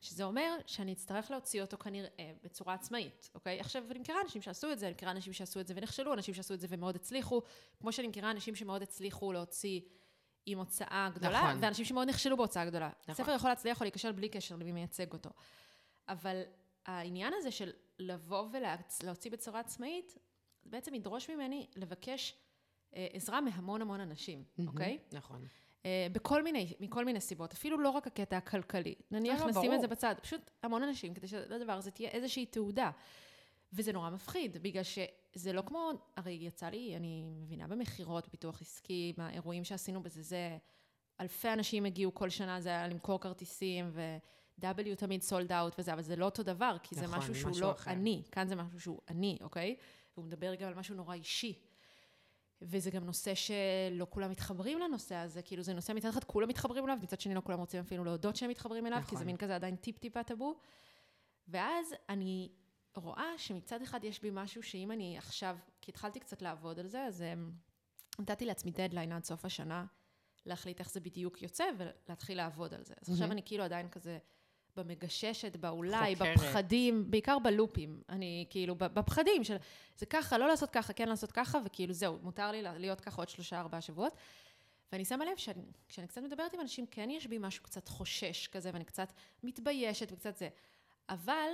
שזה 0.01 0.23
אומר 0.23 0.57
שאני 0.65 0.93
אצטרך 0.93 1.31
להוציא 1.31 1.61
אותו 1.61 1.77
כנראה 1.77 2.31
בצורה 2.43 2.73
עצמאית, 2.73 3.29
אוקיי? 3.35 3.59
עכשיו, 3.59 3.83
אני 3.91 3.99
מכירה 3.99 4.21
אנשים 4.21 4.41
שעשו 4.41 4.71
את 4.71 4.79
זה, 4.79 4.85
אני 4.85 4.93
מכירה 4.93 5.11
אנשים 5.11 5.33
שעשו 5.33 5.59
את 5.59 5.67
זה 5.67 5.73
ונכשלו, 5.77 6.13
אנשים 6.13 6.33
שעשו 6.33 6.53
את 6.53 6.59
זה 6.59 6.67
ומאוד 6.69 6.95
הצליחו, 6.95 7.41
כמו 7.79 7.91
שאני 7.91 8.07
מכירה 8.07 8.31
אנשים 8.31 8.55
שמאוד 8.55 8.81
הצליחו 8.81 9.33
להוציא 9.33 9.81
עם 10.51 10.59
הוצאה 10.59 11.09
גדולה, 11.13 11.39
נכון. 11.39 11.57
ואנשים 11.59 11.85
שמאוד 11.85 12.09
נכשלו 12.09 12.37
בהוצאה 12.37 12.65
גדולה. 12.65 12.89
נכון. 13.03 13.15
ספר 13.15 13.31
יכול 13.31 13.49
להצליח 13.49 13.79
או 13.79 13.83
להיכשל 13.83 14.11
בלי 14.11 14.29
קשר 14.29 14.55
למי 14.55 14.71
מייצג 14.71 15.13
אותו. 15.13 15.29
אבל 16.07 16.41
העניין 16.85 17.33
הזה 17.37 17.51
של 17.51 17.71
לבוא 17.99 18.47
ולהוציא 19.01 19.31
בצורה 19.31 19.59
עצמאית, 19.59 20.17
זה 20.63 20.69
בעצם 20.69 20.93
ידרוש 20.93 21.29
ממני 21.29 21.67
לבקש 21.75 22.35
אה, 22.95 23.07
עזרה 23.13 23.41
מהמון 23.41 23.81
המון 23.81 23.99
אנשים, 23.99 24.43
אוקיי? 24.67 24.97
נכון. 25.11 25.45
אה, 25.85 26.07
בכל 26.11 26.43
מיני, 26.43 26.73
מכל 26.79 27.05
מיני 27.05 27.21
סיבות, 27.21 27.53
אפילו 27.53 27.77
לא 27.77 27.89
רק 27.89 28.07
הקטע 28.07 28.37
הכלכלי. 28.37 28.95
נניח 29.11 29.41
לא, 29.41 29.47
נשים 29.47 29.61
ברור. 29.61 29.75
את 29.75 29.81
זה 29.81 29.87
בצד, 29.87 30.15
פשוט 30.21 30.49
המון 30.63 30.83
אנשים, 30.83 31.13
כדי 31.13 31.27
שלדבר 31.27 31.73
הזה 31.73 31.91
תהיה 31.91 32.09
איזושהי 32.09 32.45
תעודה. 32.45 32.91
וזה 33.73 33.91
נורא 33.91 34.09
מפחיד, 34.09 34.57
בגלל 34.63 34.83
שזה 34.83 35.53
לא 35.53 35.61
כמו, 35.61 35.91
הרי 36.15 36.31
יצא 36.41 36.69
לי, 36.69 36.95
אני 36.95 37.23
מבינה 37.23 37.67
במכירות, 37.67 38.27
בפיתוח 38.27 38.61
עסקי, 38.61 39.13
מהאירועים 39.17 39.63
שעשינו 39.63 40.03
בזה, 40.03 40.21
זה 40.21 40.57
אלפי 41.21 41.53
אנשים 41.53 41.85
הגיעו 41.85 42.13
כל 42.13 42.29
שנה, 42.29 42.61
זה 42.61 42.69
היה 42.69 42.87
למכור 42.87 43.19
כרטיסים, 43.19 43.89
ו-W 43.91 44.95
תמיד 44.97 45.21
סולד 45.21 45.51
אאוט 45.51 45.75
וזה, 45.79 45.93
אבל 45.93 46.01
זה 46.01 46.15
לא 46.15 46.25
אותו 46.25 46.43
דבר, 46.43 46.77
כי 46.83 46.95
זה 46.95 47.01
נכון, 47.01 47.19
משהו 47.19 47.35
שהוא 47.35 47.51
משהו 47.51 47.61
לא 47.61 47.71
אחר. 47.71 47.91
אני, 47.91 48.23
כאן 48.31 48.47
זה 48.47 48.55
משהו 48.55 48.79
שהוא 48.79 48.99
אני, 49.07 49.37
אוקיי? 49.41 49.75
והוא 50.13 50.25
מדבר 50.25 50.55
גם 50.55 50.67
על 50.67 50.75
משהו 50.75 50.95
נורא 50.95 51.13
אישי. 51.13 51.59
וזה 52.61 52.91
גם 52.91 53.03
נושא 53.03 53.33
שלא 53.35 54.07
כולם 54.09 54.31
מתחברים 54.31 54.79
לנושא 54.79 55.15
הזה, 55.15 55.41
כאילו 55.41 55.63
זה 55.63 55.73
נושא 55.73 55.91
מצד 55.91 56.09
אחד 56.09 56.23
כולם 56.23 56.49
מתחברים 56.49 56.85
אליו, 56.85 56.97
מצד 57.01 57.19
שני 57.19 57.33
לא 57.33 57.41
כולם 57.45 57.59
רוצים 57.59 57.79
אפילו 57.79 58.03
להודות 58.03 58.35
שהם 58.35 58.49
מתחברים 58.49 58.85
אליו, 58.85 58.99
כי 59.01 59.09
זה 59.09 59.15
נכון. 59.15 59.25
מין 59.25 59.37
כזה 59.37 59.55
עדיין 59.55 59.75
טיפ-טיפה 59.75 60.23
טאבו. 60.23 60.55
ואז 61.47 61.95
אני 62.09 62.49
רואה 62.95 63.37
שמצד 63.37 63.81
אחד 63.81 64.03
יש 64.03 64.21
בי 64.21 64.29
משהו 64.33 64.63
שאם 64.63 64.91
אני 64.91 65.17
עכשיו, 65.17 65.57
כי 65.81 65.91
התחלתי 65.91 66.19
קצת 66.19 66.41
לעבוד 66.41 66.79
על 66.79 66.87
זה, 66.87 67.03
אז 67.03 67.21
אמ, 67.21 67.51
נתתי 68.19 68.45
לעצמי 68.45 68.71
דדליין 68.71 69.11
עד 69.11 69.23
סוף 69.23 69.45
השנה, 69.45 69.85
להחליט 70.45 70.79
איך 70.79 70.89
זה 70.89 70.99
בדיוק 70.99 71.41
יוצא 71.41 71.65
ולהתחיל 71.77 72.37
לעבוד 72.37 72.73
על 72.73 72.83
זה. 72.83 72.93
אז 73.01 73.09
עכשיו. 73.13 73.31
אני 73.31 73.41
כאילו 73.45 73.63
עדיין 73.63 73.89
כזה 73.89 74.17
במגששת, 74.75 75.55
באולי, 75.55 76.15
חוקרת. 76.15 76.37
בפחדים, 76.37 77.11
בעיקר 77.11 77.39
בלופים. 77.39 78.01
אני 78.09 78.45
כאילו 78.49 78.75
בפחדים 78.75 79.43
של 79.43 79.55
זה 79.97 80.05
ככה, 80.05 80.37
לא 80.37 80.47
לעשות 80.47 80.69
ככה, 80.69 80.93
כן 80.93 81.09
לעשות 81.09 81.31
ככה, 81.31 81.57
וכאילו 81.65 81.93
זהו, 81.93 82.19
מותר 82.21 82.51
לי 82.51 82.61
להיות 82.61 83.01
ככה 83.01 83.21
עוד 83.21 83.29
שלושה, 83.29 83.59
ארבעה 83.59 83.81
שבועות. 83.81 84.13
ואני 84.91 85.05
שמה 85.05 85.25
לב 85.25 85.37
שאני, 85.37 85.63
כשאני 85.89 86.07
קצת 86.07 86.21
מדברת 86.21 86.53
עם 86.53 86.59
אנשים, 86.59 86.85
כן 86.85 87.09
יש 87.09 87.27
בי 87.27 87.37
משהו 87.37 87.63
קצת 87.63 87.87
חושש 87.87 88.47
כזה, 88.47 88.69
ואני 88.73 88.85
קצת 88.85 89.13
מתביישת 89.43 90.11
וקצת 90.11 90.37
זה. 90.37 90.49
אבל 91.09 91.49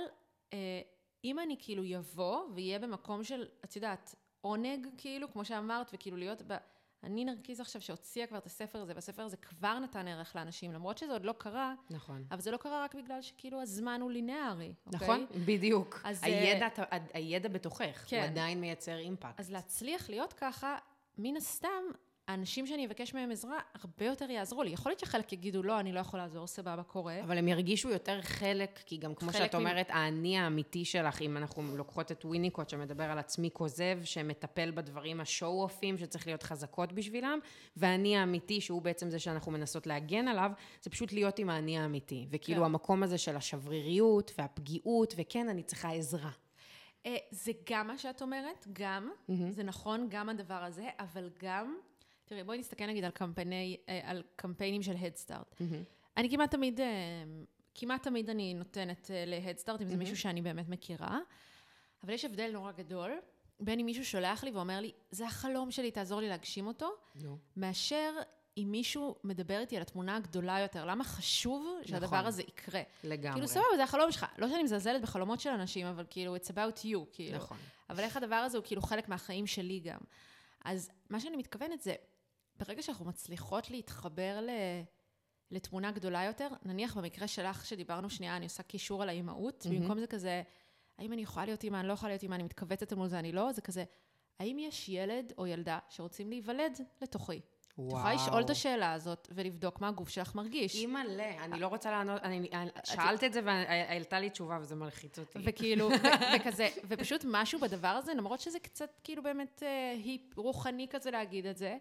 אה, 0.52 0.80
אם 1.26 1.38
אני 1.38 1.56
כאילו 1.58 1.84
יבוא 1.84 2.40
ויהיה 2.54 2.78
במקום 2.78 3.24
של, 3.24 3.46
את 3.64 3.76
יודעת, 3.76 4.14
עונג, 4.40 4.86
כאילו, 4.98 5.32
כמו 5.32 5.44
שאמרת, 5.44 5.90
וכאילו 5.92 6.16
להיות 6.16 6.42
ב... 6.46 6.56
אני 7.02 7.24
נרקיז 7.24 7.60
עכשיו 7.60 7.80
שהוציאה 7.80 8.26
כבר 8.26 8.38
את 8.38 8.46
הספר 8.46 8.78
הזה, 8.78 8.92
והספר 8.94 9.22
הזה 9.22 9.36
כבר 9.36 9.78
נתן 9.78 10.08
ערך 10.08 10.36
לאנשים, 10.36 10.72
למרות 10.72 10.98
שזה 10.98 11.12
עוד 11.12 11.24
לא 11.24 11.34
קרה, 11.38 11.74
נכון. 11.90 12.24
אבל 12.30 12.40
זה 12.40 12.50
לא 12.50 12.56
קרה 12.56 12.84
רק 12.84 12.94
בגלל 12.94 13.22
שכאילו 13.22 13.62
הזמן 13.62 14.00
הוא 14.00 14.10
לינארי, 14.10 14.72
אוקיי? 14.86 15.00
נכון, 15.00 15.26
בדיוק. 15.46 16.00
אז, 16.04 16.24
הידע, 16.24 16.68
הידע 17.12 17.48
בתוכך, 17.48 18.04
כן. 18.06 18.18
הוא 18.18 18.26
עדיין 18.26 18.60
מייצר 18.60 18.98
אימפקט. 18.98 19.40
אז 19.40 19.50
להצליח 19.50 20.10
להיות 20.10 20.32
ככה, 20.32 20.78
מן 21.18 21.36
הסתם, 21.36 21.84
האנשים 22.28 22.66
שאני 22.66 22.86
אבקש 22.86 23.14
מהם 23.14 23.30
עזרה, 23.30 23.58
הרבה 23.82 24.04
יותר 24.06 24.30
יעזרו 24.30 24.62
לי. 24.62 24.70
יכול 24.70 24.90
להיות 24.90 25.00
שחלק 25.00 25.32
יגידו, 25.32 25.62
לא, 25.62 25.80
אני 25.80 25.92
לא 25.92 26.00
יכול 26.00 26.20
לעזור, 26.20 26.46
סבבה, 26.46 26.82
קורה. 26.82 27.20
אבל 27.24 27.38
הם 27.38 27.48
ירגישו 27.48 27.88
יותר 27.88 28.22
חלק, 28.22 28.80
כי 28.86 28.96
גם 28.96 29.14
כמו 29.14 29.32
שאת 29.32 29.54
אומרת, 29.54 29.86
האני 29.90 30.38
האמיתי 30.38 30.84
שלך, 30.84 31.22
אם 31.22 31.36
אנחנו 31.36 31.76
לוקחות 31.76 32.12
את 32.12 32.24
וויניקוט 32.24 32.68
שמדבר 32.68 33.04
על 33.04 33.18
עצמי 33.18 33.50
כוזב, 33.52 33.98
שמטפל 34.04 34.70
בדברים 34.70 35.20
השואו-אופים 35.20 35.98
שצריך 35.98 36.26
להיות 36.26 36.42
חזקות 36.42 36.92
בשבילם, 36.92 37.38
והאני 37.76 38.16
האמיתי, 38.16 38.60
שהוא 38.60 38.82
בעצם 38.82 39.10
זה 39.10 39.18
שאנחנו 39.18 39.52
מנסות 39.52 39.86
להגן 39.86 40.28
עליו, 40.28 40.50
זה 40.82 40.90
פשוט 40.90 41.12
להיות 41.12 41.38
עם 41.38 41.50
האני 41.50 41.78
האמיתי. 41.78 42.26
וכאילו 42.30 42.60
כן. 42.60 42.64
המקום 42.64 43.02
הזה 43.02 43.18
של 43.18 43.36
השבריריות 43.36 44.32
והפגיעות, 44.38 45.14
וכן, 45.16 45.48
אני 45.48 45.62
צריכה 45.62 45.92
עזרה. 45.92 46.30
אה, 47.06 47.16
זה 47.30 47.52
גם 47.70 47.86
מה 47.86 47.98
שאת 47.98 48.22
אומרת, 48.22 48.66
גם, 48.72 49.10
זה 49.50 49.62
נכון, 49.62 50.06
גם 50.10 50.28
הדבר 50.28 50.64
הזה, 50.64 50.88
אבל 50.98 51.30
גם, 51.42 51.76
תראי, 52.26 52.44
בואי 52.44 52.58
נסתכל 52.58 52.86
נגיד 52.86 53.04
על, 53.04 53.10
קמפייני, 53.10 53.76
אה, 53.88 54.00
על 54.04 54.22
קמפיינים 54.36 54.82
של 54.82 54.94
הדסטארט. 54.98 55.54
אני 56.16 56.30
כמעט 56.30 56.50
תמיד, 56.50 56.80
אה, 56.80 56.86
כמעט 57.74 58.02
תמיד 58.02 58.30
אני 58.30 58.54
נותנת 58.54 59.10
להדסטארט, 59.26 59.82
אם 59.82 59.88
זה 59.88 59.96
מישהו 59.96 60.16
שאני 60.16 60.42
באמת 60.42 60.68
מכירה, 60.68 61.18
אבל 62.04 62.12
יש 62.12 62.24
הבדל 62.24 62.50
נורא 62.52 62.72
גדול 62.72 63.18
בין 63.60 63.80
אם 63.80 63.86
מישהו 63.86 64.04
שולח 64.04 64.44
לי 64.44 64.50
ואומר 64.50 64.80
לי, 64.80 64.92
זה 65.10 65.26
החלום 65.26 65.70
שלי, 65.70 65.90
תעזור 65.90 66.20
לי 66.20 66.28
להגשים 66.28 66.66
אותו, 66.66 66.90
נו. 67.14 67.38
מאשר 67.56 68.12
אם 68.58 68.68
מישהו 68.70 69.16
מדבר 69.24 69.58
איתי 69.58 69.76
על 69.76 69.82
התמונה 69.82 70.16
הגדולה 70.16 70.60
יותר. 70.60 70.84
למה 70.84 71.04
חשוב 71.04 71.78
שהדבר 71.84 72.06
נכון. 72.06 72.26
הזה 72.26 72.42
יקרה? 72.42 72.82
לגמרי. 73.04 73.32
כאילו, 73.32 73.48
סבבה, 73.48 73.76
זה 73.76 73.82
החלום 73.82 74.12
שלך. 74.12 74.26
לא 74.38 74.48
שאני 74.48 74.62
מזלזלת 74.62 75.02
בחלומות 75.02 75.40
של 75.40 75.50
אנשים, 75.50 75.86
אבל 75.86 76.04
כאילו, 76.10 76.36
it's 76.36 76.48
about 76.48 76.84
you, 76.84 76.98
כאילו. 77.12 77.36
נכון. 77.36 77.56
אבל 77.90 78.00
איך 78.00 78.16
הדבר 78.16 78.36
הזה 78.36 78.58
הוא 78.58 78.64
כאילו 78.66 78.82
חלק 78.82 79.08
מהחיים 79.08 79.46
שלי 79.46 79.80
גם. 79.80 79.98
אז 80.64 80.90
מה 81.10 81.20
שאני 81.20 81.36
מתכוונת 81.36 81.82
זה, 81.82 81.94
ברגע 82.58 82.82
שאנחנו 82.82 83.04
מצליחות 83.04 83.70
להתחבר 83.70 84.40
ל... 84.42 84.50
לתמונה 85.50 85.90
גדולה 85.90 86.24
יותר, 86.24 86.48
נניח 86.62 86.96
במקרה 86.96 87.28
שלך 87.28 87.66
שדיברנו 87.66 88.10
שנייה, 88.10 88.36
אני 88.36 88.44
עושה 88.44 88.62
קישור 88.62 89.02
על 89.02 89.08
האימהות, 89.08 89.66
מהמם. 89.66 89.80
במקום 89.80 90.00
זה 90.00 90.06
כזה, 90.06 90.42
האם 90.98 91.12
אני 91.12 91.22
יכולה 91.22 91.46
להיות 91.46 91.64
אימא, 91.64 91.76
אני 91.76 91.88
לא 91.88 91.92
יכולה 91.92 92.10
להיות 92.12 92.22
אימא, 92.22 92.34
אני 92.34 92.42
מתכווצת 92.42 92.92
מול 92.92 93.08
זה, 93.08 93.18
אני 93.18 93.32
לא, 93.32 93.52
זה 93.52 93.60
כזה, 93.60 93.84
האם 94.38 94.58
יש 94.58 94.88
ילד 94.88 95.32
או 95.38 95.46
ילדה 95.46 95.78
שרוצים 95.88 96.28
להיוולד 96.30 96.80
לתוכי? 97.02 97.40
את 97.74 97.80
יכולה 97.88 98.14
לשאול 98.14 98.42
את 98.42 98.50
השאלה 98.50 98.92
הזאת 98.92 99.28
ולבדוק 99.34 99.80
מה 99.80 99.88
הגוף 99.88 100.08
שלך 100.08 100.34
מרגיש. 100.34 100.74
אימא'לה, 100.74 101.44
אני 101.44 101.60
לא 101.60 101.66
רוצה 101.66 101.90
לענות, 101.90 102.22
אני, 102.22 102.48
אני- 102.52 102.70
שאלת 102.84 103.24
את 103.24 103.32
זה 103.32 103.40
והעלתה 103.44 104.20
לי 104.20 104.30
תשובה 104.30 104.58
וזה 104.60 104.74
מלחיץ 104.74 105.18
אותי. 105.18 105.38
וכאילו, 105.44 105.88
וכזה, 106.36 106.68
ופשוט 106.88 107.24
משהו 107.28 107.60
בדבר 107.60 107.88
הזה, 107.88 108.14
למרות 108.14 108.40
שזה 108.40 108.58
קצת 108.58 109.00
כאילו 109.04 109.22
באמת 109.22 109.62
אה, 109.62 109.92
היפ, 110.04 110.38
רוחני 110.38 110.86
כזה 110.90 111.10
להגיד 111.10 111.46
את 111.46 111.56
זה, 111.56 111.76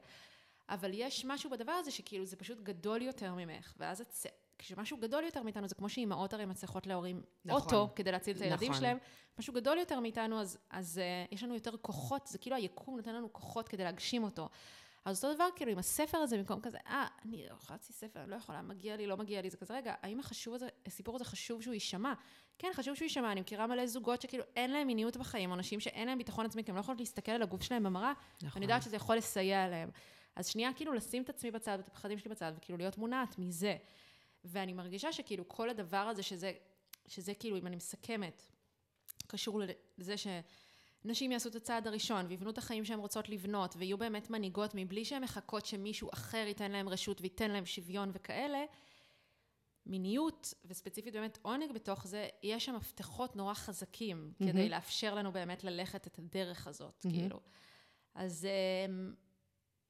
אבל 0.70 0.92
יש 0.94 1.26
משהו 1.26 1.50
בדבר 1.50 1.72
הזה 1.72 1.92
שכאילו 1.92 2.26
זה 2.26 2.36
פשוט 2.36 2.62
גדול 2.62 3.02
יותר 3.02 3.34
ממך, 3.34 3.74
ואז 3.78 4.02
את... 4.02 4.14
כשמשהו 4.58 4.98
גדול 4.98 5.24
יותר 5.24 5.44
מאיתנו, 5.44 5.68
זה 5.68 5.76
כמו 5.76 5.90
שאימהות 5.90 6.34
הרי 6.34 6.46
מצליחות 6.46 6.88
להורים 6.88 7.22
נכון. 7.46 7.62
אוטו 7.62 7.94
כדי 7.96 8.12
להציל 8.12 8.38
את 8.38 8.42
הילדים 8.42 8.70
נכון. 8.70 8.82
שלהם, 8.82 8.98
משהו 9.40 9.54
גדול 9.54 9.78
יותר 9.78 10.00
מאיתנו, 10.00 10.42
אז, 10.42 10.58
אז 10.70 11.02
uh, 11.30 11.34
יש 11.36 11.44
לנו 11.44 11.54
יותר 11.54 11.78
כוחות, 11.78 12.28
זה 12.28 12.38
כאילו 12.38 12.56
היקום 12.56 12.98
נותן 12.98 13.16
לנו 13.16 13.34
כוחות 13.34 13.70
כדי 13.70 13.84
להגשים 13.84 14.24
אותו. 14.24 14.50
אז 15.06 15.24
אותו 15.24 15.36
דבר, 15.36 15.48
כאילו, 15.56 15.72
עם 15.72 15.78
הספר 15.78 16.18
הזה, 16.18 16.38
במקום 16.38 16.62
כזה, 16.62 16.78
אה, 16.88 17.08
אני 17.26 17.46
לא 17.50 17.56
להוציא 17.70 17.94
ספר, 17.94 18.22
אני 18.22 18.32
לא 18.32 18.36
יכולה, 18.36 18.62
מגיע 18.62 18.96
לי, 18.96 19.08
לא 19.08 19.18
מגיע 19.18 19.42
לי, 19.42 19.50
זה 19.50 19.58
כזה, 19.58 19.74
רגע, 19.74 19.94
האם 20.02 20.20
החשוב 20.20 20.54
הזה, 20.54 20.68
הסיפור 20.86 21.16
הזה 21.16 21.26
חשוב 21.26 21.62
שהוא 21.62 21.74
יישמע? 21.74 22.14
כן, 22.58 22.72
חשוב 22.74 22.96
שהוא 22.96 23.06
יישמע, 23.06 23.32
אני 23.32 23.42
מכירה 23.42 23.68
מלא 23.68 23.88
זוגות 23.88 24.22
שכאילו 24.22 24.44
אין 24.56 24.72
להם 24.72 24.88
מיניות 24.88 25.18
בחיים, 25.18 25.54
אנשים 25.54 25.80
שאין 25.80 26.08
להם 26.08 26.18
ביטחון 26.18 26.46
עצמי, 26.46 26.64
כי 26.64 26.72
הם 26.72 26.76
לא 26.76 26.82
יכולות 26.82 27.00
להסתכל 27.00 27.32
על 27.32 27.42
הגוף 27.42 27.62
שלהם 27.62 27.84
במראה, 27.84 28.14
נכון. 28.36 28.50
ואני 28.54 28.66
יודעת 28.66 28.84
שזה 28.84 28.96
יכול 28.96 29.16
לסייע 29.16 29.68
להם. 29.68 29.90
אז 30.36 30.48
שנייה, 30.48 30.74
כאילו, 30.74 30.94
לשים 30.94 31.24
את 31.24 31.30
עצמי 31.30 31.52
בצד, 31.52 31.78
ואת 31.78 31.88
הפחדים 31.88 32.20
שלי 32.20 32.32
בצד, 32.32 32.52
וכאילו 32.56 32.78
להיות 32.78 32.98
מונעת 32.98 33.40
מזה. 33.40 33.78
ואני 34.46 34.74
מרגישה 34.74 35.14
שכאילו 35.14 35.48
כל 35.48 35.70
הדבר 35.70 35.98
הזה, 35.98 36.24
שזה, 36.24 36.54
שזה 37.08 37.34
כאילו, 37.34 37.58
אם 37.58 37.68
אני 37.68 37.76
מסכמת, 37.76 38.42
קשור 39.28 39.62
לזה 39.98 40.16
שנשים 40.18 41.32
יעשו 41.32 41.50
את 41.50 41.56
הצעד 41.56 41.88
הראשון, 41.88 42.26
ויבנו 42.30 42.50
את 42.50 42.58
החיים 42.58 42.86
שהן 42.86 43.00
רוצות 43.00 43.30
לבנות, 43.30 43.76
ויהיו 43.78 43.98
באמת 43.98 44.30
מנהיגות, 44.30 44.72
מבלי 44.76 45.06
שהן 45.06 45.24
מחכות 45.24 45.66
שמישהו 45.66 46.10
אחר 46.14 46.44
ייתן 46.48 46.72
להן 46.72 46.88
רשות 46.88 47.22
וייתן 47.22 47.52
להן 47.52 47.66
שוויון 47.66 48.12
וכאלה, 48.14 48.66
מיניות, 49.86 50.54
וספציפית 50.66 51.14
באמת 51.14 51.40
עונג 51.42 51.72
בתוך 51.72 52.08
זה, 52.08 52.28
יש 52.44 52.66
שם 52.66 52.76
מפתחות 52.76 53.36
נורא 53.36 53.54
חזקים, 53.54 54.32
mm-hmm. 54.34 54.46
כדי 54.46 54.70
לאפשר 54.70 55.16
לנו 55.16 55.32
באמת 55.32 55.64
ללכת 55.64 56.08
את 56.08 56.20
הדרך 56.20 56.68
הזאת, 56.68 57.06
mm-hmm. 57.06 57.10
כאילו. 57.10 57.40
אז 58.16 58.48
אמ, 58.88 59.14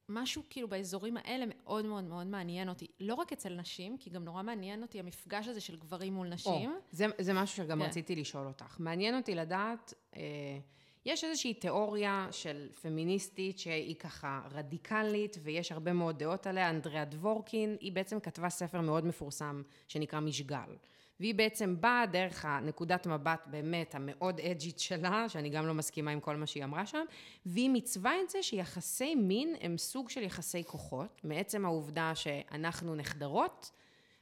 משהו 0.08 0.42
כאילו 0.50 0.68
באזורים 0.68 1.16
האלה 1.16 1.44
מאוד 1.48 1.84
מאוד 1.84 2.04
מאוד 2.04 2.26
מעניין 2.26 2.68
אותי. 2.68 2.86
לא 3.00 3.14
רק 3.14 3.32
אצל 3.32 3.54
נשים, 3.54 3.98
כי 3.98 4.10
גם 4.10 4.24
נורא 4.24 4.42
מעניין 4.42 4.82
אותי 4.82 5.00
המפגש 5.00 5.48
הזה 5.48 5.60
של 5.60 5.76
גברים 5.76 6.14
מול 6.14 6.28
נשים. 6.28 6.70
או, 6.70 6.76
זה, 6.90 7.06
זה 7.18 7.32
משהו 7.32 7.56
שגם 7.56 7.78
כן. 7.78 7.84
רציתי 7.86 8.16
לשאול 8.16 8.46
אותך. 8.46 8.76
מעניין 8.78 9.16
אותי 9.16 9.34
לדעת, 9.34 9.94
אה, 10.16 10.20
יש 11.04 11.24
איזושהי 11.24 11.54
תיאוריה 11.54 12.28
של 12.30 12.68
פמיניסטית 12.82 13.58
שהיא 13.58 13.94
ככה 13.94 14.40
רדיקלית, 14.50 15.36
ויש 15.42 15.72
הרבה 15.72 15.92
מאוד 15.92 16.18
דעות 16.18 16.46
עליה. 16.46 16.70
אנדריאה 16.70 17.04
דבורקין, 17.04 17.76
היא 17.80 17.92
בעצם 17.92 18.20
כתבה 18.20 18.48
ספר 18.48 18.80
מאוד 18.80 19.06
מפורסם 19.06 19.62
שנקרא 19.88 20.20
משגל. 20.20 20.76
והיא 21.20 21.34
בעצם 21.34 21.80
באה 21.80 22.06
דרך 22.06 22.44
הנקודת 22.44 23.06
מבט 23.06 23.46
באמת 23.46 23.94
המאוד 23.94 24.40
אג'ית 24.40 24.78
שלה, 24.78 25.28
שאני 25.28 25.50
גם 25.50 25.66
לא 25.66 25.74
מסכימה 25.74 26.10
עם 26.10 26.20
כל 26.20 26.36
מה 26.36 26.46
שהיא 26.46 26.64
אמרה 26.64 26.86
שם, 26.86 27.04
והיא 27.46 27.70
מצווה 27.70 28.12
את 28.24 28.30
זה 28.30 28.42
שיחסי 28.42 29.14
מין 29.14 29.56
הם 29.60 29.78
סוג 29.78 30.10
של 30.10 30.22
יחסי 30.22 30.64
כוחות, 30.64 31.20
מעצם 31.24 31.64
העובדה 31.64 32.14
שאנחנו 32.14 32.94
נחדרות, 32.94 33.70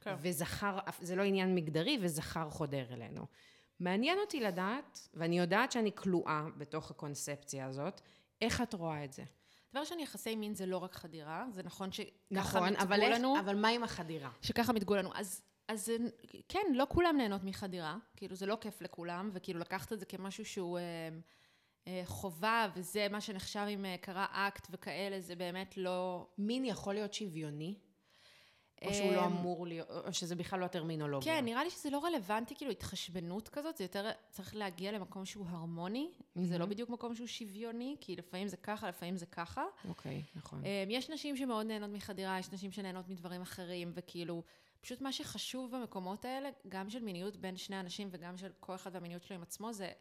כן. 0.01 0.15
וזכר, 0.19 0.77
זה 1.01 1.15
לא 1.15 1.23
עניין 1.23 1.55
מגדרי, 1.55 1.97
וזכר 2.01 2.49
חודר 2.49 2.93
אלינו. 2.93 3.25
מעניין 3.79 4.17
אותי 4.19 4.39
לדעת, 4.39 5.09
ואני 5.13 5.39
יודעת 5.39 5.71
שאני 5.71 5.91
כלואה 5.95 6.45
בתוך 6.57 6.91
הקונספציה 6.91 7.65
הזאת, 7.65 8.01
איך 8.41 8.61
את 8.61 8.73
רואה 8.73 9.03
את 9.03 9.13
זה? 9.13 9.23
דבר 9.71 9.79
ראשון, 9.79 9.99
יחסי 9.99 10.35
מין 10.35 10.55
זה 10.55 10.65
לא 10.65 10.77
רק 10.77 10.93
חדירה, 10.93 11.45
זה 11.51 11.63
נכון 11.63 11.91
שככה 11.91 12.11
נכון, 12.31 12.69
מתגו 12.69 12.83
אבל, 12.83 13.13
לנו, 13.13 13.39
אבל 13.39 13.55
מה 13.55 13.67
עם 13.67 13.83
החדירה? 13.83 14.29
שככה 14.41 14.73
מתגו 14.73 14.95
לנו. 14.95 15.09
אז, 15.13 15.41
אז 15.67 15.91
כן, 16.49 16.65
לא 16.73 16.87
כולם 16.89 17.17
נהנות 17.17 17.43
מחדירה, 17.43 17.97
כאילו 18.15 18.35
זה 18.35 18.45
לא 18.45 18.57
כיף 18.61 18.81
לכולם, 18.81 19.29
וכאילו 19.33 19.59
לקחת 19.59 19.93
את 19.93 19.99
זה 19.99 20.05
כמשהו 20.05 20.45
שהוא 20.45 20.77
אה, 20.77 20.83
אה, 21.87 22.01
חובה, 22.05 22.67
וזה 22.75 23.07
מה 23.11 23.21
שנחשב 23.21 23.65
אם 23.69 23.85
אה, 23.85 23.95
קרה 24.01 24.25
אקט 24.31 24.67
וכאלה, 24.71 25.21
זה 25.21 25.35
באמת 25.35 25.77
לא... 25.77 26.27
מין 26.37 26.65
יכול 26.65 26.93
להיות 26.93 27.13
שוויוני? 27.13 27.75
או 28.81 28.93
שהוא 28.93 29.13
לא 29.13 29.25
אמ, 29.25 29.31
אמור 29.33 29.67
להיות, 29.67 29.87
או 29.89 30.13
שזה 30.13 30.35
בכלל 30.35 30.59
לא 30.59 30.67
טרמינולוגיה? 30.67 31.35
כן, 31.35 31.45
נראה 31.45 31.63
לי 31.63 31.69
שזה 31.69 31.89
לא 31.89 32.05
רלוונטי, 32.05 32.55
כאילו 32.55 32.71
התחשבנות 32.71 33.49
כזאת, 33.49 33.77
זה 33.77 33.83
יותר 33.83 34.11
צריך 34.29 34.55
להגיע 34.55 34.91
למקום 34.91 35.25
שהוא 35.25 35.45
הרמוני, 35.49 36.11
זה 36.35 36.57
לא 36.57 36.65
בדיוק 36.65 36.89
מקום 36.89 37.15
שהוא 37.15 37.27
שוויוני, 37.27 37.95
כי 38.01 38.15
לפעמים 38.15 38.47
זה 38.47 38.57
ככה, 38.57 38.89
לפעמים 38.89 39.17
זה 39.17 39.25
ככה. 39.25 39.65
אוקיי, 39.89 40.21
נכון. 40.35 40.65
אמ, 40.65 40.91
יש 40.91 41.09
נשים 41.09 41.37
שמאוד 41.37 41.65
נהנות 41.65 41.91
מחדירה, 41.91 42.39
יש 42.39 42.51
נשים 42.51 42.71
שנהנות 42.71 43.09
מדברים 43.09 43.41
אחרים, 43.41 43.91
וכאילו, 43.95 44.43
פשוט 44.85 45.01
מה 45.01 45.11
שחשוב 45.11 45.75
במקומות 45.75 46.25
האלה, 46.25 46.49
גם 46.67 46.89
של 46.89 47.03
מיניות 47.03 47.37
בין 47.37 47.57
שני 47.57 47.79
אנשים 47.79 48.07
וגם 48.11 48.37
של 48.37 48.51
כל 48.59 48.75
אחד 48.75 48.91
והמיניות 48.93 49.23
שלו 49.23 49.35
עם 49.35 49.41
עצמו, 49.41 49.73
זה 49.73 49.91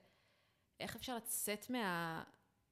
איך 0.80 0.97
אפשר 0.97 1.16
לצאת 1.16 1.70
מה... 1.70 2.22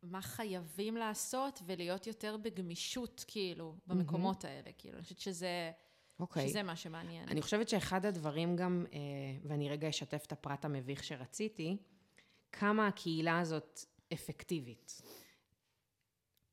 מה 0.02 0.22
חייבים 0.22 0.96
לעשות 0.96 1.62
ולהיות 1.66 2.06
יותר 2.06 2.36
בגמישות, 2.36 3.24
כאילו, 3.28 3.74
במקומות 3.86 4.44
האלה. 4.44 4.70
כאילו, 4.78 4.94
אני 4.94 5.02
חושבת 5.02 5.18
שזה, 5.18 5.72
אוקיי. 6.20 6.48
שזה 6.48 6.62
מה 6.62 6.76
שמעניין. 6.76 7.28
אני 7.28 7.42
חושבת 7.42 7.68
שאחד 7.68 8.06
הדברים 8.06 8.56
גם, 8.56 8.86
אה, 8.92 8.98
ואני 9.48 9.68
רגע 9.68 9.88
אשתף 9.88 10.24
את 10.26 10.32
הפרט 10.32 10.64
המביך 10.64 11.04
שרציתי, 11.04 11.76
כמה 12.52 12.86
הקהילה 12.86 13.40
הזאת 13.40 13.84
אפקטיבית. 14.12 15.02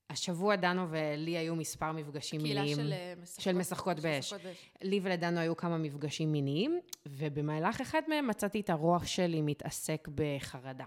השבוע 0.09 0.55
דנו 0.55 0.89
ולי 0.89 1.37
היו 1.37 1.55
מספר 1.55 1.91
מפגשים 1.91 2.41
קהילה 2.41 2.61
מיניים. 2.61 2.77
של, 2.77 2.93
אה, 2.93 3.13
משחקות, 3.21 3.43
של 3.43 3.53
משחקות 3.53 3.99
באש. 3.99 4.33
משחקות 4.33 4.45
באש. 4.45 4.67
לי 4.81 4.99
ולדנו 5.03 5.39
היו 5.39 5.57
כמה 5.57 5.77
מפגשים 5.77 6.31
מיניים, 6.31 6.79
ובמהלך 7.05 7.81
אחד 7.81 8.01
מהם 8.07 8.27
מצאתי 8.27 8.59
את 8.59 8.69
הרוח 8.69 9.05
שלי 9.05 9.41
מתעסק 9.41 10.07
בחרדה. 10.15 10.85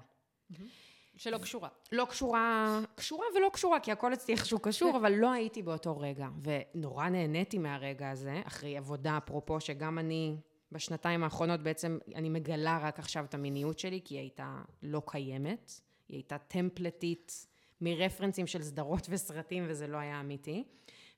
שלא 1.16 1.38
קשורה. 1.38 1.68
לא 1.92 2.04
קשורה, 2.10 2.80
קשורה 2.94 3.26
ולא 3.36 3.50
קשורה, 3.52 3.80
כי 3.80 3.92
הכל 3.92 4.12
אצלי 4.12 4.34
איכשהו 4.34 4.58
קשור, 4.58 4.96
אבל 5.00 5.12
לא 5.12 5.32
הייתי 5.32 5.62
באותו 5.62 5.98
רגע. 5.98 6.28
ונורא 6.42 7.08
נהניתי 7.08 7.58
מהרגע 7.58 8.10
הזה, 8.10 8.42
אחרי 8.46 8.76
עבודה, 8.76 9.18
אפרופו, 9.18 9.60
שגם 9.60 9.98
אני, 9.98 10.36
בשנתיים 10.72 11.24
האחרונות 11.24 11.60
בעצם, 11.60 11.98
אני 12.14 12.28
מגלה 12.28 12.78
רק 12.82 12.98
עכשיו 12.98 13.24
את 13.24 13.34
המיניות 13.34 13.78
שלי, 13.78 14.00
כי 14.04 14.14
היא 14.14 14.20
הייתה 14.20 14.62
לא 14.82 15.02
קיימת. 15.06 15.72
היא 16.08 16.16
הייתה 16.16 16.38
טמפלטית 16.38 17.46
מרפרנסים 17.83 18.47
של 18.47 18.62
סדרות 18.62 19.07
וסרטים, 19.11 19.64
וזה 19.68 19.87
לא 19.87 19.97
היה 19.97 20.20
אמיתי. 20.20 20.64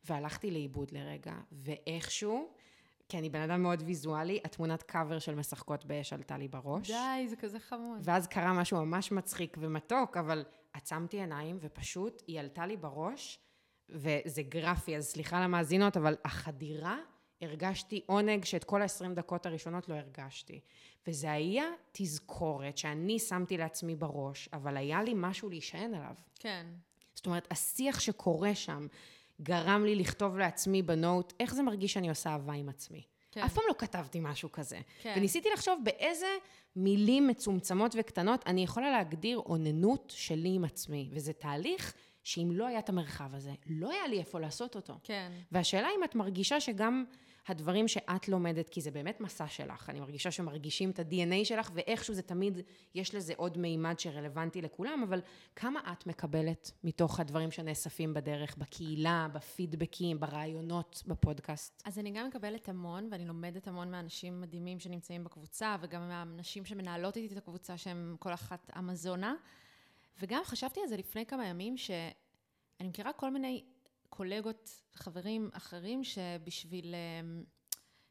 והלכתי 0.05 0.51
לאיבוד 0.51 0.91
לרגע, 0.93 1.35
ואיכשהו, 1.53 2.49
כי 3.09 3.19
אני 3.19 3.29
בן 3.29 3.41
אדם 3.41 3.63
מאוד 3.63 3.83
ויזואלי, 3.87 4.41
התמונת 4.45 4.83
קאבר 4.83 5.19
של 5.19 5.35
משחקות 5.35 5.85
באש 5.85 6.13
עלתה 6.13 6.39
לי 6.39 6.49
בראש. 6.49 6.91
די, 6.91 7.29
זה 7.29 7.37
כזה 7.37 7.61
חמוד. 7.61 7.99
ואז 8.03 8.27
קרה 8.27 8.53
משהו 8.53 8.85
ממש 8.87 9.13
מצחיק 9.13 9.57
ומתוק, 9.61 10.17
אבל 10.17 10.45
עצמתי 10.73 11.21
עיניים 11.21 11.59
ופשוט 11.61 12.23
היא 12.27 12.41
עלתה 12.41 12.67
לי 12.67 12.77
בראש, 12.77 13.39
וזה 13.89 14.43
גרפי, 14.43 14.97
אז 14.97 15.07
סליחה 15.07 15.45
למאזינות, 15.45 15.97
אבל 15.97 16.17
החדירה, 16.25 16.99
הרגשתי 17.41 18.03
עונג 18.07 18.45
שאת 18.45 18.65
כל 18.65 18.83
ה-20 18.83 19.15
דקות 19.15 19.47
הראשונות 19.47 19.89
לא 19.89 19.95
הרגשתי. 19.95 20.61
וזה 21.07 21.33
היה 21.33 21.65
תזכורת 21.93 22.79
שאני 22.79 23.19
שמתי 23.19 23.57
לעצמי 23.57 23.95
בראש, 23.95 24.49
אבל 24.53 24.77
היה 24.77 25.03
לי 25.03 25.13
משהו 25.17 25.49
להישען 25.49 25.95
עליו. 25.95 26.15
כן. 26.39 26.67
זאת 27.15 27.27
אומרת, 27.27 27.49
השיח 27.51 28.01
שקורה 28.01 28.55
שם 28.55 28.87
גרם 29.41 29.85
לי 29.85 29.95
לכתוב 29.95 30.39
לעצמי 30.39 30.83
בנוט, 30.83 31.33
איך 31.41 31.55
זה 31.55 31.63
מרגיש 31.63 31.93
שאני 31.93 32.09
עושה 32.09 32.31
אהבה 32.31 32.53
עם 32.53 32.69
עצמי. 32.69 33.03
כן. 33.33 33.41
אף 33.41 33.55
פעם 33.55 33.65
לא 33.69 33.75
כתבתי 33.79 34.21
משהו 34.23 34.53
כזה. 34.53 34.81
כן. 35.03 35.15
וניסיתי 35.17 35.49
לחשוב 35.55 35.81
באיזה 35.85 36.27
מילים 36.77 37.27
מצומצמות 37.27 37.95
וקטנות 37.99 38.47
אני 38.47 38.65
יכולה 38.65 38.91
להגדיר 38.91 39.39
אוננות 39.39 40.13
שלי 40.17 40.55
עם 40.55 40.65
עצמי. 40.65 41.11
וזה 41.13 41.33
תהליך 41.33 41.95
שאם 42.23 42.51
לא 42.53 42.67
היה 42.67 42.79
את 42.79 42.89
המרחב 42.89 43.35
הזה, 43.35 43.53
לא 43.67 43.91
היה 43.91 44.09
לי 44.09 44.19
איפה 44.19 44.41
לעשות 44.41 44.77
אותו. 44.77 44.95
כן. 45.05 45.33
והשאלה 45.53 45.89
אם 45.99 46.05
את 46.05 46.15
מרגישה 46.15 46.61
שגם 46.61 47.05
הדברים 47.49 47.89
שאת 47.89 48.29
לומדת, 48.29 48.69
כי 48.69 48.81
זה 48.81 48.91
באמת 48.91 49.21
מסע 49.21 49.49
שלך, 49.49 49.91
אני 49.91 50.01
מרגישה 50.01 50.31
שמרגישים 50.31 50.91
את 50.91 50.99
ה-DNA 50.99 51.45
שלך, 51.45 51.71
ואיכשהו 51.75 52.15
זה 52.15 52.23
תמיד, 52.23 52.59
יש 52.95 53.15
לזה 53.15 53.33
עוד 53.37 53.59
מימד 53.59 53.99
שרלוונטי 53.99 54.63
לכולם, 54.63 55.03
אבל 55.09 55.21
כמה 55.57 55.81
את 55.93 56.07
מקבלת 56.07 56.71
מתוך 56.85 57.21
הדברים 57.21 57.51
שנאספים 57.51 58.15
בדרך, 58.15 58.57
בקהילה, 58.57 59.29
בפידבקים, 59.33 60.21
ברעיונות, 60.21 61.03
בפודקאסט? 61.07 61.83
אז 61.85 61.99
אני 61.99 62.11
גם 62.11 62.27
מקבלת 62.27 62.69
המון, 62.69 63.09
ואני 63.11 63.25
לומדת 63.25 63.69
המון 63.69 63.91
מאנשים 63.91 64.41
מדהימים 64.41 64.81
שנמצאים 64.81 65.25
בקבוצה, 65.25 65.77
וגם 65.81 66.09
מהנשים 66.09 66.65
שמנהלות 66.65 67.17
איתי 67.17 67.35
את 67.35 67.39
הקבוצה, 67.39 67.77
שהן 67.77 68.17
כל 68.19 68.35
אחת 68.35 68.71
אמזונה. 68.79 69.35
וגם 70.23 70.41
חשבתי 70.45 70.81
על 70.81 70.87
זה 70.87 70.97
לפני 70.97 71.27
כמה 71.27 71.47
ימים, 71.47 71.77
שאני 71.77 72.89
מכירה 72.89 73.13
כל 73.13 73.31
מיני 73.31 73.65
קולגות, 74.17 74.83
חברים 74.95 75.51
אחרים, 75.53 76.05
שבשביל, 76.05 76.95
אמ, 76.95 77.45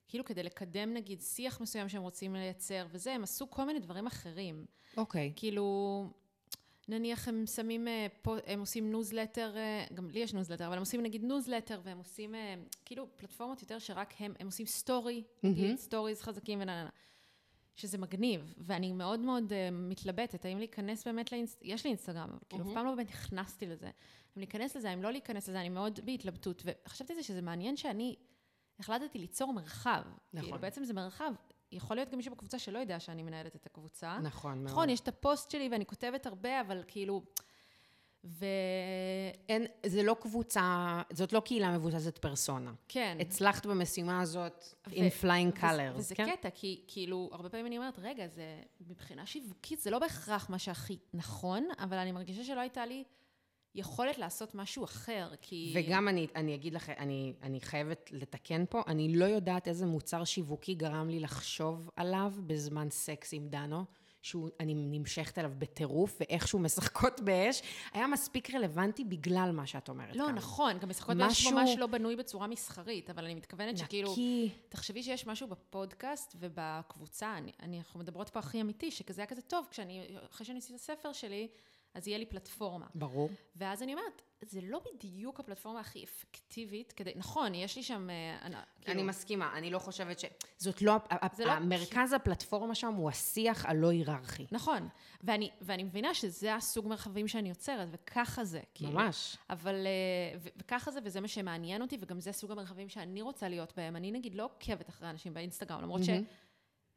כאילו 0.08 0.26
כדי 0.26 0.44
לקדם 0.44 0.94
נגיד 0.94 1.22
שיח 1.22 1.62
מסוים 1.62 1.90
שהם 1.90 2.02
רוצים 2.02 2.36
לייצר 2.36 2.88
וזה, 2.92 3.14
הם 3.14 3.24
עשו 3.24 3.50
כל 3.50 3.66
מיני 3.66 3.80
דברים 3.80 4.08
אחרים. 4.08 4.66
אוקיי. 4.98 5.34
כאילו, 5.36 6.08
נניח 6.88 7.28
הם 7.28 7.46
שמים, 7.46 7.88
אה, 7.88 8.08
הם 8.48 8.60
עושים 8.60 8.92
ניוזלטר, 8.92 9.58
אה, 9.58 9.86
גם 9.94 10.10
לי 10.10 10.20
יש 10.20 10.34
ניוזלטר, 10.34 10.68
אבל 10.68 10.74
הם 10.74 10.80
עושים 10.80 11.02
נגיד 11.02 11.24
ניוזלטר, 11.24 11.82
והם 11.84 11.98
עושים 11.98 12.36
אה, 12.36 12.56
כאילו 12.86 13.08
פלטפורמות 13.16 13.62
יותר 13.62 13.80
שרק 13.80 14.14
הם, 14.20 14.34
הם 14.40 14.46
עושים 14.46 14.66
סטורי, 14.66 15.24
נגיד 15.44 15.76
סטוריז 15.78 16.22
חזקים 16.22 16.62
ונה 16.62 16.90
שזה 17.76 17.98
מגניב, 17.98 18.54
ואני 18.58 18.92
מאוד 18.92 19.20
מאוד 19.20 19.52
אה, 19.52 19.56
מתלבטת, 19.72 20.46
האם 20.46 20.58
להיכנס 20.58 21.08
באמת 21.08 21.32
לאינסט... 21.32 21.60
יש 21.62 21.84
לי 21.84 21.90
אינסטגרם, 21.90 22.30
אבל 22.30 22.40
כאילו 22.50 22.64
אף 22.64 22.74
פעם 22.74 22.86
לא 22.86 22.96
באמת 22.96 23.10
נכנסתי 23.10 23.66
לזה. 23.66 23.90
אם 24.38 24.42
להיכנס 24.42 24.76
לזה, 24.76 24.94
אם 24.94 25.04
לא 25.04 25.12
להיכנס 25.12 25.50
לזה, 25.50 25.60
אני 25.60 25.70
מאוד 25.70 26.00
בהתלבטות, 26.04 26.64
וחשבתי 26.66 27.14
על 27.14 27.18
זה 27.20 27.24
שזה 27.24 27.42
מעניין 27.42 27.78
שאני 27.78 28.16
החלטתי 28.80 29.20
ליצור 29.20 29.54
מרחב. 29.54 30.02
נכון. 30.34 30.46
כאילו, 30.46 30.60
בעצם 30.62 30.84
זה 30.84 30.94
מרחב. 30.94 31.34
יכול 31.72 31.98
להיות 31.98 32.10
גם 32.10 32.18
מישהו 32.18 32.32
בקבוצה 32.36 32.60
שלא 32.60 32.80
יודע 32.80 33.00
שאני 33.00 33.24
מנהלת 33.24 33.56
את 33.56 33.66
הקבוצה. 33.66 34.18
נכון, 34.24 34.58
מאוד. 34.58 34.72
נכון, 34.72 34.90
יש 34.90 35.00
את 35.00 35.08
הפוסט 35.08 35.52
שלי 35.52 35.70
ואני 35.72 35.86
כותבת 35.86 36.26
הרבה, 36.26 36.62
אבל 36.62 36.84
כאילו... 36.88 37.24
ו... 38.26 38.46
אין, 39.50 39.66
זה 39.86 40.04
לא 40.04 40.16
קבוצה, 40.22 41.02
זאת 41.14 41.34
לא 41.34 41.40
קהילה 41.40 41.78
מבוססת 41.78 42.18
פרסונה. 42.18 42.74
כן. 42.88 43.18
הצלחת 43.22 43.66
במשימה 43.66 44.22
הזאת 44.22 44.64
ו- 44.88 44.92
in 44.92 45.24
flying 45.24 45.58
וזה- 45.58 45.62
colors. 45.62 45.98
וזה 45.98 46.16
כן? 46.16 46.30
קטע, 46.32 46.50
כי 46.50 46.84
כאילו, 46.88 47.30
הרבה 47.32 47.50
פעמים 47.50 47.66
אני 47.66 47.78
אומרת, 47.78 48.00
רגע, 48.00 48.28
זה 48.28 48.62
מבחינה 48.88 49.26
שיווקית, 49.26 49.80
זה 49.80 49.92
לא 49.92 50.00
בהכרח 50.00 50.50
מה 50.50 50.60
שהכי 50.60 50.98
נכון, 51.14 51.68
אבל 51.80 51.98
אני 51.98 52.12
מרגישה 52.12 52.44
שלא 52.44 52.60
הייתה 52.60 52.86
לי 52.86 53.04
יכולת 53.76 54.18
לעשות 54.18 54.56
משהו 54.56 54.84
אחר, 54.84 55.32
כי... 55.42 55.74
וגם 55.76 56.08
אני, 56.08 56.28
אני 56.36 56.56
אגיד 56.56 56.74
לך, 56.74 56.90
אני, 56.90 57.34
אני 57.42 57.62
חייבת 57.62 58.10
לתקן 58.14 58.66
פה, 58.70 58.82
אני 58.88 59.16
לא 59.16 59.26
יודעת 59.26 59.68
איזה 59.68 59.86
מוצר 59.86 60.24
שיווקי 60.24 60.74
גרם 60.74 61.10
לי 61.10 61.20
לחשוב 61.20 61.90
עליו 61.96 62.34
בזמן 62.48 62.90
סקס 62.90 63.34
עם 63.34 63.48
דנו, 63.48 63.86
שאני 64.22 64.74
נמשכת 64.76 65.38
אליו 65.38 65.52
בטירוף, 65.58 66.18
ואיכשהו 66.20 66.60
משחקות 66.60 67.22
באש, 67.22 67.62
היה 67.94 68.08
מספיק 68.08 68.56
רלוונטי 68.56 69.04
בגלל 69.04 69.52
מה 69.54 69.68
שאת 69.68 69.90
אומרת 69.90 70.16
לא, 70.16 70.26
כאן. 70.26 70.36
נכון, 70.36 70.80
גם 70.80 70.90
משחקות 70.90 71.18
באש 71.18 71.32
משהו- 71.32 71.52
ממש 71.52 71.70
לא 71.78 71.88
בנוי 71.88 72.16
בצורה 72.16 72.48
מסחרית, 72.48 73.10
אבל 73.10 73.26
אני 73.26 73.36
מתכוונת 73.36 73.78
שכאילו... 73.78 74.12
נקי. 74.12 74.50
תחשבי 74.70 75.04
שיש 75.04 75.28
משהו 75.28 75.48
בפודקאסט 75.48 76.36
ובקבוצה, 76.40 77.38
אני, 77.38 77.52
אני, 77.62 77.78
אנחנו 77.80 78.00
מדברות 78.00 78.30
פה 78.30 78.40
הכי 78.40 78.62
אמיתי, 78.62 78.92
שכזה 78.92 79.22
היה 79.22 79.28
כזה 79.28 79.42
טוב, 79.42 79.68
כשאני, 79.72 80.08
אחרי 80.32 80.46
שאני 80.46 80.58
עשיתי 80.58 80.76
את 80.76 80.80
הספר 80.80 81.14
שלי, 81.14 81.48
אז 81.94 82.08
יהיה 82.08 82.18
לי 82.18 82.26
פלטפורמה. 82.26 82.86
ברור. 82.96 83.30
ואז 83.56 83.84
אני 83.84 83.94
אומרת, 83.94 84.22
זה 84.42 84.60
לא 84.64 84.82
בדיוק 84.94 85.40
הפלטפורמה 85.40 85.80
הכי 85.80 86.04
אפקטיבית 86.04 86.92
כדי, 86.92 87.12
נכון, 87.16 87.56
יש 87.56 87.76
לי 87.76 87.84
שם, 87.84 88.10
אה, 88.10 88.38
אני, 88.42 88.56
כאילו, 88.82 89.00
אני 89.00 89.04
מסכימה, 89.10 89.58
אני 89.58 89.72
לא 89.72 89.80
חושבת 89.80 90.20
ש... 90.20 90.26
זאת 90.58 90.82
לא... 90.82 90.98
זה 91.34 91.46
לא- 91.46 91.52
המרכז 91.52 92.14
הפלטפורמה 92.14 92.76
שם 92.76 92.94
הוא 92.94 93.10
השיח 93.10 93.66
הלא 93.66 93.90
היררכי. 93.92 94.46
נכון, 94.52 94.90
ואני, 95.22 95.50
ואני 95.62 95.84
מבינה 95.84 96.14
שזה 96.14 96.56
הסוג 96.56 96.88
מרחבים 96.88 97.28
שאני 97.28 97.50
יוצרת, 97.50 97.88
וככה 97.92 98.44
זה, 98.44 98.62
כאילו. 98.74 98.92
ממש. 98.92 99.38
אבל, 99.50 99.76
אה, 99.88 100.40
וככה 100.58 100.92
זה, 100.92 101.00
וזה 101.04 101.22
מה 101.22 101.28
שמעניין 101.28 101.82
אותי, 101.82 101.98
וגם 102.02 102.20
זה 102.20 102.32
סוג 102.32 102.52
המרחבים 102.52 102.90
שאני 102.90 103.22
רוצה 103.22 103.50
להיות 103.50 103.74
בהם. 103.78 103.96
אני 103.96 104.12
נגיד 104.12 104.36
לא 104.36 104.46
עוקבת 104.46 104.90
אחרי 104.90 105.10
אנשים 105.10 105.34
באינסטגרם, 105.34 105.82
למרות 105.82 106.02
מהמם. 106.08 106.24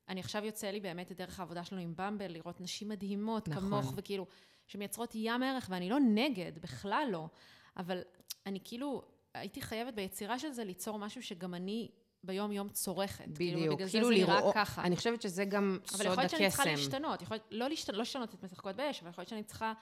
שאני 0.08 0.20
עכשיו 0.20 0.44
יוצא 0.44 0.66
לי 0.66 0.80
באמת 0.80 1.12
דרך 1.12 1.40
העבודה 1.40 1.64
שלנו 1.64 1.82
עם 1.82 1.94
במבל, 1.96 2.32
לראות 2.32 2.60
נשים 2.60 2.88
מדהימות 2.88 3.48
נכון. 3.48 3.62
כמוך, 3.62 3.92
וכאילו, 3.96 4.26
שמייצרות 4.66 5.12
ים 5.14 5.42
ערך, 5.42 5.66
ואני 5.70 5.88
לא 5.88 5.98
נגד, 6.00 6.52
בכלל 6.60 7.08
לא. 7.10 7.28
אבל 7.76 8.02
אני 8.46 8.58
כאילו, 8.64 9.02
הייתי 9.34 9.62
חייבת 9.62 9.94
ביצירה 9.94 10.38
של 10.38 10.50
זה 10.52 10.64
ליצור 10.64 10.98
משהו 10.98 11.22
שגם 11.22 11.54
אני 11.54 11.88
ביום-יום 12.24 12.68
צורכת. 12.68 13.24
כאילו, 13.34 13.58
בדיוק. 13.58 13.72
ובגלל 13.74 13.88
כאילו 13.88 14.08
זה 14.08 14.14
זה 14.14 14.20
נראה. 14.20 14.52
ככה. 14.52 14.82
אני 14.82 14.96
חושבת 14.96 15.22
שזה 15.22 15.44
גם 15.44 15.78
אבל 15.82 15.96
סוד 15.96 16.06
יכול 16.06 16.22
להיות 16.22 16.30
שאני 16.30 16.48
צריכה 16.48 16.62
הקסם. 16.62 16.74
להשתנות, 16.76 17.22
יכול 17.22 17.36
להיות, 17.36 17.48
לא, 17.50 17.68
להשת, 17.68 17.88
לא 17.88 17.98
לשנות 18.00 18.34
את 18.34 18.44
משחקות 18.44 18.76
באש, 18.76 19.00
אבל 19.00 19.10
יכול 19.10 19.22
להיות 19.22 19.28
שאני 19.28 19.42
צריכה 19.42 19.72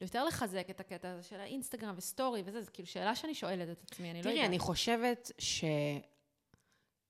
יותר 0.00 0.24
לחזק 0.24 0.66
את 0.70 0.80
הקטע 0.80 1.10
הזה 1.10 1.22
של 1.22 1.40
האינסטגרם 1.40 1.94
וסטורי 1.96 2.42
וזה, 2.46 2.60
זה 2.62 2.70
כאילו 2.70 2.88
שאלה 2.88 3.16
שאני 3.16 3.34
שואלת 3.34 3.68
את 3.70 3.82
עצמי, 3.90 4.10
אני 4.10 4.18
לא 4.18 4.22
תראי, 4.22 4.34
יודעת. 4.34 4.48
אני 4.48 4.58
חושבת 4.58 5.30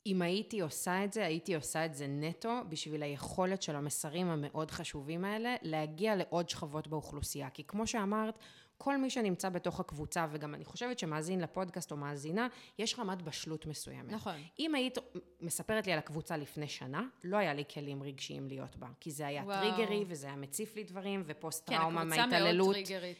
שאם 0.04 0.22
הייתי 0.22 0.60
עושה 0.60 1.04
את 1.04 1.12
זה, 1.12 1.26
הייתי 1.26 1.54
עושה 1.54 1.86
את 1.86 1.94
זה 1.94 2.06
נטו 2.08 2.60
בשביל 2.68 3.02
היכולת 3.02 3.62
של 3.62 3.76
המסרים 3.76 4.26
המאוד 4.26 4.70
חשובים 4.70 5.24
האלה 5.24 5.54
להגיע 5.62 6.16
לעוד 6.16 6.48
שכבות 6.48 6.88
באוכלוסייה. 6.88 7.50
כי 7.50 7.64
כמו 7.64 7.86
שאמרת, 7.86 8.38
כל 8.84 8.96
מי 8.96 9.10
שנמצא 9.10 9.48
בתוך 9.48 9.80
הקבוצה, 9.80 10.26
וגם 10.30 10.54
אני 10.54 10.64
חושבת 10.64 10.98
שמאזין 10.98 11.40
לפודקאסט 11.40 11.92
או 11.92 11.96
מאזינה, 11.96 12.48
יש 12.78 12.98
רמת 12.98 13.22
בשלות 13.22 13.66
מסוימת. 13.66 14.12
נכון. 14.12 14.34
אם 14.58 14.74
היית 14.74 14.98
מספרת 15.40 15.86
לי 15.86 15.92
על 15.92 15.98
הקבוצה 15.98 16.36
לפני 16.36 16.68
שנה, 16.68 17.02
לא 17.24 17.36
היה 17.36 17.54
לי 17.54 17.64
כלים 17.74 18.02
רגשיים 18.02 18.48
להיות 18.48 18.76
בה. 18.76 18.86
כי 19.00 19.10
זה 19.10 19.26
היה 19.26 19.42
וואו. 19.42 19.60
טריגרי, 19.60 20.04
וזה 20.08 20.26
היה 20.26 20.36
מציף 20.36 20.76
לי 20.76 20.84
דברים, 20.84 21.22
ופוסט 21.26 21.70
כן, 21.70 21.76
טראומה 21.76 22.04
מההתעללות. 22.04 22.76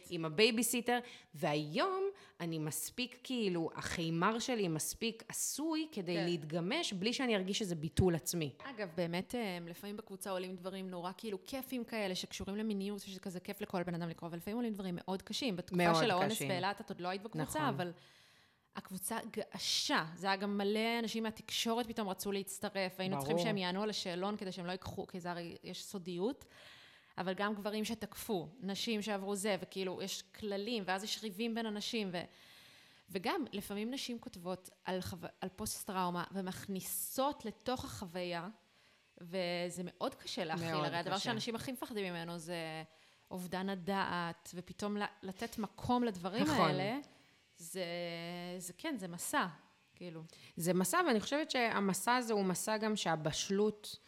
עם 0.09 0.25
הבייביסיטר, 0.25 0.99
והיום 1.35 2.03
אני 2.39 2.59
מספיק, 2.59 3.19
כאילו, 3.23 3.69
החימר 3.75 4.39
שלי 4.39 4.67
מספיק 4.67 5.23
עשוי 5.27 5.87
כדי 5.91 6.15
כן. 6.15 6.25
להתגמש 6.25 6.93
בלי 6.93 7.13
שאני 7.13 7.35
ארגיש 7.35 7.59
שזה 7.59 7.75
ביטול 7.75 8.15
עצמי. 8.15 8.53
אגב, 8.63 8.89
באמת, 8.95 9.35
אה, 9.35 9.57
לפעמים 9.69 9.97
בקבוצה 9.97 10.29
עולים 10.29 10.55
דברים 10.55 10.89
נורא 10.89 11.11
כאילו 11.17 11.37
כיפים 11.45 11.83
כאלה, 11.83 12.15
שקשורים 12.15 12.55
למיניות, 12.55 12.99
שזה 12.99 13.19
כזה 13.19 13.39
כיף 13.39 13.61
לכל 13.61 13.83
בן 13.83 13.95
אדם 13.95 14.09
לקרוא, 14.09 14.29
אבל 14.29 14.37
לפעמים 14.37 14.57
עולים 14.57 14.73
דברים 14.73 14.95
מאוד 14.97 15.21
קשים. 15.21 15.52
בתקופה 15.55 15.83
מאוד 15.83 16.03
של 16.03 16.11
האונס 16.11 16.31
קשים. 16.31 16.47
באילת, 16.47 16.81
את 16.81 16.89
עוד 16.89 17.01
לא 17.01 17.07
היית 17.07 17.23
בקבוצה, 17.23 17.59
נכון. 17.59 17.61
אבל 17.61 17.91
הקבוצה 18.75 19.17
געשה. 19.31 20.05
זה 20.15 20.27
היה 20.27 20.35
גם 20.35 20.57
מלא 20.57 20.99
אנשים 20.99 21.23
מהתקשורת 21.23 21.87
פתאום 21.87 22.09
רצו 22.09 22.31
להצטרף, 22.31 22.99
היינו 22.99 23.17
צריכים 23.17 23.35
ברור. 23.35 23.47
שהם 23.47 23.57
יענו 23.57 23.83
על 23.83 23.89
השאלון 23.89 24.37
כדי 24.37 24.51
שהם 24.51 24.65
לא 24.65 24.71
ייקחו, 24.71 25.07
כי 25.07 25.19
זה 25.19 25.31
הרי, 25.31 25.57
יש 25.63 25.85
סודיות. 25.85 26.45
אבל 27.17 27.33
גם 27.33 27.55
גברים 27.55 27.85
שתקפו, 27.85 28.49
נשים 28.59 29.01
שעברו 29.01 29.35
זה, 29.35 29.55
וכאילו, 29.61 30.01
יש 30.01 30.21
כללים, 30.21 30.83
ואז 30.85 31.03
יש 31.03 31.23
ריבים 31.23 31.55
בין 31.55 31.65
אנשים, 31.65 32.09
ו... 32.13 32.17
וגם, 33.09 33.45
לפעמים 33.51 33.91
נשים 33.91 34.19
כותבות 34.19 34.69
על, 34.83 35.01
חו... 35.01 35.17
על 35.41 35.49
פוסט-טראומה, 35.55 36.23
ומכניסות 36.31 37.45
לתוך 37.45 37.85
החוויה, 37.85 38.47
וזה 39.21 39.81
מאוד 39.85 40.15
קשה 40.15 40.43
להכיל. 40.43 40.67
הרי 40.67 40.97
הדבר. 40.97 41.17
שאנשים 41.17 41.55
הכי 41.55 41.71
מפחדים 41.71 42.13
ממנו 42.13 42.37
זה 42.37 42.83
אובדן 43.33 43.69
הדעת, 43.69 44.49
ופתאום 44.53 44.97
לתת 45.23 45.57
מקום 45.57 46.03
לדברים 46.03 46.43
נכון. 46.43 46.69
האלה, 46.69 46.99
זה, 47.57 47.85
זה 48.57 48.73
כן, 48.77 48.95
זה 48.97 49.07
מסע, 49.07 49.45
כאילו. 49.95 50.23
זה 50.57 50.73
מסע, 50.73 51.01
ואני 51.07 51.19
חושבת 51.19 51.51
שהמסע 51.51 52.15
הזה 52.15 52.33
הוא 52.33 52.45
מסע 52.45 52.77
גם 52.77 52.95
שהבשלות, 52.95 53.99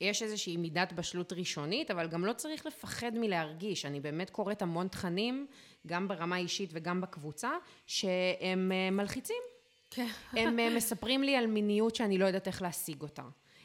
יש 0.00 0.22
איזושהי 0.22 0.56
מידת 0.56 0.92
בשלות 0.92 1.32
ראשונית, 1.32 1.90
אבל 1.90 2.08
גם 2.08 2.24
לא 2.24 2.32
צריך 2.32 2.66
לפחד 2.66 3.12
מלהרגיש. 3.14 3.84
אני 3.84 4.00
באמת 4.00 4.30
קוראת 4.30 4.62
המון 4.62 4.88
תכנים, 4.88 5.46
גם 5.86 6.08
ברמה 6.08 6.36
האישית 6.36 6.70
וגם 6.72 7.00
בקבוצה, 7.00 7.50
שהם 7.86 8.72
אה, 8.72 8.90
מלחיצים. 8.90 9.42
כן. 9.90 10.08
הם 10.32 10.58
אה, 10.58 10.76
מספרים 10.76 11.22
לי 11.22 11.36
על 11.36 11.46
מיניות 11.46 11.94
שאני 11.94 12.18
לא 12.18 12.26
יודעת 12.26 12.46
איך 12.46 12.62
להשיג 12.62 13.02
אותה. 13.02 13.22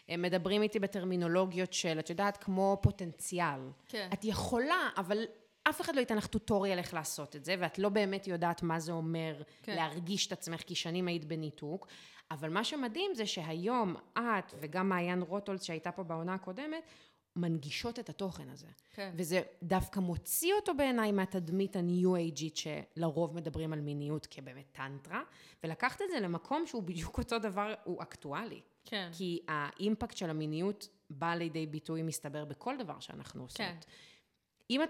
הם 0.09 0.21
מדברים 0.21 0.61
איתי 0.61 0.79
בטרמינולוגיות 0.79 1.73
של, 1.73 1.99
את 1.99 2.09
יודעת, 2.09 2.37
כמו 2.37 2.77
פוטנציאל. 2.81 3.59
כן. 3.87 4.09
את 4.13 4.25
יכולה, 4.25 4.89
אבל 4.97 5.25
אף 5.63 5.81
אחד 5.81 5.95
לא 5.95 5.99
ייתן 5.99 6.17
לך 6.17 6.27
טוטוריאל 6.27 6.77
איך 6.77 6.93
לעשות 6.93 7.35
את 7.35 7.45
זה, 7.45 7.55
ואת 7.59 7.79
לא 7.79 7.89
באמת 7.89 8.27
יודעת 8.27 8.63
מה 8.63 8.79
זה 8.79 8.91
אומר 8.91 9.41
כן. 9.63 9.75
להרגיש 9.75 10.27
את 10.27 10.31
עצמך, 10.31 10.61
כי 10.61 10.75
שנים 10.75 11.07
היית 11.07 11.25
בניתוק. 11.25 11.87
אבל 12.31 12.49
מה 12.49 12.63
שמדהים 12.63 13.15
זה 13.15 13.25
שהיום 13.25 13.95
את 14.13 14.53
וגם 14.59 14.89
מעיין 14.89 15.21
רוטולס 15.21 15.63
שהייתה 15.63 15.91
פה 15.91 16.03
בעונה 16.03 16.33
הקודמת, 16.33 16.83
מנגישות 17.35 17.99
את 17.99 18.09
התוכן 18.09 18.49
הזה. 18.49 18.67
כן. 18.93 19.11
וזה 19.15 19.41
דווקא 19.63 19.99
מוציא 19.99 20.53
אותו 20.53 20.73
בעיניי 20.73 21.11
מהתדמית 21.11 21.75
הניו 21.75 22.15
אייג'ית 22.15 22.57
שלרוב 22.57 23.35
מדברים 23.35 23.73
על 23.73 23.81
מיניות 23.81 24.27
כבאמת 24.31 24.65
טנטרה, 24.71 25.21
ולקחת 25.63 26.01
את 26.01 26.07
זה 26.11 26.19
למקום 26.19 26.67
שהוא 26.67 26.83
בדיוק 26.83 27.17
אותו 27.17 27.39
דבר, 27.39 27.73
הוא 27.83 28.03
אקטואלי. 28.03 28.61
כן. 28.85 29.09
כי 29.17 29.39
האימפקט 29.47 30.17
של 30.17 30.29
המיניות 30.29 30.89
בא 31.09 31.35
לידי 31.35 31.65
ביטוי, 31.65 32.01
מסתבר, 32.01 32.45
בכל 32.45 32.77
דבר 32.77 32.99
שאנחנו 32.99 33.43
עושות. 33.43 33.57
כן. 33.57 33.75
אם 34.69 34.83
את 34.83 34.89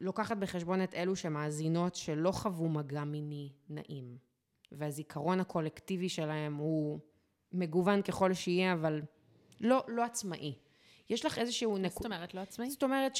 לוקחת 0.00 0.36
בחשבון 0.36 0.82
את 0.82 0.94
אלו 0.94 1.16
שמאזינות 1.16 1.94
שלא 1.94 2.30
חוו 2.30 2.68
מגע 2.68 3.04
מיני 3.04 3.52
נעים, 3.68 4.18
והזיכרון 4.72 5.40
הקולקטיבי 5.40 6.08
שלהם 6.08 6.54
הוא 6.54 6.98
מגוון 7.52 8.02
ככל 8.02 8.34
שיהיה, 8.34 8.72
אבל 8.72 9.02
לא, 9.60 9.84
לא 9.88 10.04
עצמאי. 10.04 10.54
יש 11.10 11.24
לך 11.24 11.38
איזשהו 11.38 11.76
זאת 11.76 11.84
נקודה... 11.84 12.14
אומרת, 12.14 12.34
לא 12.34 12.40
עצמאי? 12.40 12.70
זאת 12.70 12.82
אומרת 12.82 13.16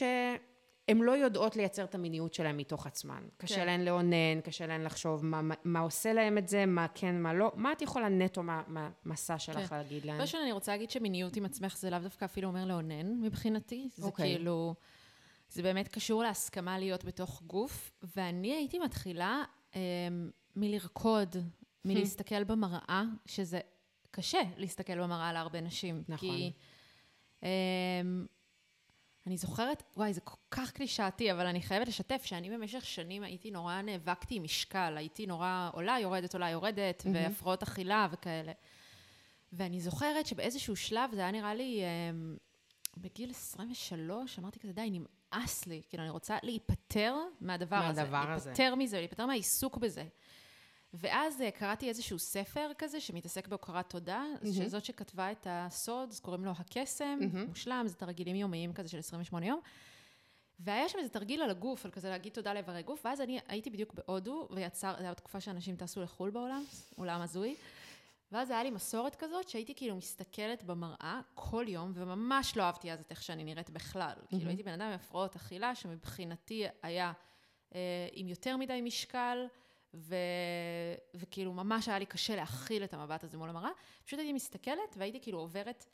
שהן 0.88 0.98
לא 0.98 1.12
יודעות 1.12 1.56
לייצר 1.56 1.84
את 1.84 1.94
המיניות 1.94 2.34
שלהן 2.34 2.56
מתוך 2.56 2.86
עצמן. 2.86 3.22
קשה 3.36 3.54
כן. 3.54 3.66
להן 3.66 3.84
לאונן, 3.84 4.40
קשה 4.44 4.66
להן 4.66 4.84
לחשוב 4.84 5.24
מה, 5.24 5.42
מה, 5.42 5.54
מה 5.64 5.80
עושה 5.80 6.12
להן 6.12 6.38
את 6.38 6.48
זה, 6.48 6.66
מה 6.66 6.86
כן, 6.94 7.20
מה 7.22 7.34
לא. 7.34 7.52
מה 7.54 7.72
את 7.72 7.82
יכולה 7.82 8.08
נטו 8.08 8.42
מה- 8.42 8.62
מהמסע 8.66 9.38
שלך 9.38 9.68
כן. 9.68 9.76
להגיד 9.76 10.04
להן? 10.04 10.20
ראשון, 10.20 10.40
אני 10.42 10.52
רוצה 10.52 10.72
להגיד 10.72 10.90
שמיניות 10.90 11.36
עם 11.36 11.44
עצמך 11.44 11.76
זה 11.76 11.90
לאו 11.90 11.98
דווקא 11.98 12.24
אפילו 12.24 12.48
אומר 12.48 12.64
לאונן 12.64 13.20
מבחינתי. 13.22 13.88
זה 13.96 14.06
אוקיי. 14.06 14.34
כאילו, 14.36 14.74
זה 15.50 15.62
באמת 15.62 15.88
קשור 15.88 16.22
להסכמה 16.22 16.78
להיות 16.78 17.04
בתוך 17.04 17.42
גוף, 17.46 17.92
ואני 18.16 18.54
הייתי 18.54 18.78
מתחילה 18.78 19.42
אה, 19.76 19.80
מלרקוד, 20.56 21.36
מלהסתכל 21.84 22.44
במראה, 22.44 23.02
שזה 23.26 23.60
קשה 24.10 24.40
להסתכל 24.56 25.02
במראה 25.02 25.32
להרבה 25.32 25.60
נשים. 25.60 26.02
נכון. 26.08 26.28
כי 26.28 26.52
אה, 27.42 27.48
אני 29.28 29.36
זוכרת, 29.36 29.82
וואי, 29.96 30.12
זה 30.12 30.20
כל 30.20 30.36
כך 30.50 30.72
קלישאתי, 30.72 31.32
אבל 31.32 31.46
אני 31.46 31.62
חייבת 31.62 31.88
לשתף 31.88 32.22
שאני 32.24 32.50
במשך 32.50 32.84
שנים 32.86 33.22
הייתי 33.22 33.50
נורא 33.50 33.82
נאבקתי 33.82 34.34
עם 34.34 34.42
משקל, 34.42 34.94
הייתי 34.96 35.26
נורא 35.26 35.70
עולה, 35.72 35.98
יורדת, 36.00 36.34
עולה, 36.34 36.50
יורדת, 36.50 37.06
והפרעות 37.14 37.62
אכילה 37.62 38.08
וכאלה. 38.10 38.52
ואני 39.52 39.80
זוכרת 39.80 40.26
שבאיזשהו 40.26 40.76
שלב, 40.76 41.10
זה 41.14 41.20
היה 41.20 41.30
נראה 41.30 41.54
לי 41.54 41.82
אמ, 42.10 42.36
בגיל 42.96 43.30
23, 43.30 44.38
אמרתי 44.38 44.58
כזה, 44.58 44.72
די, 44.72 44.90
נמאס 44.90 45.66
לי. 45.66 45.82
כאילו, 45.88 46.02
אני 46.02 46.10
רוצה 46.10 46.36
להיפטר 46.42 47.16
מהדבר 47.40 47.76
הזה. 47.76 48.02
מהדבר 48.02 48.30
הזה. 48.30 48.50
להיפטר 48.50 48.74
מזה, 48.74 48.98
להיפטר 48.98 49.26
מהעיסוק 49.26 49.76
בזה. 49.76 50.04
ואז 50.94 51.42
אה, 51.42 51.50
קראתי 51.50 51.88
איזשהו 51.88 52.18
ספר 52.18 52.70
כזה 52.78 53.00
שמתעסק 53.00 53.48
בהוקרת 53.48 53.90
תודה, 53.90 54.24
שזאת 54.52 54.84
שכתבה 54.84 55.32
את 55.32 55.46
הסוד, 55.50 56.08
אז 56.08 56.20
קוראים 56.20 56.44
לו 56.44 56.50
הקסם, 56.58 57.18
מושלם, 57.48 57.84
זה 57.86 57.94
תרגילים 57.94 58.36
יומיים 58.36 58.72
כזה 58.72 58.88
של 58.88 58.98
28 58.98 59.46
יום. 59.46 59.60
והיה 60.60 60.88
שם 60.88 60.98
איזה 60.98 61.10
תרגיל 61.10 61.42
על 61.42 61.50
הגוף, 61.50 61.84
על 61.84 61.90
כזה 61.90 62.10
להגיד 62.10 62.32
תודה 62.32 62.54
לאיברי 62.54 62.82
גוף, 62.82 63.00
ואז 63.04 63.20
אני 63.20 63.38
הייתי 63.48 63.70
בדיוק 63.70 63.94
בהודו, 63.94 64.48
ויצר, 64.50 64.92
זו 64.92 65.04
הייתה 65.04 65.14
תקופה 65.14 65.40
שאנשים 65.40 65.76
טסו 65.76 66.02
לחו"ל 66.02 66.30
בעולם, 66.30 66.64
עולם 66.96 67.20
הזוי. 67.20 67.54
ואז 68.32 68.50
היה 68.50 68.62
לי 68.62 68.70
מסורת 68.70 69.14
כזאת, 69.14 69.48
שהייתי 69.48 69.74
כאילו 69.74 69.96
מסתכלת 69.96 70.64
במראה 70.64 71.20
כל 71.34 71.64
יום, 71.68 71.92
וממש 71.94 72.56
לא 72.56 72.62
אהבתי 72.62 72.92
אז 72.92 73.00
את 73.00 73.10
איך 73.10 73.22
שאני 73.22 73.44
נראית 73.44 73.70
בכלל. 73.70 74.14
כאילו 74.28 74.48
הייתי 74.48 74.62
בן 74.62 74.72
אדם 74.72 74.86
עם 74.86 74.92
הפרעות 74.92 75.36
אכילה, 75.36 75.74
שמבחינתי 75.74 76.64
היה 76.82 77.12
אה, 77.74 78.08
עם 78.12 78.28
יותר 78.28 78.56
מדי 78.56 78.80
משקל, 78.82 79.46
ו... 79.94 80.14
וכאילו 81.14 81.52
ממש 81.52 81.88
היה 81.88 81.98
לי 81.98 82.06
קשה 82.06 82.36
להכיל 82.36 82.84
את 82.84 82.94
המבט 82.94 83.24
הזה 83.24 83.38
מול 83.38 83.48
המראה. 83.48 83.70
פשוט 84.04 84.18
הייתי 84.18 84.32
מסתכלת, 84.32 84.96
והייתי 84.96 85.20
כאילו 85.20 85.38
עוברת, 85.38 85.86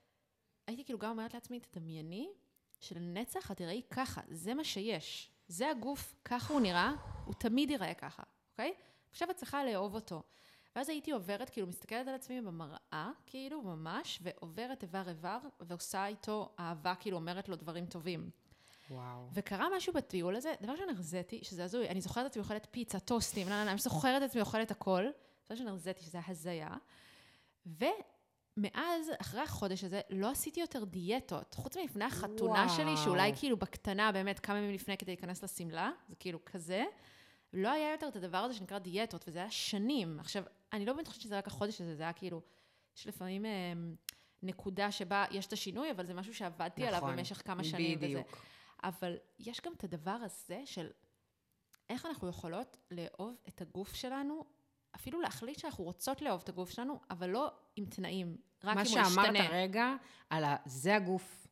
הייתי 0.66 0.84
כאילו 0.84 0.98
גם 0.98 1.10
אומרת 1.10 1.34
לעצמי, 1.34 1.60
תדמייני 1.60 2.28
שלנצח 2.80 3.50
את 3.50 3.56
תראי 3.56 3.82
ככה, 3.90 4.20
זה 4.28 4.54
מה 4.54 4.64
שיש. 4.64 5.30
זה 5.48 5.70
הגוף, 5.70 6.14
ככה 6.24 6.52
הוא 6.52 6.60
נראה, 6.60 6.92
הוא 7.24 7.34
תמיד 7.34 7.70
ייראה 7.70 7.94
ככה, 7.94 8.22
אוקיי? 8.52 8.74
עכשיו 9.10 9.30
את 9.30 9.36
צריכה 9.36 9.64
לאהוב 9.64 9.94
אותו. 9.94 10.22
ואז 10.76 10.88
הייתי 10.88 11.10
עוברת, 11.10 11.50
כאילו, 11.50 11.66
מסתכלת 11.66 12.08
על 12.08 12.14
עצמי 12.14 12.40
במראה, 12.40 13.10
כאילו, 13.26 13.62
ממש, 13.62 14.18
ועוברת 14.22 14.82
איבר 14.82 15.08
איבר, 15.08 15.38
ועושה 15.60 16.06
איתו 16.06 16.54
אהבה, 16.60 16.94
כאילו, 16.94 17.16
אומרת 17.16 17.48
לו 17.48 17.56
דברים 17.56 17.86
טובים. 17.86 18.30
וואו. 18.90 19.28
וקרה 19.32 19.66
משהו 19.76 19.92
בטיול 19.92 20.36
הזה, 20.36 20.54
דבר 20.62 20.72
ראשון 20.72 20.88
הרזיתי, 20.88 21.44
שזה 21.44 21.64
הזוי, 21.64 21.88
אני 21.88 22.00
זוכרת 22.00 22.26
את 22.26 22.30
עצמי 22.30 22.42
אוכלת 22.42 22.66
פיצה, 22.70 23.00
טוסטים, 23.00 23.48
לא, 23.48 23.54
לא, 23.54 23.64
לא, 23.64 23.70
אני 23.70 23.78
זוכרת 23.78 24.22
את 24.22 24.28
עצמי 24.28 24.40
אוכלת 24.40 24.70
הכל, 24.70 25.02
דבר 25.02 25.54
ראשון 25.54 25.68
הרזיתי, 25.68 26.02
שזה 26.04 26.18
הזיה. 26.26 26.70
ומאז, 27.66 29.10
אחרי 29.20 29.40
החודש 29.40 29.84
הזה, 29.84 30.00
לא 30.10 30.30
עשיתי 30.30 30.60
יותר 30.60 30.84
דיאטות, 30.84 31.54
חוץ 31.54 31.76
מלפני 31.76 32.04
החתונה 32.04 32.66
וואו. 32.66 32.76
שלי, 32.76 32.96
שאולי 33.04 33.32
כאילו 33.36 33.56
בקטנה, 33.56 34.12
באמת, 34.12 34.40
כמה 34.40 34.58
ימים 34.58 34.74
לפני 34.74 34.96
כדי 34.96 35.12
להיכנס 35.12 35.42
לשמלה, 35.42 35.90
זה 36.08 36.16
כאילו 36.16 36.44
כזה. 36.44 36.84
לא 37.52 37.68
היה 37.70 37.92
יותר 37.92 38.08
את 38.08 38.16
הדבר 38.16 38.38
הזה 38.38 38.54
שנקרא 38.54 38.78
דיאטות, 38.78 39.24
וזה 39.28 39.38
היה 39.38 39.50
שנים. 39.50 40.20
עכשיו, 40.20 40.42
אני 40.72 40.86
לא 40.86 40.92
באמת 40.92 41.08
חושבת 41.08 41.22
שזה 41.22 41.38
רק 41.38 41.46
החודש 41.46 41.80
הזה, 41.80 41.94
זה 41.94 42.02
היה 42.02 42.12
כאילו, 42.12 42.40
יש 42.96 43.06
לפעמים 43.06 43.46
אה, 43.46 43.72
נקודה 44.42 44.92
שבה 44.92 45.24
יש 45.30 45.46
את 45.46 45.52
השינוי, 45.52 45.90
אבל 45.90 46.06
זה 46.06 46.14
משהו 46.14 46.34
שעבדתי 46.34 46.86
עליו 46.86 46.98
נכון, 46.98 47.16
במשך 47.16 47.42
כמה 47.44 47.64
שנים. 47.64 47.98
וזה. 48.00 48.22
אבל 48.84 49.16
יש 49.38 49.60
גם 49.60 49.72
את 49.72 49.84
הדבר 49.84 50.10
הזה 50.10 50.62
של 50.64 50.90
איך 51.90 52.06
אנחנו 52.06 52.28
יכולות 52.28 52.76
לאהוב 52.90 53.36
את 53.48 53.60
הגוף 53.60 53.94
שלנו, 53.94 54.44
אפילו 54.94 55.20
להחליט 55.20 55.58
שאנחנו 55.58 55.84
רוצות 55.84 56.22
לאהוב 56.22 56.40
את 56.44 56.48
הגוף 56.48 56.70
שלנו, 56.70 57.00
אבל 57.10 57.30
לא 57.30 57.52
עם 57.76 57.86
תנאים, 57.86 58.36
רק 58.64 58.76
מה 58.76 58.82
אם 58.82 58.86
הוא 58.86 58.98
ישתנה. 58.98 59.24
שאמרת 59.24 59.50
הרגע, 59.50 59.94
על 60.30 60.44
ה... 60.44 60.56
זה 60.64 60.96
הגוף, 60.96 61.46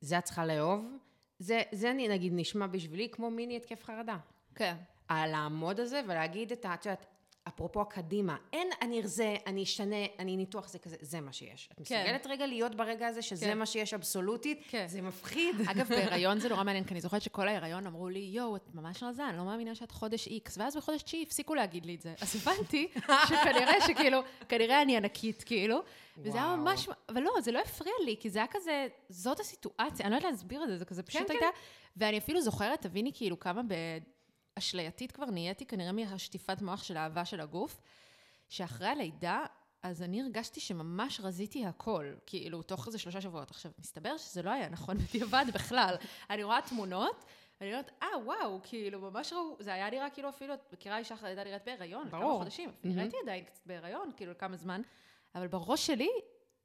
זה 0.00 0.18
את 0.18 0.24
צריכה 0.24 0.46
לאהוב, 0.46 0.96
זה, 1.38 1.62
זה 1.72 1.92
נגיד 1.92 2.32
נשמע 2.36 2.66
בשבילי 2.66 3.08
כמו 3.12 3.30
מיני 3.30 3.56
התקף 3.56 3.84
חרדה. 3.84 4.18
כן. 4.54 4.76
על 5.08 5.30
לעמוד 5.30 5.80
הזה 5.80 6.00
ולהגיד 6.04 6.52
את 6.52 6.64
ה... 6.64 6.74
את 6.74 6.86
יודעת, 6.86 7.06
אפרופו 7.48 7.80
הקדימה, 7.80 8.36
אין 8.52 8.68
אני 8.82 9.00
ארזה, 9.00 9.36
אני 9.46 9.62
אשתנה, 9.62 9.96
אני 10.18 10.36
ניתוח, 10.36 10.68
זה 10.68 10.78
כזה, 10.78 10.96
זה 11.00 11.20
מה 11.20 11.32
שיש. 11.32 11.68
את 11.72 11.76
כן. 11.84 12.02
מסוגלת 12.02 12.26
רגע 12.26 12.46
להיות 12.46 12.74
ברגע 12.74 13.06
הזה 13.06 13.22
שזה 13.22 13.46
כן. 13.46 13.58
מה 13.58 13.66
שיש 13.66 13.94
אבסולוטית? 13.94 14.62
כן. 14.68 14.84
זה 14.88 15.02
מפחיד. 15.02 15.56
אגב, 15.70 15.88
בהיריון 15.88 16.40
זה 16.40 16.48
נורא 16.48 16.64
מעניין, 16.64 16.84
כי 16.84 16.94
אני 16.94 17.00
זוכרת 17.00 17.22
שכל 17.22 17.48
ההיריון 17.48 17.86
אמרו 17.86 18.08
לי, 18.08 18.18
יואו, 18.32 18.56
את 18.56 18.74
ממש 18.74 19.02
רזה, 19.02 19.28
אני 19.28 19.36
לא 19.36 19.44
מאמינה 19.44 19.74
שאת 19.74 19.90
חודש 19.90 20.26
איקס, 20.26 20.58
ואז 20.58 20.76
בחודש 20.76 21.02
תשיעי 21.02 21.22
הפסיקו 21.22 21.54
להגיד 21.54 21.86
לי 21.86 21.94
את 21.94 22.00
זה. 22.00 22.14
אז 22.20 22.36
הבנתי 22.36 22.88
שכנראה 23.28 23.80
שכאילו, 23.86 24.20
כנראה 24.48 24.82
אני 24.82 24.96
ענקית, 24.96 25.42
כאילו. 25.42 25.82
וזה 26.18 26.38
היה 26.38 26.46
וואו. 26.46 26.56
ממש, 26.56 26.88
אבל 27.08 27.22
לא, 27.22 27.32
זה 27.40 27.52
לא 27.52 27.60
הפריע 27.60 27.92
לי, 28.04 28.16
כי 28.20 28.30
זה 28.30 28.38
היה 28.38 28.48
כזה, 28.50 28.86
זאת 29.08 29.40
הסיטואציה, 29.40 30.06
אני 30.06 30.10
לא 30.10 30.16
יודעת 30.16 30.32
להסביר 30.32 30.62
את 30.62 30.68
זה, 30.68 30.76
זה 30.76 30.84
כזה 30.84 31.02
פשוט 31.02 31.22
כן. 31.22 31.32
הייתה, 31.32 31.46
ואני 31.96 32.18
אפילו 32.18 32.40
זוכרת, 32.40 32.82
תביני 32.82 33.10
כאילו 33.14 33.38
כמה 33.38 33.62
באשלייתית 34.58 35.12
כבר 35.12 35.24
נהייתי, 35.26 35.66
כנראה 35.66 35.92
מהשטיפת 35.92 36.62
מוח 36.62 36.82
של 36.82 36.96
האהבה 36.96 37.24
של 37.24 37.40
הגוף, 37.40 37.80
שאחרי 38.48 38.88
הלידה, 38.88 39.44
אז 39.82 40.02
אני 40.02 40.22
הרגשתי 40.22 40.60
שממש 40.60 41.20
רזיתי 41.20 41.66
הכל, 41.66 42.12
כאילו, 42.26 42.62
תוך 42.62 42.86
איזה 42.86 42.98
שלושה 42.98 43.20
שבועות. 43.20 43.50
עכשיו, 43.50 43.72
מסתבר 43.78 44.16
שזה 44.16 44.42
לא 44.42 44.50
היה 44.50 44.68
נכון 44.68 44.98
בדיעבד 45.08 45.44
בכלל. 45.54 45.94
אני 46.30 46.42
רואה 46.42 46.58
תמונות, 46.68 47.24
ואני 47.60 47.72
אומרת, 47.72 47.90
אה, 48.02 48.08
וואו, 48.24 48.60
כאילו, 48.62 49.00
ממש 49.00 49.32
ראו, 49.32 49.56
זה 49.58 49.74
היה 49.74 49.90
נראה 49.90 50.10
כאילו 50.10 50.28
אפילו, 50.28 50.54
את 50.54 50.72
מכירה 50.72 50.98
אישה 50.98 51.14
אחת 51.14 51.24
הייתה 51.24 51.44
נראית 51.44 51.64
בהיריון, 51.64 52.10
כמה 52.10 52.20
ברור. 52.20 52.38
חודשים. 52.38 52.72
נראיתי 52.84 53.16
עדיין 53.22 53.44
קצת 53.44 53.66
בהיריון, 53.66 54.10
כאילו, 54.16 54.38
כמה 54.38 54.56
זמן, 54.56 54.80
אבל 55.34 55.46
בראש 55.46 55.86
שלי, 55.86 56.10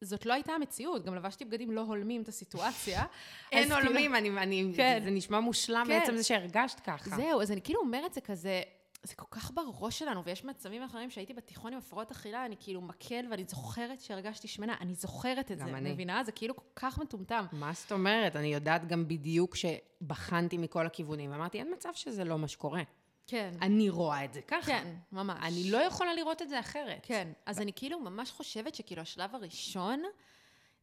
זאת 0.03 0.25
לא 0.25 0.33
הייתה 0.33 0.53
המציאות, 0.53 1.05
גם 1.05 1.15
לבשתי 1.15 1.45
בגדים 1.45 1.71
לא 1.71 1.81
הולמים 1.81 2.21
את 2.21 2.27
הסיטואציה. 2.27 3.03
אין 3.51 3.63
כאילו- 3.69 3.75
עולמים, 3.75 4.15
אני, 4.15 4.29
אני, 4.29 4.73
כן. 4.75 5.01
זה 5.03 5.09
נשמע 5.11 5.39
מושלם 5.39 5.83
כן. 5.87 5.99
בעצם 5.99 6.17
זה 6.17 6.23
שהרגשת 6.23 6.79
ככה. 6.79 7.15
זהו, 7.15 7.41
אז 7.41 7.51
אני 7.51 7.61
כאילו 7.61 7.79
אומרת, 7.79 8.13
זה 8.13 8.21
כזה, 8.21 8.61
זה 9.03 9.15
כל 9.15 9.25
כך 9.31 9.51
בראש 9.53 9.99
שלנו, 9.99 10.23
ויש 10.23 10.45
מצבים 10.45 10.83
אחרים 10.83 11.09
שהייתי 11.09 11.33
בתיכון 11.33 11.73
עם 11.73 11.79
הפרעות 11.79 12.11
אכילה, 12.11 12.45
אני 12.45 12.55
כאילו 12.59 12.81
מקל, 12.81 13.25
ואני 13.31 13.43
זוכרת 13.47 14.01
שהרגשתי 14.01 14.47
שמנה, 14.47 14.75
אני 14.81 14.93
זוכרת 14.93 15.51
את 15.51 15.57
זה, 15.57 15.63
אני. 15.65 15.93
מבינה? 15.93 16.23
זה 16.23 16.31
כאילו 16.31 16.55
כל 16.55 16.63
כך 16.75 16.99
מטומטם. 16.99 17.45
מה 17.51 17.71
זאת 17.73 17.91
אומרת? 17.91 18.35
אני 18.35 18.53
יודעת 18.53 18.87
גם 18.87 19.07
בדיוק 19.07 19.55
שבחנתי 19.55 20.57
מכל 20.57 20.85
הכיוונים, 20.85 21.31
ואמרתי, 21.31 21.59
אין 21.59 21.73
מצב 21.73 21.89
שזה 21.93 22.23
לא 22.23 22.37
מה 22.37 22.47
שקורה. 22.47 22.81
כן. 23.27 23.53
אני 23.61 23.89
רואה 23.89 24.25
את 24.25 24.33
זה 24.33 24.41
ככה. 24.41 24.65
כן, 24.65 24.95
ממש. 25.11 25.39
אני 25.41 25.71
לא 25.71 25.77
יכולה 25.77 26.13
לראות 26.13 26.41
את 26.41 26.49
זה 26.49 26.59
אחרת. 26.59 26.99
כן, 27.03 27.31
אז 27.45 27.61
אני 27.61 27.73
כאילו 27.75 27.99
ממש 27.99 28.31
חושבת 28.31 28.75
שכאילו 28.75 29.01
השלב 29.01 29.35
הראשון, 29.35 30.03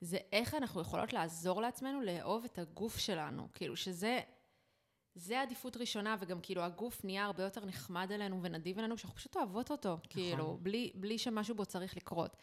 זה 0.00 0.18
איך 0.32 0.54
אנחנו 0.54 0.80
יכולות 0.80 1.12
לעזור 1.12 1.62
לעצמנו 1.62 2.00
לאהוב 2.00 2.44
את 2.44 2.58
הגוף 2.58 2.98
שלנו. 2.98 3.48
כאילו 3.54 3.76
שזה, 3.76 4.20
זה 5.14 5.40
עדיפות 5.40 5.76
ראשונה, 5.76 6.16
וגם 6.20 6.40
כאילו 6.40 6.62
הגוף 6.62 7.04
נהיה 7.04 7.24
הרבה 7.24 7.42
יותר 7.42 7.64
נחמד 7.64 8.12
אלינו 8.12 8.42
ונדיב 8.42 8.78
אלינו, 8.78 8.96
כשאנחנו 8.96 9.16
פשוט 9.16 9.36
אוהבות 9.36 9.70
אותו. 9.70 9.92
נכון. 9.92 10.06
כאילו, 10.08 10.58
בלי, 10.62 10.92
בלי 10.94 11.18
שמשהו 11.18 11.54
בו 11.54 11.66
צריך 11.66 11.96
לקרות. 11.96 12.36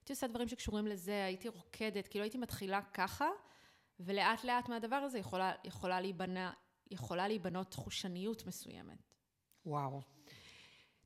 הייתי 0.00 0.12
עושה 0.12 0.26
דברים 0.26 0.48
שקשורים 0.48 0.86
לזה, 0.86 1.24
הייתי 1.24 1.48
רוקדת, 1.48 2.08
כאילו 2.08 2.24
הייתי 2.24 2.38
מתחילה 2.38 2.82
ככה, 2.82 3.28
ולאט 4.00 4.44
לאט 4.44 4.68
מהדבר 4.68 4.96
הזה 4.96 5.18
יכולה, 5.18 5.52
יכולה, 5.64 6.00
להיבנה, 6.00 6.52
יכולה 6.90 7.28
להיבנות 7.28 7.74
חושניות 7.74 8.46
מסוימת. 8.46 9.13
וואו. 9.66 10.00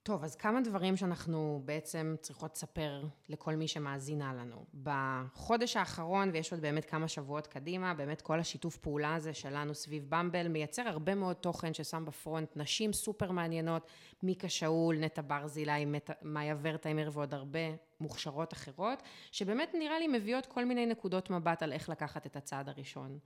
טוב, 0.09 0.24
אז 0.24 0.36
כמה 0.36 0.61
דברים 0.61 0.96
שאנחנו 0.96 1.62
בעצם 1.64 2.14
צריכות 2.20 2.54
לספר 2.54 3.04
לכל 3.28 3.54
מי 3.54 3.68
שמאזינה 3.68 4.34
לנו. 4.34 4.64
בחודש 4.82 5.76
האחרון, 5.76 6.30
ויש 6.32 6.52
עוד 6.52 6.61
באמת 6.61 6.84
כמה 6.84 7.09
שבועות 7.09 7.46
קדימה, 7.46 7.94
באמת 7.94 8.20
כל 8.20 8.40
השיתוף 8.40 8.76
פעולה 8.76 9.14
הזה 9.14 9.34
שלנו 9.34 9.74
סביב 9.74 10.04
במבל 10.09 10.48
מייצר 10.48 10.88
הרבה 10.88 11.14
מאוד 11.14 11.36
תוכן 11.36 11.74
ששם 11.74 12.04
בפרונט 12.04 12.56
נשים 12.56 12.92
סופר 12.92 13.30
מעניינות, 13.30 13.86
מיקה 14.22 14.48
שאול, 14.48 14.96
נטע 14.98 15.22
ברזילי, 15.26 15.86
מאיה 16.22 16.56
ורטהיימר 16.62 17.09
ועוד 17.12 17.34
הרבה 17.34 17.61
מוכשרות 18.00 18.52
אחרות, 18.52 19.02
שבאמת 19.32 19.74
נראה 19.78 19.98
לי 19.98 20.09
מביאות 20.09 20.46
כל 20.46 20.64
מיני 20.64 20.86
נקודות 20.86 21.30
מבט 21.30 21.62
על 21.62 21.72
איך 21.72 21.88
לקחת 21.88 22.26
את 22.26 22.36
הצעד 22.36 22.68
הראשון. 22.68 23.18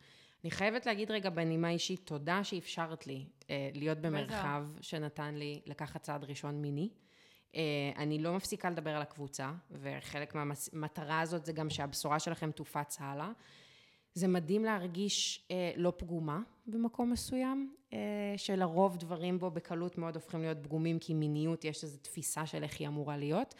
אני 0.44 0.50
חייבת 0.50 0.86
להגיד 0.86 1.10
רגע 1.10 1.30
בנימה 1.30 1.70
אישית, 1.70 2.00
תודה 2.04 2.44
שאפשרת 2.44 3.06
לי 3.06 3.24
אה, 3.50 3.70
להיות 3.74 3.98
במרחב 3.98 4.64
שנתן 4.80 5.34
לי 5.34 5.60
לקחת 5.66 6.02
צעד 6.02 6.24
ראשון 6.24 6.62
מיני. 6.62 6.88
אה, 7.54 7.60
אני 7.96 8.18
לא 8.18 8.36
מפסיקה 8.36 8.70
לדבר 8.70 8.90
על 8.90 9.02
הקבוצה, 9.02 9.52
וחלק 9.70 10.34
מהמטרה 10.34 11.20
הזאת 11.20 11.44
זה 11.44 11.52
גם 11.52 11.70
שהבשורה 11.70 12.18
שלכם 12.18 12.50
תופץ 12.50 12.96
הלאה. 13.00 13.30
זה 14.14 14.28
מדהים 14.28 14.64
להרגיש 14.64 15.46
אה, 15.50 15.72
לא 15.76 15.92
פגומה 15.96 16.40
במקום 16.66 17.10
מסוים, 17.10 17.74
אה, 17.92 17.98
שלרוב 18.36 18.96
דברים 18.96 19.38
בו 19.38 19.50
בקלות 19.50 19.98
מאוד 19.98 20.14
הופכים 20.14 20.40
להיות 20.40 20.58
פגומים, 20.62 20.98
כי 20.98 21.14
מיניות 21.14 21.64
יש 21.64 21.84
איזו 21.84 21.98
תפיסה 21.98 22.46
של 22.46 22.62
איך 22.62 22.80
היא 22.80 22.88
אמורה 22.88 23.16
להיות. 23.16 23.54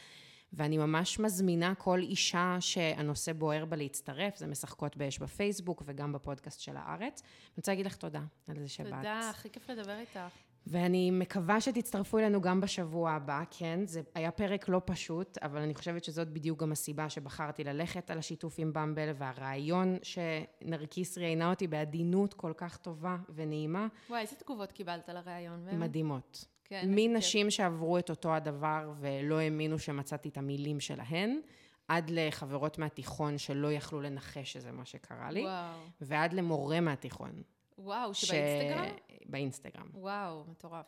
ואני 0.52 0.78
ממש 0.78 1.18
מזמינה 1.18 1.74
כל 1.74 1.98
אישה 1.98 2.56
שהנושא 2.60 3.32
בוער 3.32 3.64
בה 3.64 3.76
להצטרף, 3.76 4.36
זה 4.36 4.46
משחקות 4.46 4.96
באש 4.96 5.18
בפייסבוק 5.18 5.82
וגם 5.86 6.12
בפודקאסט 6.12 6.60
של 6.60 6.76
הארץ. 6.76 7.22
אני 7.22 7.56
רוצה 7.56 7.72
להגיד 7.72 7.86
לך 7.86 7.96
תודה 7.96 8.22
על 8.48 8.58
זה 8.58 8.68
שבאת. 8.68 8.92
תודה, 8.92 9.30
הכי 9.30 9.50
כיף 9.50 9.70
לדבר 9.70 9.98
איתך. 9.98 10.20
ואני 10.66 11.10
מקווה 11.10 11.60
שתצטרפו 11.60 12.18
אלינו 12.18 12.40
גם 12.40 12.60
בשבוע 12.60 13.10
הבא, 13.10 13.42
כן, 13.50 13.80
זה 13.86 14.02
היה 14.14 14.30
פרק 14.30 14.68
לא 14.68 14.80
פשוט, 14.84 15.38
אבל 15.38 15.60
אני 15.60 15.74
חושבת 15.74 16.04
שזאת 16.04 16.28
בדיוק 16.28 16.60
גם 16.60 16.72
הסיבה 16.72 17.08
שבחרתי 17.08 17.64
ללכת 17.64 18.10
על 18.10 18.18
השיתוף 18.18 18.54
עם 18.58 18.72
במבל, 18.72 19.10
והרעיון 19.14 19.98
שנרקיס 20.02 21.18
ראיינה 21.18 21.50
אותי 21.50 21.66
בעדינות 21.66 22.34
כל 22.34 22.52
כך 22.56 22.76
טובה 22.76 23.16
ונעימה. 23.34 23.86
וואי, 24.08 24.20
איזה 24.20 24.36
תגובות 24.36 24.72
קיבלת 24.72 25.08
על 25.08 25.16
הרעיון? 25.16 25.64
באמת? 25.64 25.78
מדהימות. 25.78 26.44
כן, 26.72 26.86
מנשים 26.88 27.50
שעברו 27.50 27.98
את 27.98 28.10
אותו 28.10 28.34
הדבר 28.34 28.92
ולא 29.00 29.38
האמינו 29.38 29.78
שמצאתי 29.78 30.28
את 30.28 30.38
המילים 30.38 30.80
שלהן, 30.80 31.40
עד 31.88 32.10
לחברות 32.10 32.78
מהתיכון 32.78 33.38
שלא 33.38 33.72
יכלו 33.72 34.00
לנחש 34.00 34.52
שזה 34.52 34.72
מה 34.72 34.84
שקרה 34.84 35.30
לי, 35.30 35.42
וואו. 35.42 35.80
ועד 36.00 36.32
למורה 36.32 36.80
מהתיכון. 36.80 37.42
וואו, 37.78 38.14
שבאינסטגרם? 38.14 38.84
באינסטגרם. 39.26 39.86
וואו, 39.94 40.44
מטורף. 40.48 40.86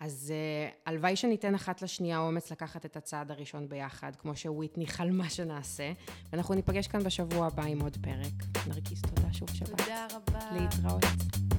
אז 0.00 0.32
uh, 0.32 0.76
הלוואי 0.86 1.16
שניתן 1.16 1.54
אחת 1.54 1.82
לשנייה 1.82 2.18
אומץ 2.18 2.50
לקחת 2.50 2.86
את 2.86 2.96
הצעד 2.96 3.30
הראשון 3.30 3.68
ביחד, 3.68 4.16
כמו 4.16 4.36
שוויטני 4.36 4.86
חלמה 4.86 5.30
שנעשה, 5.30 5.92
ואנחנו 6.32 6.54
ניפגש 6.54 6.86
כאן 6.86 7.02
בשבוע 7.02 7.46
הבא 7.46 7.64
עם 7.64 7.80
עוד 7.80 7.96
פרק. 8.02 8.66
נרקיס, 8.66 9.02
תודה 9.02 9.32
שוב 9.32 9.50
שבאת. 9.54 9.80
תודה 9.80 10.06
רבה. 10.12 10.40
להתראות. 10.52 11.55